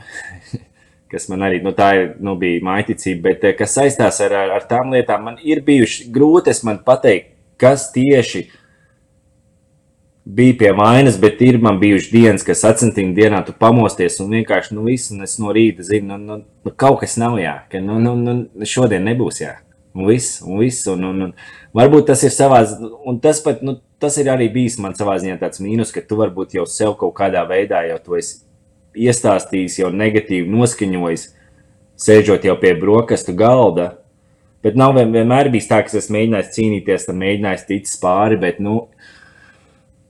[1.11, 4.55] kas man arī, nu, tā ir, nu, bija maiticība, bet eh, kas saistās ar, ar,
[4.57, 8.47] ar tām lietām, man ir bijuši grūti, pateikt, kas tieši
[10.35, 14.75] bija pie vainas, bet ir man bijuši dienas, kas atcentīm dienā tu pamosties un vienkārši,
[14.75, 17.79] nu, viss, un es no rīta zinu, nu, nu, nu kaut kas nav jā, ka,
[17.83, 19.55] nu, nu, nu, šodien nebūs jā.
[19.97, 21.31] Un viss, un viss, un, un, un
[21.77, 22.59] varbūt tas ir savā,
[23.07, 26.19] un tas pat, nu, tas ir arī bijis man savā ziņā tāds mīnus, ka tu
[26.19, 28.43] varbūt jau sev kaut kādā veidā jau to esi
[28.97, 31.23] iestāstījis, jau negatīvi noskaņojis,
[31.97, 33.95] sēžot jau pie brokastu galda.
[34.65, 38.87] Bet nav vienmēr bijis tā, ka es mēģināju cīnīties, tam mēģināju ticis pāri, bet, nu,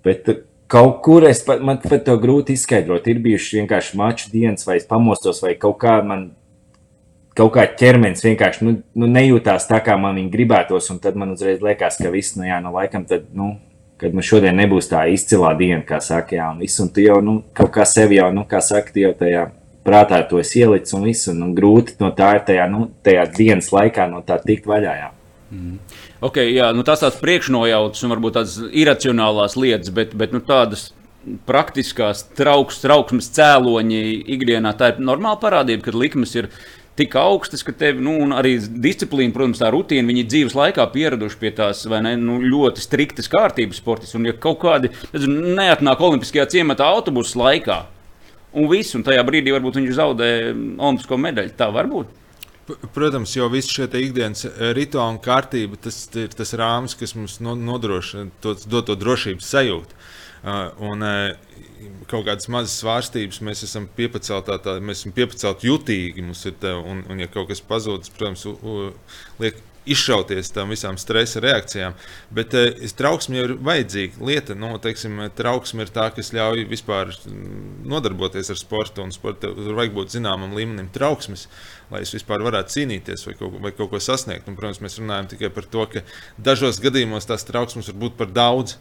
[0.07, 0.31] bet
[0.71, 3.07] kaut kur es pat, man pat to grūti izskaidrot.
[3.07, 6.29] Ir bijuši vienkārši maču dienas, vai es pamostos, vai kaut kā man
[7.37, 10.89] kaut kā ķermenis vienkārši nu, nu, nejūtās tā, kā man viņa gribētos.
[10.93, 13.53] Un tad man uzreiz liekas, ka viss, nu, jā, nu, laikam, tad, nu,
[14.01, 17.19] kad nu, šodien nebūs tā izcilā diena, kā saka, jā, un viss, un tu jau,
[17.25, 19.47] nu, kaut kā sevi jau, nu, kā saka, jau tajā
[19.87, 23.69] prātā to ielicis, un viss, un, un grūti no tā ir tajā, nu, tajā dienas
[23.73, 25.11] laikā no tā tikt vaļā, jā.
[25.53, 25.77] Mm.
[26.17, 30.89] Okay, jā, nu tas tāds priekšnojauts un varbūt tādas iracionālās lietas, bet, bet nu, tādas
[31.45, 34.01] praktiskās trauks, trauksmes cēloņi
[34.37, 36.49] ikdienā tā ir normāla parādība, kad likmes ir
[36.97, 41.51] tik augstas, ka tev nu, arī disciplīna, protams, tā rutīna, viņi dzīves laikā pieraduši pie
[41.59, 44.15] tās ne, nu, ļoti striktas kārtības sportis.
[44.17, 47.83] Un, ja kaut kādi nezinu, neatnāk Olimpiskajā ciematā autobusu laikā,
[48.57, 52.09] un viss, un tajā brīdī varbūt viņš zaudē Olimpisko medaļu, tā var būt.
[52.95, 57.39] Protams, jau viss šie ikdienas eh, rituāli un kārtība, tas ir tas rāmis, kas mums
[57.41, 60.01] nodrošina to, to drošības sajūtu.
[60.47, 61.57] Un, uh,
[62.09, 66.27] kaut kādas mazas svārstības, mēs esam piepacelti, tā, mēs esam piepacelti jutīgi.
[66.61, 68.77] Te, un, un, ja kaut kas pazūd, protams, u, u,
[69.41, 71.95] liek izšauties tam visām stresa reakcijām.
[72.35, 72.65] Bet e,
[72.99, 74.57] trauksme ir vajadzīga lieta.
[74.59, 77.13] Nu, teiksim, trauksme ir tā, kas ļauj vispār
[77.87, 79.05] nodarboties ar sportu.
[79.05, 81.47] Un sporta tur vajag būt zināmam līmenim trauksmes,
[81.91, 84.47] lai es vispār varētu cīnīties vai kaut, vai kaut ko sasniegt.
[84.49, 86.03] Un, protams, mēs runājam tikai par to, ka
[86.37, 88.77] dažos gadījumos tās trauksmes var būt par daudz.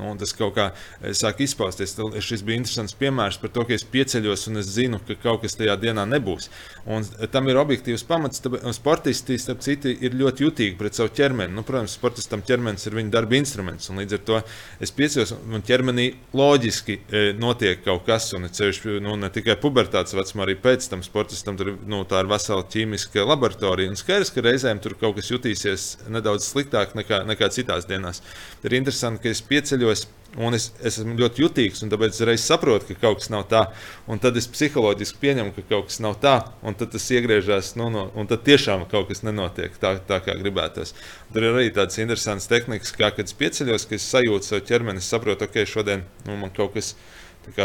[0.00, 0.70] Nu, tas kaut kā
[1.16, 1.92] sāk izpausties.
[2.24, 5.58] Šis bija interesants piemērs par to, ka es pieceļos un es zinu, ka kaut kas
[5.58, 6.48] tajā dienā nebūs.
[6.88, 8.40] Un tam ir objektīvs pamats.
[8.76, 11.52] Sportisti, starp citu, ir ļoti jutīgi pret savu ķermeni.
[11.52, 13.90] Nu, protams, sportistam ķermenis ir viņa darba instruments.
[13.92, 14.38] Līdz ar to
[14.80, 16.06] es pieceļos un ķermenī
[16.36, 18.30] loģiski e, notiek kaut kas.
[18.36, 22.64] Un, ceļš, nu, ne tikai pubertātes vecumā, arī pēc tam sportistam tur nu, ir vesela
[22.64, 23.92] ķīmiska laboratorija.
[23.92, 28.24] Un skaidrs, ka reizēm tur kaut kas jutīsies nedaudz sliktāk nekā, nekā citās dienās.
[28.64, 30.08] Ir interesanti, ka es pieceļos.
[30.38, 33.48] Un es, es esmu ļoti jutīgs, un tāpēc es reiz saprotu, ka kaut kas nav
[33.50, 33.64] tā.
[34.06, 37.88] Un tad es psiholoģiski pieņemu, ka kaut kas nav tā, un tad tas iegriežas, nu,
[37.90, 40.94] no, un tad tiešām kaut kas nenotiek tā, tā kā gribētos.
[41.34, 45.02] Tur ir arī tādas interesantas tehnikas, kā kad es pieceļos, ka es sajūtu savu ķermeni,
[45.02, 47.19] es saprotu, ok, šodien nu, man kaut kas ir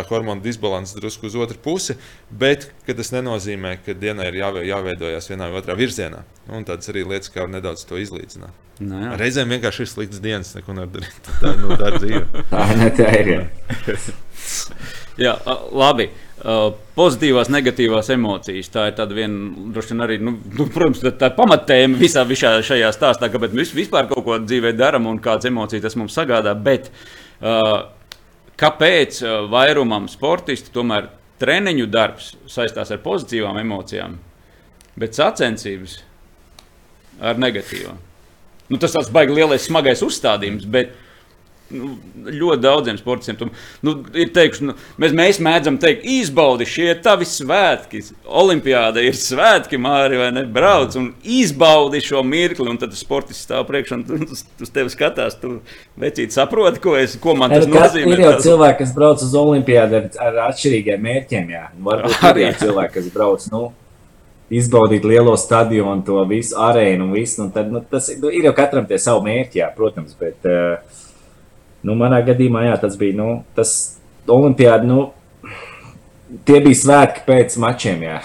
[0.10, 1.98] hormonu disbalanss drusku uz otru pusi,
[2.30, 6.24] bet tas nenozīmē, ka dienai ir jāve, jāveidojas vienā vai otrā virzienā.
[6.50, 8.66] Un tādas arī lietas, kā nedaudz to izlīdzināt.
[8.84, 9.14] Nu, jā.
[9.20, 11.30] Reizēm vienkārši ir slikts dienas, neko nevar darīt.
[11.40, 12.24] Tā, nu, tā ir dzīve.
[12.52, 13.30] Tā, ne, tā ir.
[13.32, 13.98] Jā.
[15.26, 15.36] jā,
[15.72, 16.10] labi.
[16.46, 18.68] Uh, pozitīvās, negatīvās emocijas.
[18.74, 22.52] Tā ir tāda viena, droši vien arī, nu, nu, protams, tā, tā pamatēma visā, visā
[22.68, 26.54] šajā stāstā, kāpēc mēs vispār kaut ko dzīvē darām un kādas emocijas tas mums sagādā.
[26.68, 26.92] Bet,
[27.40, 27.88] uh,
[28.60, 31.10] kāpēc uh, vairumam sportistu tomēr
[31.42, 34.18] treniņu darbs saistās ar pozitīvām emocijām,
[35.00, 36.00] bet sacensības
[37.20, 37.98] ar negatīvām.
[38.72, 40.96] Nu, tas tāds baigi lielais, smagais uzstādījums, bet
[41.74, 41.92] nu,
[42.30, 43.38] ļoti daudziem sportistiem.
[43.40, 43.48] Tu,
[43.88, 48.04] nu, ir teikuši, nu, mēs, mēs mēdzam teikt, izbaudi šie tavi svētki.
[48.26, 50.44] Olimpiāda ir svētki, Mārija, vai ne?
[50.56, 55.40] Brauc un izbaudi šo mirkli, un tad sportists stāv priekšā un uz, uz tevi skatās.
[55.42, 55.56] Tu
[56.02, 58.14] vecīt saproti, ko, es, ko man tas Ir, nozīmē.
[58.18, 61.50] ir jau cilvēki, kas brauc uz Olimpiādu ar, ar atšķirīgiem mērķiem.
[61.56, 61.66] Jā.
[61.90, 62.52] Varbūt Arī.
[62.62, 63.50] cilvēki, kas brauc.
[63.54, 63.64] Nu,
[64.54, 67.40] Izbaudīt lielo stadionu, to visu arēnu un visu.
[67.42, 70.14] Nu, tad, nu, tas nu, ir jau katram tie savi mērķi, jā, protams.
[70.20, 71.00] Bet, uh,
[71.86, 73.76] nu, manā gadījumā jā, tas bija nu, tas
[74.26, 74.88] Olimpiāda.
[74.90, 75.12] Nu,
[76.48, 78.06] tie bija svētki pēc mačiem.
[78.06, 78.20] Jā.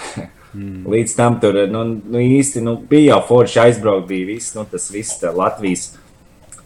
[0.53, 0.85] Mm.
[0.93, 4.07] Līdz tam tur nu, nu, īsti nu, bija jau forši aizbraukt.
[4.09, 5.91] Bija viss, nu, tas viss tā, Latvijas.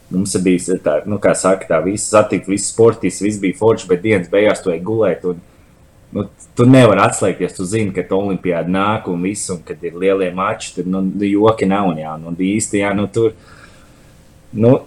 [0.06, 4.04] Mums bija tā, nu, kā saka, tā visi satikt, visi sportisti, viss bija forši, bet
[4.04, 5.26] dienas beigās ej gulēt.
[5.26, 5.40] Un,
[6.14, 7.56] nu, tu nevari atslēgties.
[7.58, 11.02] Tu zini, ka tā olimpiāda nāk un viss, un kad ir lielie mači, tad nu,
[11.26, 11.90] joki nav.
[11.92, 13.34] Un, jā, nu, īsti, jā, nu, tur.
[14.56, 14.78] Nu,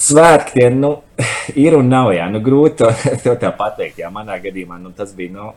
[0.00, 0.96] Svētki tie nu,
[1.66, 2.12] ir un nav.
[2.16, 2.90] Jā, nu, grūti to,
[3.26, 4.02] to tā pateikt.
[4.02, 5.52] Jā, manā gadījumā nu, tas bija, nu,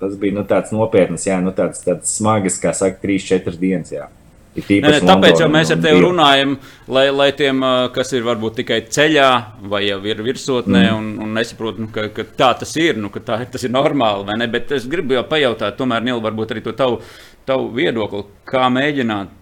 [0.00, 3.94] tas bija nu, tāds nopietns, jā, nu, tāds, tāds smags, kā saka, 3-4 dienas.
[3.94, 4.08] Jā.
[4.52, 6.50] Nē, nē, tāpēc jau mēs ar un tevi runājam,
[6.92, 7.62] lai, lai tiem,
[7.94, 9.28] kas ir varbūt tikai ceļā
[9.72, 10.98] vai jau ir virsotnē, mm.
[10.98, 14.26] un, un nesaprot, nu, ka, ka tā tas ir, nu, ka tā, tas ir normāli.
[14.28, 14.50] vai ne?
[14.52, 17.00] Bet es gribu jau pajautāt, tomēr, Nila, varbūt arī to tavu,
[17.48, 19.32] tavu viedokli, kā mēģināt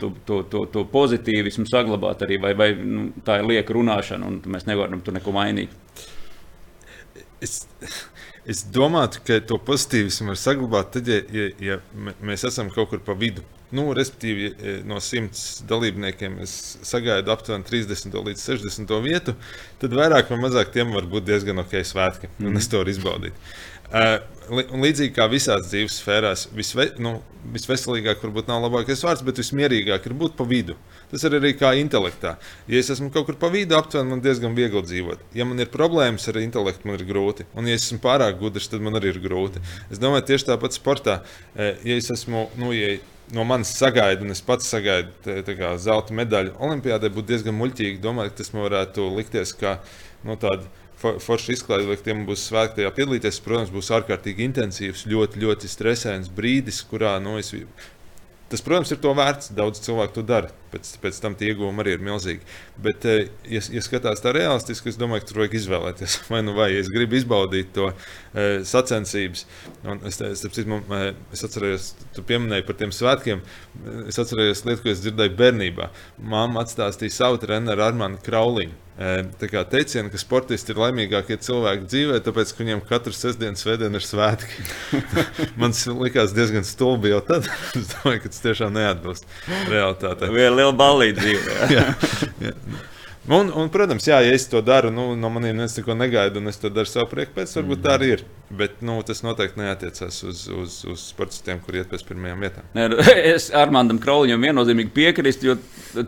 [0.00, 4.40] to, to, to, to pozitīvismu saglabāt arī, vai, vai nu, tā ir lieka runāšana, un
[4.54, 5.74] mēs nevaram tur neko mainīt.
[7.40, 7.62] Es,
[8.44, 12.92] es domāju, ka to pozitīvismu var saglabāt tad, ja, ja, ja mē- mēs esam kaut
[12.92, 13.44] kur pa vidu.
[13.70, 14.48] Nu, respektīvi,
[14.90, 16.52] no 100 dalībniekiem es
[16.88, 19.36] sagaidu aptuveni 30 līdz 60 vietu,
[19.78, 23.36] tad vairāk vai mazāk tiem var būt diezgan ok svētki, un es to varu izbaudīt.
[23.36, 27.20] Uh, līdzīgi kā visās dzīves sfērās, visve, nu,
[27.54, 30.76] visveselīgāk varbūt nav labākais vārds, bet vismierīgāk ir būt pa vidu.
[31.10, 32.36] Tas ir arī kā intelektā.
[32.70, 35.24] Ja es esmu kaut kur pa vidu, aptuveni man diezgan viegli dzīvot.
[35.34, 37.46] Ja man ir problēmas ar intelektu, man ir grūti.
[37.58, 39.62] Un, ja es esmu pārāk gudrs, tad man arī ir grūti.
[39.90, 41.20] Es domāju, tieši tāpat sportā.
[41.56, 42.98] Eh, Ja es esmu, nu, ja
[43.34, 47.56] no manis sagaida, un es pats sagaidu tā- tā kā zelta medaļu Olimpijādē, būtu diezgan
[47.58, 49.78] muļķīgi domāt, ka tas man varētu likties kā
[50.24, 50.66] nu, tāda
[51.00, 53.40] for- forša izklaide, lai tiem būs svētki tajā piedalīties.
[53.44, 57.54] Protams, būs ārkārtīgi intensīvs, ļoti, ļoti stresains brīdis, kurā nu, es
[58.50, 59.52] Tas, protams, ir to vērts.
[59.54, 60.48] Daudz cilvēku to dara.
[60.72, 62.42] Pēc, pēc tam tie iegūmi arī ir milzīgi.
[62.82, 66.16] Bet, eh, ja, ja skatās tā realistiski, es domāju, ka tur vajag izvēlēties.
[66.32, 69.44] Vai nu vai es gribu izbaudīt to e, sacensības.
[69.86, 73.44] Un es, es, es, man, eh, es atceros, tu pieminēji par tiem svētkiem.
[74.10, 75.90] Es atceros lietu, ko es dzirdēju bērnībā.
[76.34, 78.74] Māma atstāstīja savu treneru Armānu Krauliņu.
[79.00, 83.56] E, Tā kā teicienu, ka sportisti ir laimīgākie cilvēki dzīvē, tāpēc, ka viņiem katru sestdienu,
[83.56, 84.66] svētdienu ir svētki.
[85.60, 85.72] Man
[86.02, 87.48] likās diezgan stulbi jau tad.
[87.80, 89.28] es domāju, ka tas tiešām neatbilst
[89.72, 90.28] realitātei.
[90.34, 91.58] Viena liela ballīte dzīvē.
[91.78, 91.86] jā.
[92.44, 92.54] Jā.
[93.30, 96.50] Un, un, protams, jā, ja es to daru, nu, no maniem neviens neko negaida, un
[96.50, 98.24] es to daru savu prieku pēc, varbūt tā arī ir.
[98.50, 102.64] Bet nu, tas noteikti neatiecas uz, uz, uz sportistiem, kuriem iet pēc pirmajām vietām.
[102.74, 102.96] Nē, nu,
[103.30, 105.54] Es Armānam Krauliņam viennozīmīgi piekrītu, jo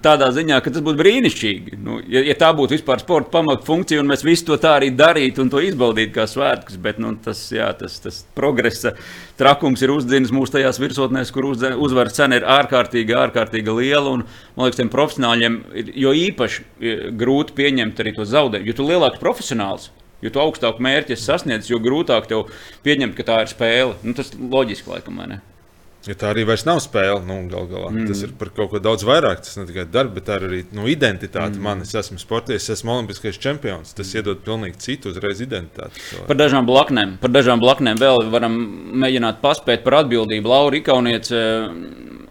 [0.03, 1.79] tādā ziņā, ka tas būtu brīnišķīgi.
[1.87, 5.45] Nu, ja, ja tā būtu vispār sporta pamatfunkcija, un mēs visu to tā arī darītu
[5.45, 8.97] un to izbaudītu kā svētkus, bet nu, tas, jā, tas, tas progresa
[9.39, 14.19] trakums ir uzdzinis mūsu tajās virsotnēs, kur uzvaras cena ir ārkārtīgi, ārkārtīgi liela.
[14.19, 14.27] Un,
[14.57, 18.91] man liekas, tiem profesionāļiem ir jo īpaši eh, grūti pieņemt arī to zaudējumu, jo tu
[18.91, 19.93] lielāks profesionāls.
[20.23, 22.51] Jo tu augstāku mērķi esi sasniedzis, jo grūtāk tev
[22.87, 23.97] pieņemt, ka tā ir spēle.
[24.07, 25.43] Nu, tas loģiski, laikam, ne?
[26.03, 28.07] Ja tā arī vairs nav spēle, nu, gal galā, mm.
[28.11, 29.45] tas ir par kaut ko daudz vairāk.
[29.47, 31.55] Tas ne tikai darbs, bet arī nu, identitāte.
[31.55, 31.63] Mm.
[31.63, 33.95] Man, es esmu sports, es esmu olimpiskais čempions.
[33.95, 36.03] Tas iedod pilnīgi citu uzreiz identitāti.
[36.27, 38.59] Par dažām blaknēm, par dažām blaknēm vēl varam
[39.05, 40.51] mēģināt paspēt par atbildību.
[40.51, 41.45] Laura Ikauniece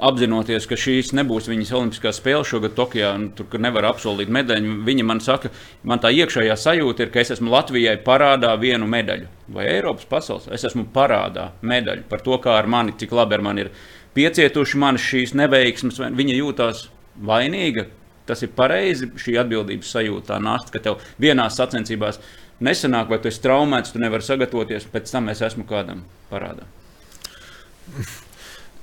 [0.01, 4.79] apzinoties, ka šīs nebūs viņas Olimpiskās spēles šogad Tokijā, un tur nevar apsolīt medaļu.
[4.87, 5.51] Viņa man saka,
[5.87, 9.29] man tā iekšējā sajūta ir, ka es esmu Latvijai parādā vienu medaļu.
[9.53, 10.49] Vai Eiropas pasaules?
[10.53, 13.73] Es esmu parādā medaļu par to, kā ar mani, cik labi ar mani ir
[14.17, 16.01] piecietuši manas šīs neveiksmes.
[16.17, 16.87] Viņa jūtās
[17.31, 17.87] vainīga.
[18.29, 22.21] Tas ir pareizi, šī atbildības sajūta, nasta, ka tev vienās sacensībās
[22.63, 26.69] nesanāk, vai tu esi traumēts, tu nevari sagatavoties, pēc tam es esmu kādam parādā.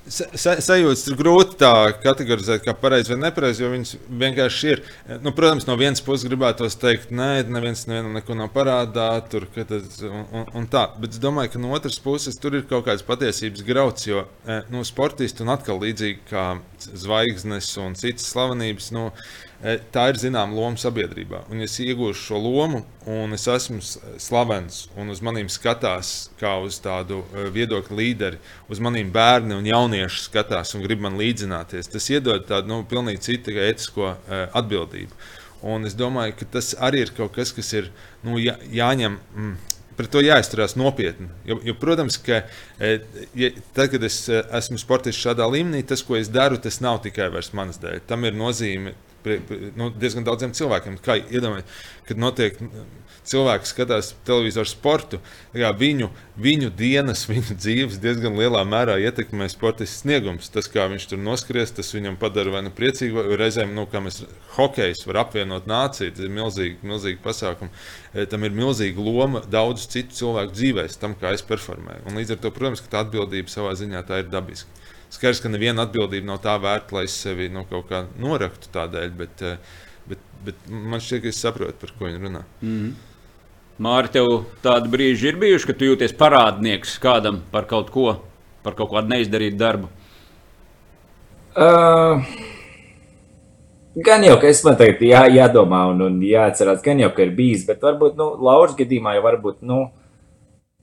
[0.09, 3.91] Sa, sajūtas ir grūti tā kategorizēt, kā pareizi vai nepareizi, jo viņas
[4.21, 4.81] vienkārši ir.
[5.21, 9.99] Nu, protams, no vienas puses gribētos teikt, nē, neviens nevienam neko nav parādā, tur, tas,
[10.07, 10.87] un, un, tā.
[11.01, 14.25] Bet es domāju, ka no otras puses tur ir kaut kāds patiesības grauds, jo
[14.73, 16.47] nu, sportisti un atkal līdzīgi kā
[16.89, 18.89] zvaigznes un citas slavenības.
[18.95, 19.11] Nu,
[19.91, 21.43] tā ir zināma loma sabiedrībā.
[21.51, 23.81] Un es iegūstu šo lomu, un es esmu
[24.21, 28.39] slavens, un uz maniem skatās kā uz tādu e, viedokļu līderi.
[28.71, 31.91] Uz maniem bērniem un jauniešiem skatās un grib man līdzināties.
[31.91, 35.17] Tas iedod tādu nu, pilnīgi citu etisko uh, atbildību.
[35.67, 37.91] Un es domāju, ka tas arī ir kaut kas, kas ir
[38.23, 39.19] nu, jā, jāņem.
[39.35, 39.57] Mm,
[39.99, 41.27] pret to jāizturās nopietni.
[41.43, 42.45] Jo, jo, protams, ka
[42.79, 47.27] ja, tad, kad es esmu sportists šādā līmenī, tas, ko es daru, tas nav tikai
[47.57, 47.99] manas dēļ.
[48.07, 50.99] Tam ir nozīme prie, prie, nu, diezgan daudziem cilvēkiem.
[51.05, 52.57] Kā iedomājieties, kad notiek
[53.29, 55.19] cilvēki skatās televizoru sportu,
[55.53, 56.09] viņu,
[56.39, 60.49] viņu dienas, viņu dzīves diezgan lielā mērā ietekmē sportists sniegums.
[60.53, 64.01] Tas, kā viņš tur noskries, tas viņam padara vai nu priecīgu, vai reizēm, nu, kā
[64.03, 64.23] mēs
[64.55, 67.73] hokejs var apvienot nāciju, tas ir milzīgi, milzīgi pasākumi.
[68.13, 72.07] E, tam ir milzīga loma daudzu citu cilvēku dzīvēs, tam, kā es performēju.
[72.09, 74.88] Un līdz ar to, protams, tā atbildība savā ziņā tā ir dabiska.
[75.09, 79.13] Skaidrs, ka neviena atbildība nav tā vērta, lai es sevi nu, kaut kā noraktu tādēļ,
[79.17, 79.77] bet, eh,
[80.09, 82.43] bet, bet man šķiet, ka es saprotu, par ko viņi runā.
[82.61, 82.93] Mm -hmm.
[83.79, 88.17] Mārķis, tev tādi brīži ir bijuši, ka tu jūties parādnieks kādam par kaut ko,
[88.63, 89.87] par kaut kādu neizdarītu darbu?
[91.55, 92.19] Uh,
[93.95, 97.31] gan jau, ka es man tagad jā, jādomā un, un jāatcerās, gan jau, ka ir
[97.37, 99.79] bijis, bet varbūt, nu, Lauras gadījumā jau varbūt, nu,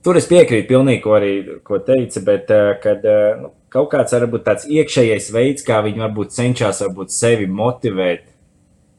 [0.05, 1.33] tur es piekrītu pilnīgi, ko arī
[1.67, 6.03] ko teica, bet, uh, kad, uh, nu, kaut kāds varbūt tāds iekšējais veids, kā viņi
[6.05, 8.27] varbūt cenšas varbūt sevi motivēt,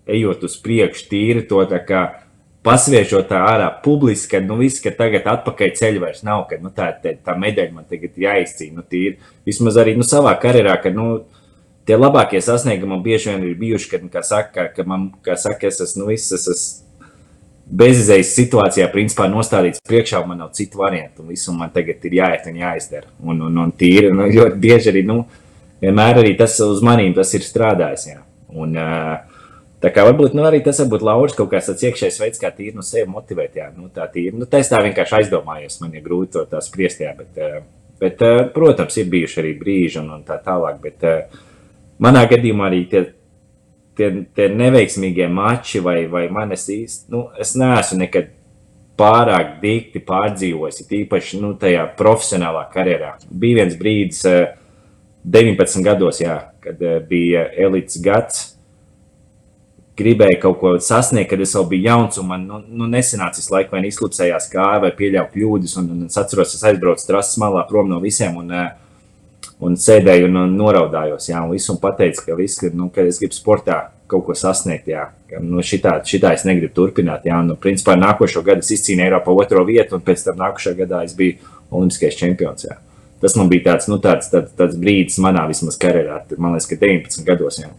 [0.08, 2.02] ejot uz priekšu, tīri to tā kā
[2.64, 6.72] pasviežot tā ārā publiski, ka, nu, viss, ka tagad atpakaļ ceļš vairs nav, ka, nu,
[6.74, 9.18] tā, tā, tā medaļa man tagad jāizcīna, nu, tīri,
[9.48, 11.22] vismaz arī, nu, savā karjerā, ka, nu,
[11.88, 15.38] tie labākie sasniegumi man bieži vien ir bijuši, kad, nu, kā saka, ka man, kā
[15.40, 16.87] saka, es esmu, nu, viss, es esmu
[17.68, 21.26] bezizējas situācijā, principā, nostādīts priekšā, man nav citu variantu.
[21.28, 23.10] Visu man tagad ir jāiet un jāizdara.
[23.20, 25.22] Un, un, un tīri, nu, ļoti bieži arī, nu,
[25.82, 28.06] vienmēr arī tas uz manīm tas ir strādājis.
[28.08, 28.22] Jā.
[28.56, 28.72] Un,
[29.82, 32.76] tā kā varbūt nu, arī tas varbūt Lauris kaut kāds tāds iekšējs veids, kā tīri
[32.76, 33.60] no nu, sevi motivēt.
[33.60, 36.64] Jā, nu, tā tīri, nu, tā es tā vienkārši aizdomājos, man ir grūti to tā
[36.64, 37.36] spriest, jā, bet,
[38.00, 38.24] bet,
[38.56, 40.80] protams, ir bijuši arī brīži un, un tā tālāk.
[40.88, 41.06] Bet,
[42.00, 43.04] manā gadījumā arī tie
[43.98, 48.34] tie, tie neveiksmīgie mači, vai, vai man es īsti, nu, es neesmu nekad
[48.98, 53.14] pārāk dikti pārdzīvojis, īpaši nu, tajā profesionālā karjerā.
[53.30, 54.22] Bija viens brīdis,
[55.24, 58.46] 19 eh, gados, jā, kad eh, bija elites gads.
[59.98, 63.50] Gribēju kaut ko sasniegt, kad es vēl biju jauns, un man nu, nu, nesanāca visu
[63.50, 65.74] laiku, vai izlūcējās kāja, vai pieļāvu kļūdas.
[65.80, 68.68] Un, un es atceros, es aizbraucu trases malā prom no visiem, un, uh,
[69.64, 71.28] un sēdēju un, un noraudājos.
[71.30, 73.78] Jā, un visu un pateicu, ka, viss, ka, nu, ka es gribu sportā
[74.08, 74.88] kaut ko sasniegt.
[74.90, 75.08] Jā.
[75.44, 77.26] Nu, šitā, šitā es negribu turpināt.
[77.28, 77.40] Jā.
[77.44, 81.16] Nu, principā nākošo gadu es izcīnīju Eiropā otro vietu, un pēc tam nākošajā gadā es
[81.18, 82.68] biju Olimpiskais čempions.
[82.68, 82.78] Jā.
[83.20, 86.22] Tas man bija tāds, nu, tāds, tāds, tāds brīdis manā vismaz karjerā.
[86.38, 87.58] Man liekas, ka 19 gados.
[87.60, 87.72] Jā.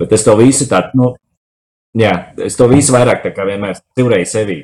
[0.00, 1.10] Bet es to visu tādu, nu,
[1.96, 4.58] jā, es to visu vairāk tā kā vienmēr civrēju sevī.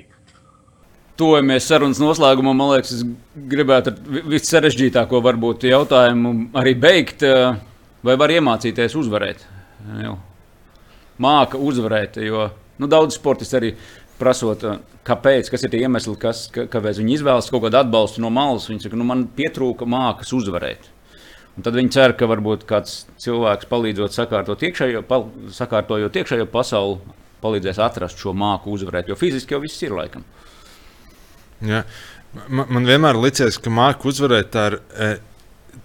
[1.20, 2.54] Tojamies sarunas noslēgumā.
[2.56, 7.24] Man liekas, es gribētu ar vissarežģītāko varbūt jautājumu arī beigt.
[8.02, 9.44] Vai var iemācīties uzvarēt?
[10.02, 10.16] Jau
[11.22, 12.18] māca uzvarēt.
[12.22, 12.48] Jo
[12.80, 13.74] nu, daudz sportisti arī
[14.20, 18.30] prasot, eh, kāpēc, kas ir tie iemesli, kas, kāpēc viņi izvēlas kaut kādu atbalstu no
[18.30, 18.68] malas.
[18.70, 20.90] Viņi saka, nu, man pietrūka mākslas uzvarēt.
[21.56, 27.00] Un tad viņi cer, ka varbūt kāds cilvēks palīdzot sakārtot iekšējo, pal, sakārtojot iekšējo pasauli,
[27.42, 29.10] palīdzēs atrast šo māku uzvarēt.
[29.10, 30.24] Jo fiziski jau viss ir laikam.
[31.62, 31.84] Ja.
[32.48, 35.10] Man, man vienmēr liekas, ka māku uzvarēt tā, ir, e,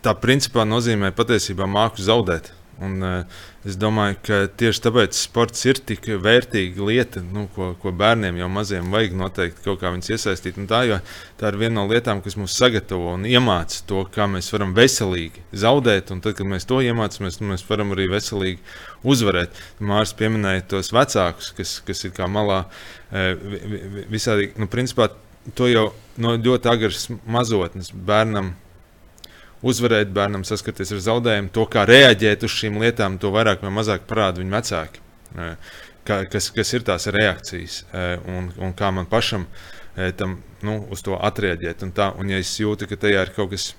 [0.05, 2.53] tā principā nozīmē patiesībā māku zaudēt.
[2.77, 7.89] Un, uh, es domāju, ka tieši tāpēc sports ir tik vērtīga lieta, nu, ko, ko
[7.97, 10.59] bērniem jau maziem vajag noteikti kaut kā iesaistīt.
[10.61, 10.83] Un tā,
[11.41, 15.41] tā ir viena no lietām, kas mums sagatavo un iemāca to, kā mēs varam veselīgi
[15.57, 16.13] zaudēt.
[16.13, 18.61] Un tad, kad mēs to iemācāmies, mēs varam arī veselīgi
[19.07, 19.57] uzvarēt.
[19.81, 23.33] Mārcis pieminēja tos vecākus, kas, kas ir kā malā uh,
[24.13, 24.51] visādi.
[24.61, 25.09] Nu, principā,
[25.55, 25.87] to jau
[26.17, 28.53] no ļoti agras mazotnes bērnam
[29.65, 34.05] uzvarēt, bērnam saskarties ar zaudējumu, to kā reaģēt uz šīm lietām, to vairāk vai mazāk
[34.09, 35.03] parāda viņa vecāki.
[36.07, 37.81] Kā, kas, kas ir tās reakcijas
[38.29, 39.47] un, un kā man pašam
[40.19, 41.83] tam, nu, uz to atreaģēt.
[41.83, 43.71] Un, tā, un ja es jūtu, ka tajā ir kaut kas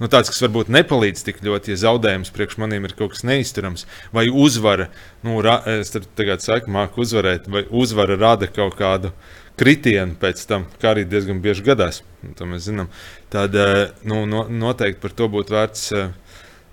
[0.00, 3.86] nu, tāds, kas varbūt nepalīdz tik ļoti, ja zaudējums priekš maniem ir kaut kas neizturams,
[4.14, 4.88] vai uzvara,
[5.24, 9.12] nu, ra, es tagad saku, māku uzvarēt, vai uzvara rada kaut kādu
[9.60, 12.02] kritienu pēc tam, kā arī diezgan bieži gadās.
[12.38, 12.90] To mēs zinām.
[13.32, 16.12] Tad eh, nu, no, noteikti par to būtu vērts eh,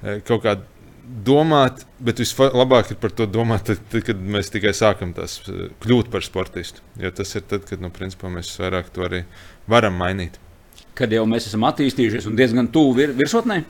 [0.03, 0.59] eh, kaut kā
[1.25, 5.39] domāt, bet vislabāk ir par to domāt, tad, tad, kad mēs tikai sākam tās
[5.81, 6.85] kļūt par sportistu.
[7.01, 9.23] Jo tas ir tad, kad nu, principā, mēs vairāk to arī
[9.69, 10.37] varam mainīt.
[10.97, 13.63] Kad jau mēs esam attīstījušies un diezgan tuvu vir, virsotnē.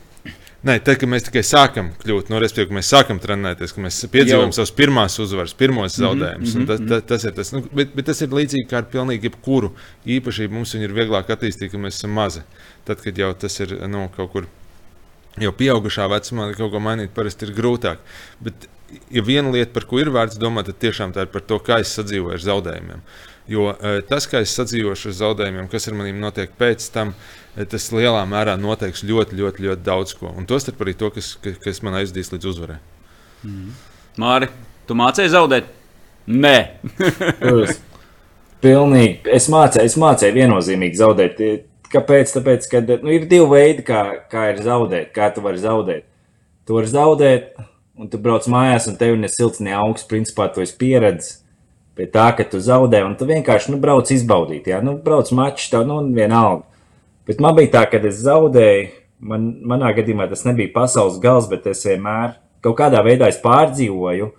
[0.60, 4.00] Nē, tad, kad mēs tikai sākam kļūt, no nu, respektīvi, mēs sākam trenēties, kad mēs
[4.12, 6.56] piedzīvojam savus pirmās uzvaras, pirmos mhm, zaudējumus.
[6.56, 8.90] Mm -hmm, tas, tas, tas ir tas, nu, bet, bet tas ir līdzīgi kā ar
[8.92, 9.72] pilnīgi jebkuru
[10.18, 10.58] īpašību.
[10.60, 12.44] Mums ir vieglāk attīstīt, kad mēs esam mazi.
[12.84, 14.50] Tad, kad jau tas ir nu, kaut kur
[15.40, 18.04] jau pieaugušā vecumā, kaut ko mainīt, parasti ir grūtāk.
[18.44, 18.68] Bet,
[19.16, 21.80] ja viena lieta, par ko ir vērts domāt, tad tiešām tā ir par to, kā
[21.80, 23.06] es sadzīvoju ar zaudējumiem.
[23.50, 27.66] Jo uh, tas, kā es sadzīvošu ar zaudējumiem, kas ar maniem notiek pēc tam, uh,
[27.72, 30.30] tas lielā mērā noteiks ļoti, ļoti, ļoti daudz ko.
[30.38, 32.78] Un tostarp arī to, kas, kas man aizdīs līdz uzvarai.
[33.48, 33.72] Mm.
[34.22, 34.52] Māri,
[34.86, 35.72] tu mācīji zaudēt?
[36.30, 36.58] Nē,
[38.64, 39.24] Pilnīgi.
[39.32, 41.42] Es mācīju, es mācīju viennozīmīgi zaudēt.
[41.90, 42.36] Kāpēc?
[42.36, 45.14] Tāpēc, ka nu, ir divi veidi, kā, kā ir zaudēt.
[45.16, 46.06] Kā tu vari zaudēt?
[46.68, 47.54] Tu vari zaudēt,
[47.98, 50.10] un tu brauc mājās, un tev ir silts, ne augsts.
[50.12, 51.38] Principā tu esi pieredzējis
[52.00, 54.72] pie tā, ka tu zaudē, un tu vienkārši nu, brauc izbaudīt.
[54.72, 56.64] Jā, nu, brauc mačs, tev nu, vienalga.
[57.28, 58.88] Bet man bija tā, ka es zaudēju.
[59.20, 64.30] Man, manā gadījumā tas nebija pasaules gals, bet es vienmēr kaut kādā veidā pārdzīvoju.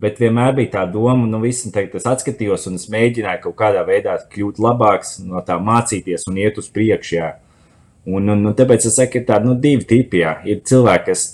[0.00, 3.84] Bet vienmēr bija tā doma, nu, viss, teikt, es atskatījos un es mēģināju kaut kādā
[3.88, 7.22] veidā kļūt labāks, no tā mācīties un iet uz priekšu.
[8.06, 10.20] Un, un, un tāpēc es saku, ka tādi nu, divi tipi.
[10.24, 10.36] Jā.
[10.48, 11.24] Ir cilvēki, kas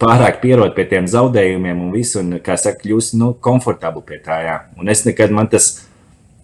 [0.00, 4.40] pārāk pierod pie tiem zaudējumiem un visu, un, kā saka, kļūst nu, komfortabli pie tā.
[4.46, 4.56] Jā.
[4.80, 5.72] Un es nekad, tas,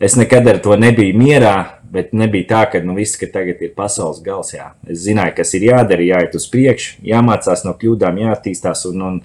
[0.01, 1.57] es nekad ar to nebiju mierā,
[1.97, 4.53] Bet nebija tā, ka nu, viss, ka tagad ir pasaules gals.
[4.57, 4.73] Jā.
[4.91, 9.20] Es zināju, kas ir jādara, jāiet uz priekšu, jāmācās no kļūdām, jāattīstās un, un,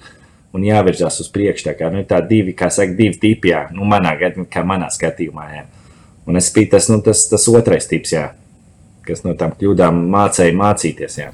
[0.54, 1.66] un jāvirzās uz priekšu.
[1.70, 3.66] Tā kā nu, tā divi, kā saka, divi tipi, jā.
[3.76, 4.14] nu, manā,
[4.52, 5.48] kā manā skatījumā.
[5.56, 5.66] Jā.
[6.30, 8.28] Un es biju tas, nu, tas, tas otrais tips, jā,
[9.08, 11.18] kas no tām kļūdām mācīja mācīties.
[11.24, 11.32] Jā.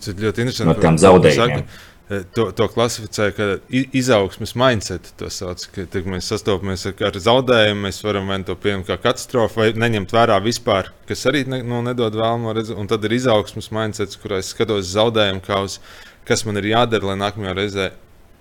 [0.00, 0.72] Tas ir ļoti interesanti.
[0.72, 1.64] No tām zaudējumiem.
[2.10, 5.12] Eh, to, to klasificē kā izaugsmes mindset.
[5.30, 8.88] Sauc, ka, tad, kad mēs sastopamies ar, ar zaudējumu, mēs varam vai nu to pieņemt
[8.88, 12.80] kā katastrofu, vai neņemt vērā vispār, kas arī ne, nu, nedod vēlamo redzēt.
[12.82, 15.78] Un tad ir izaugsmes mindset, kurā es skatos zaudējumu, kā uz
[16.26, 17.88] kas man ir jādara, lai nākamajā reizē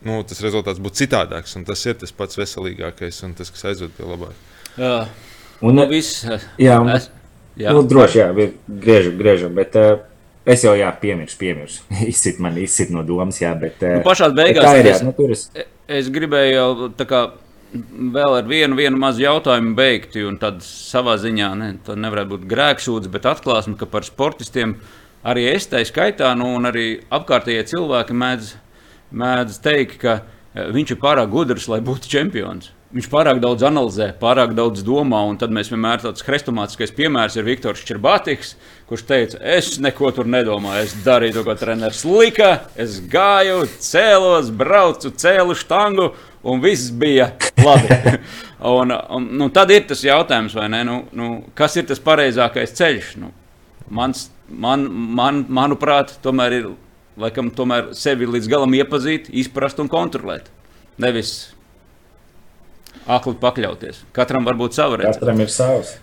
[0.08, 1.56] nu, tas rezultāts būtu citādāks.
[1.60, 4.36] Un tas ir tas pats veselīgākais un tas, kas aizved pie labāk.
[4.80, 4.96] Jā,
[5.62, 6.24] un nu, viss.
[6.58, 7.10] Jā, un, es,
[7.60, 7.74] jā.
[7.76, 8.30] Nu, droši jā,
[8.68, 9.54] griežam, griežam.
[9.58, 10.09] Bet, uh,
[10.50, 11.84] Es jau, jā, piemirsu, piemirsu.
[12.12, 13.78] izsit man, izsit no domas, jā, bet.
[13.84, 14.90] Nu, eh, pašā beigās tā ir.
[14.90, 15.46] Jā, nu, es,
[16.00, 17.22] es gribēju jau tā kā
[17.74, 23.12] vēl ar vienu, vienu mazu jautājumu beigt, un tad savā ziņā ne, nevarētu būt grēksūdz,
[23.14, 24.80] bet atklāsme, ka par sportistiem
[25.28, 28.52] arī es tai skaitā, nu, un arī apkārtējie cilvēki mēdz,
[29.22, 32.74] mēdz teikt, ka eh, viņš ir pārāk gudrs, lai būtu čempions.
[32.90, 37.46] Viņš pārāk daudz analizē, pārāk daudz domā, un tad mēs vienmēr tāds hrestomātiskais piemērs ir
[37.46, 38.56] Viktors Čerbātiks,
[38.90, 44.50] kurš teica, es neko tur nedomāju, es darīju to, ko treneris lika, es gāju, cēlos,
[44.58, 46.08] braucu, cēlu štangu,
[46.42, 47.28] un viss bija
[47.62, 48.00] labi.
[48.80, 50.58] un, un, nu, tad ir tas jautājums,
[50.90, 53.14] nu, nu, kas ir tas pareizākais ceļš?
[53.22, 53.30] Nu,
[54.02, 56.68] mans, man, man, manuprāt, tomēr ir
[57.22, 60.50] laikam, tomēr sevi līdz galam iepazīt, izprast un kontrolēt.
[60.98, 61.52] Nevis
[63.08, 64.04] akli pakļauties.
[64.16, 65.20] Katram var būt sava redzes.
[65.22, 65.96] Katram ir savs.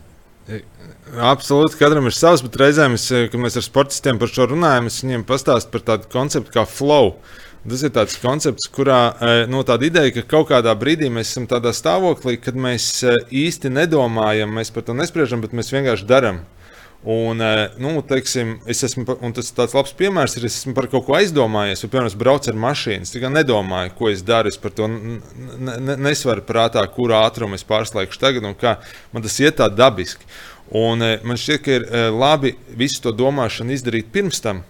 [1.17, 5.01] Absolūti, katram ir savs, bet reizēm, es, kad mēs ar sportistiem par šo runājam, es
[5.03, 7.17] viņiem pastāstu par tādu konceptu kā flow.
[7.67, 9.01] Tas ir tāds koncepts, kurā
[9.51, 13.01] nu, tāda ideja, ka kaut kādā brīdī mēs esam tādā stāvoklī, kad mēs
[13.35, 16.45] īsti nedomājam, mēs par to nespriežam, bet mēs vienkārši darām.
[17.05, 21.05] Un, eh, nu, teiksim, esmu, un tas tāds labs piemērs ir, es esmu par kaut
[21.07, 21.85] ko aizdomājies.
[21.85, 24.51] Un, piemēram, es braucu ar mašīnu, es tikai nedomāju, ko es daru.
[24.51, 28.79] Es par to nesvaru prātā, kurā ātrumā es pārslēgšu tagad un kā
[29.13, 30.27] man tas iet tā dabiski.
[30.75, 34.65] Un, eh, man šķiet, ka ir eh, labi visu to domāšanu izdarīt pirms tam.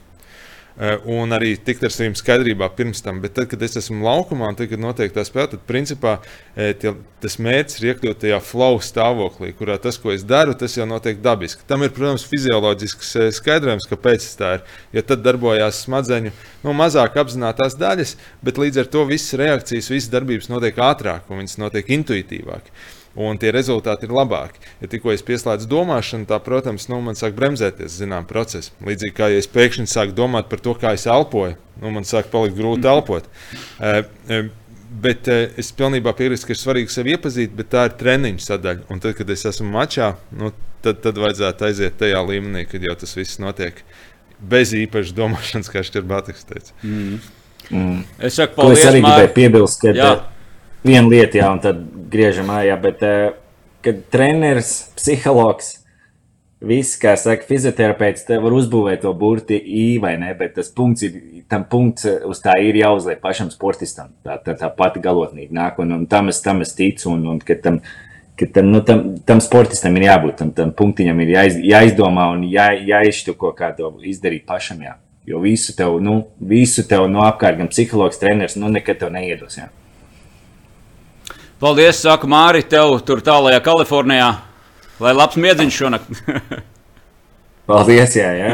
[0.77, 3.23] Eh, un arī tikt ar saviem skaidrībā pirms tam.
[3.23, 6.19] Bet tad, kad es esmu laukumā un tad, kad notiek tā spēle, tad principā
[6.53, 6.93] eh, tie,
[7.25, 11.23] tas mērķis ir iekļūt tajā flow stāvoklī, kurā tas, ko es daru, tas jau notiek
[11.25, 11.65] dabiski.
[11.71, 14.67] Tam ir, protams, fizioloģisks eh, skaidrojums, kāpēc tas tā ir.
[14.99, 16.35] Jo tad darbojās smadzeņu
[16.67, 18.13] nu, mazāk apzinātās daļas,
[18.45, 22.69] bet līdz ar to visas reakcijas, visas darbības notiek ātrāk un viņas notiek intuitīvāk.
[23.17, 24.61] Un tie rezultāti ir labāki.
[24.83, 28.75] Ja tikko es pieslēdzu domāšanu, tā, protams, nu, man sāk bremzēties zinām procesi.
[28.85, 32.31] Līdzīgi kā ja es pēkšņi sāku domāt par to, kā es elpoju, nu, man sāk
[32.33, 33.29] palikt grūti elpot.
[33.81, 34.47] Uh, uh,
[34.97, 38.87] Bet uh, es pilnībā piekrītu, ka ir svarīgi sevi iepazīt, bet tā ir treniņa sadaļa.
[38.95, 40.53] Un tad, kad es esmu mačā, nu,
[40.85, 43.83] tad, tad vajadzētu aiziet tajā līmenī, kad jau tas viss notiek
[44.41, 46.73] bez īpašas domāšanas, kā Šķirbātis teica.
[46.87, 47.19] Mm.
[47.71, 48.01] Mm.
[48.23, 50.11] Es saku, Ko es paldies, arī gribēju piebilst, ka
[50.87, 51.81] viena lieta, jā, un tad
[52.11, 53.35] griežam ājā, bet eh,
[53.85, 55.77] kad treneris, psihologs,
[56.67, 61.05] viss, kā saka, fizioterapeits, te var uzbūvēt to burti I vai ne, bet tas punkts
[61.07, 61.21] ir,
[61.51, 64.15] tam punkts eh, uz tā ir jāuzliek pašam sportistam.
[64.27, 67.41] Tā, tā, tā pati galotnība nāk, un, un tam, es, tam es ticu, un, un
[67.45, 67.81] ka tam,
[68.39, 72.47] ka tam, nu, tam, tam sportistam ir jābūt, tam, tam punktiņam ir jāiz, jāizdomā un
[72.51, 74.97] jā, jāizštuko, kā to izdarīt pašam, jā.
[75.27, 79.59] Jo visu tev, nu, visu tev no apkārt, gan psihologs, treneris, nu, nekad tev neiedos,
[79.59, 79.67] jā.
[81.57, 84.33] Paldies, saka Māri, tev tur tālākajā Kalifornijā.
[85.01, 86.19] Lai labs miedziņš šonakt.
[87.67, 88.51] Paldies, jā, jā.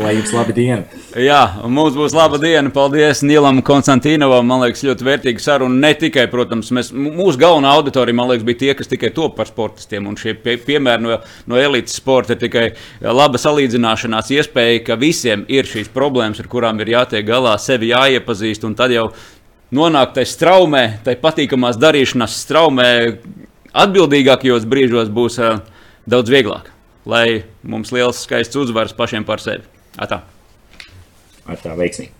[0.00, 1.02] Lai jums laba diena.
[1.28, 1.38] Jā,
[1.70, 2.72] mums būs laba diena.
[2.74, 4.48] Paldies Nilam Konstantīnovam.
[4.48, 5.78] Man liekas, ļoti vērtīga saruna.
[5.84, 9.46] Ne tikai, protams, mēs, mūsu galvenā auditorija, man liekas, bija tie, kas tikai top par
[9.46, 10.08] sportistiem.
[10.10, 12.64] Un šie pie, piemēri no, no elites sporta ir tikai
[13.06, 18.66] laba salīdzināšanās iespēja, ka visiem ir šīs problēmas, ar kurām ir jātiek galā, sevi jāiepazīst.
[18.66, 19.12] Un tad jau
[19.74, 22.90] nonākt tajā straumē, tajā patīkamās darīšanās straumē,
[23.84, 25.60] atbildīgākajos brīžos būs uh,
[26.10, 26.70] daudz vieglāk.
[27.08, 29.64] Lai mums liels skaists uzvaras pašiem par sevi.
[29.98, 30.22] Atā.
[31.48, 32.19] Ar tā veiksmīgi.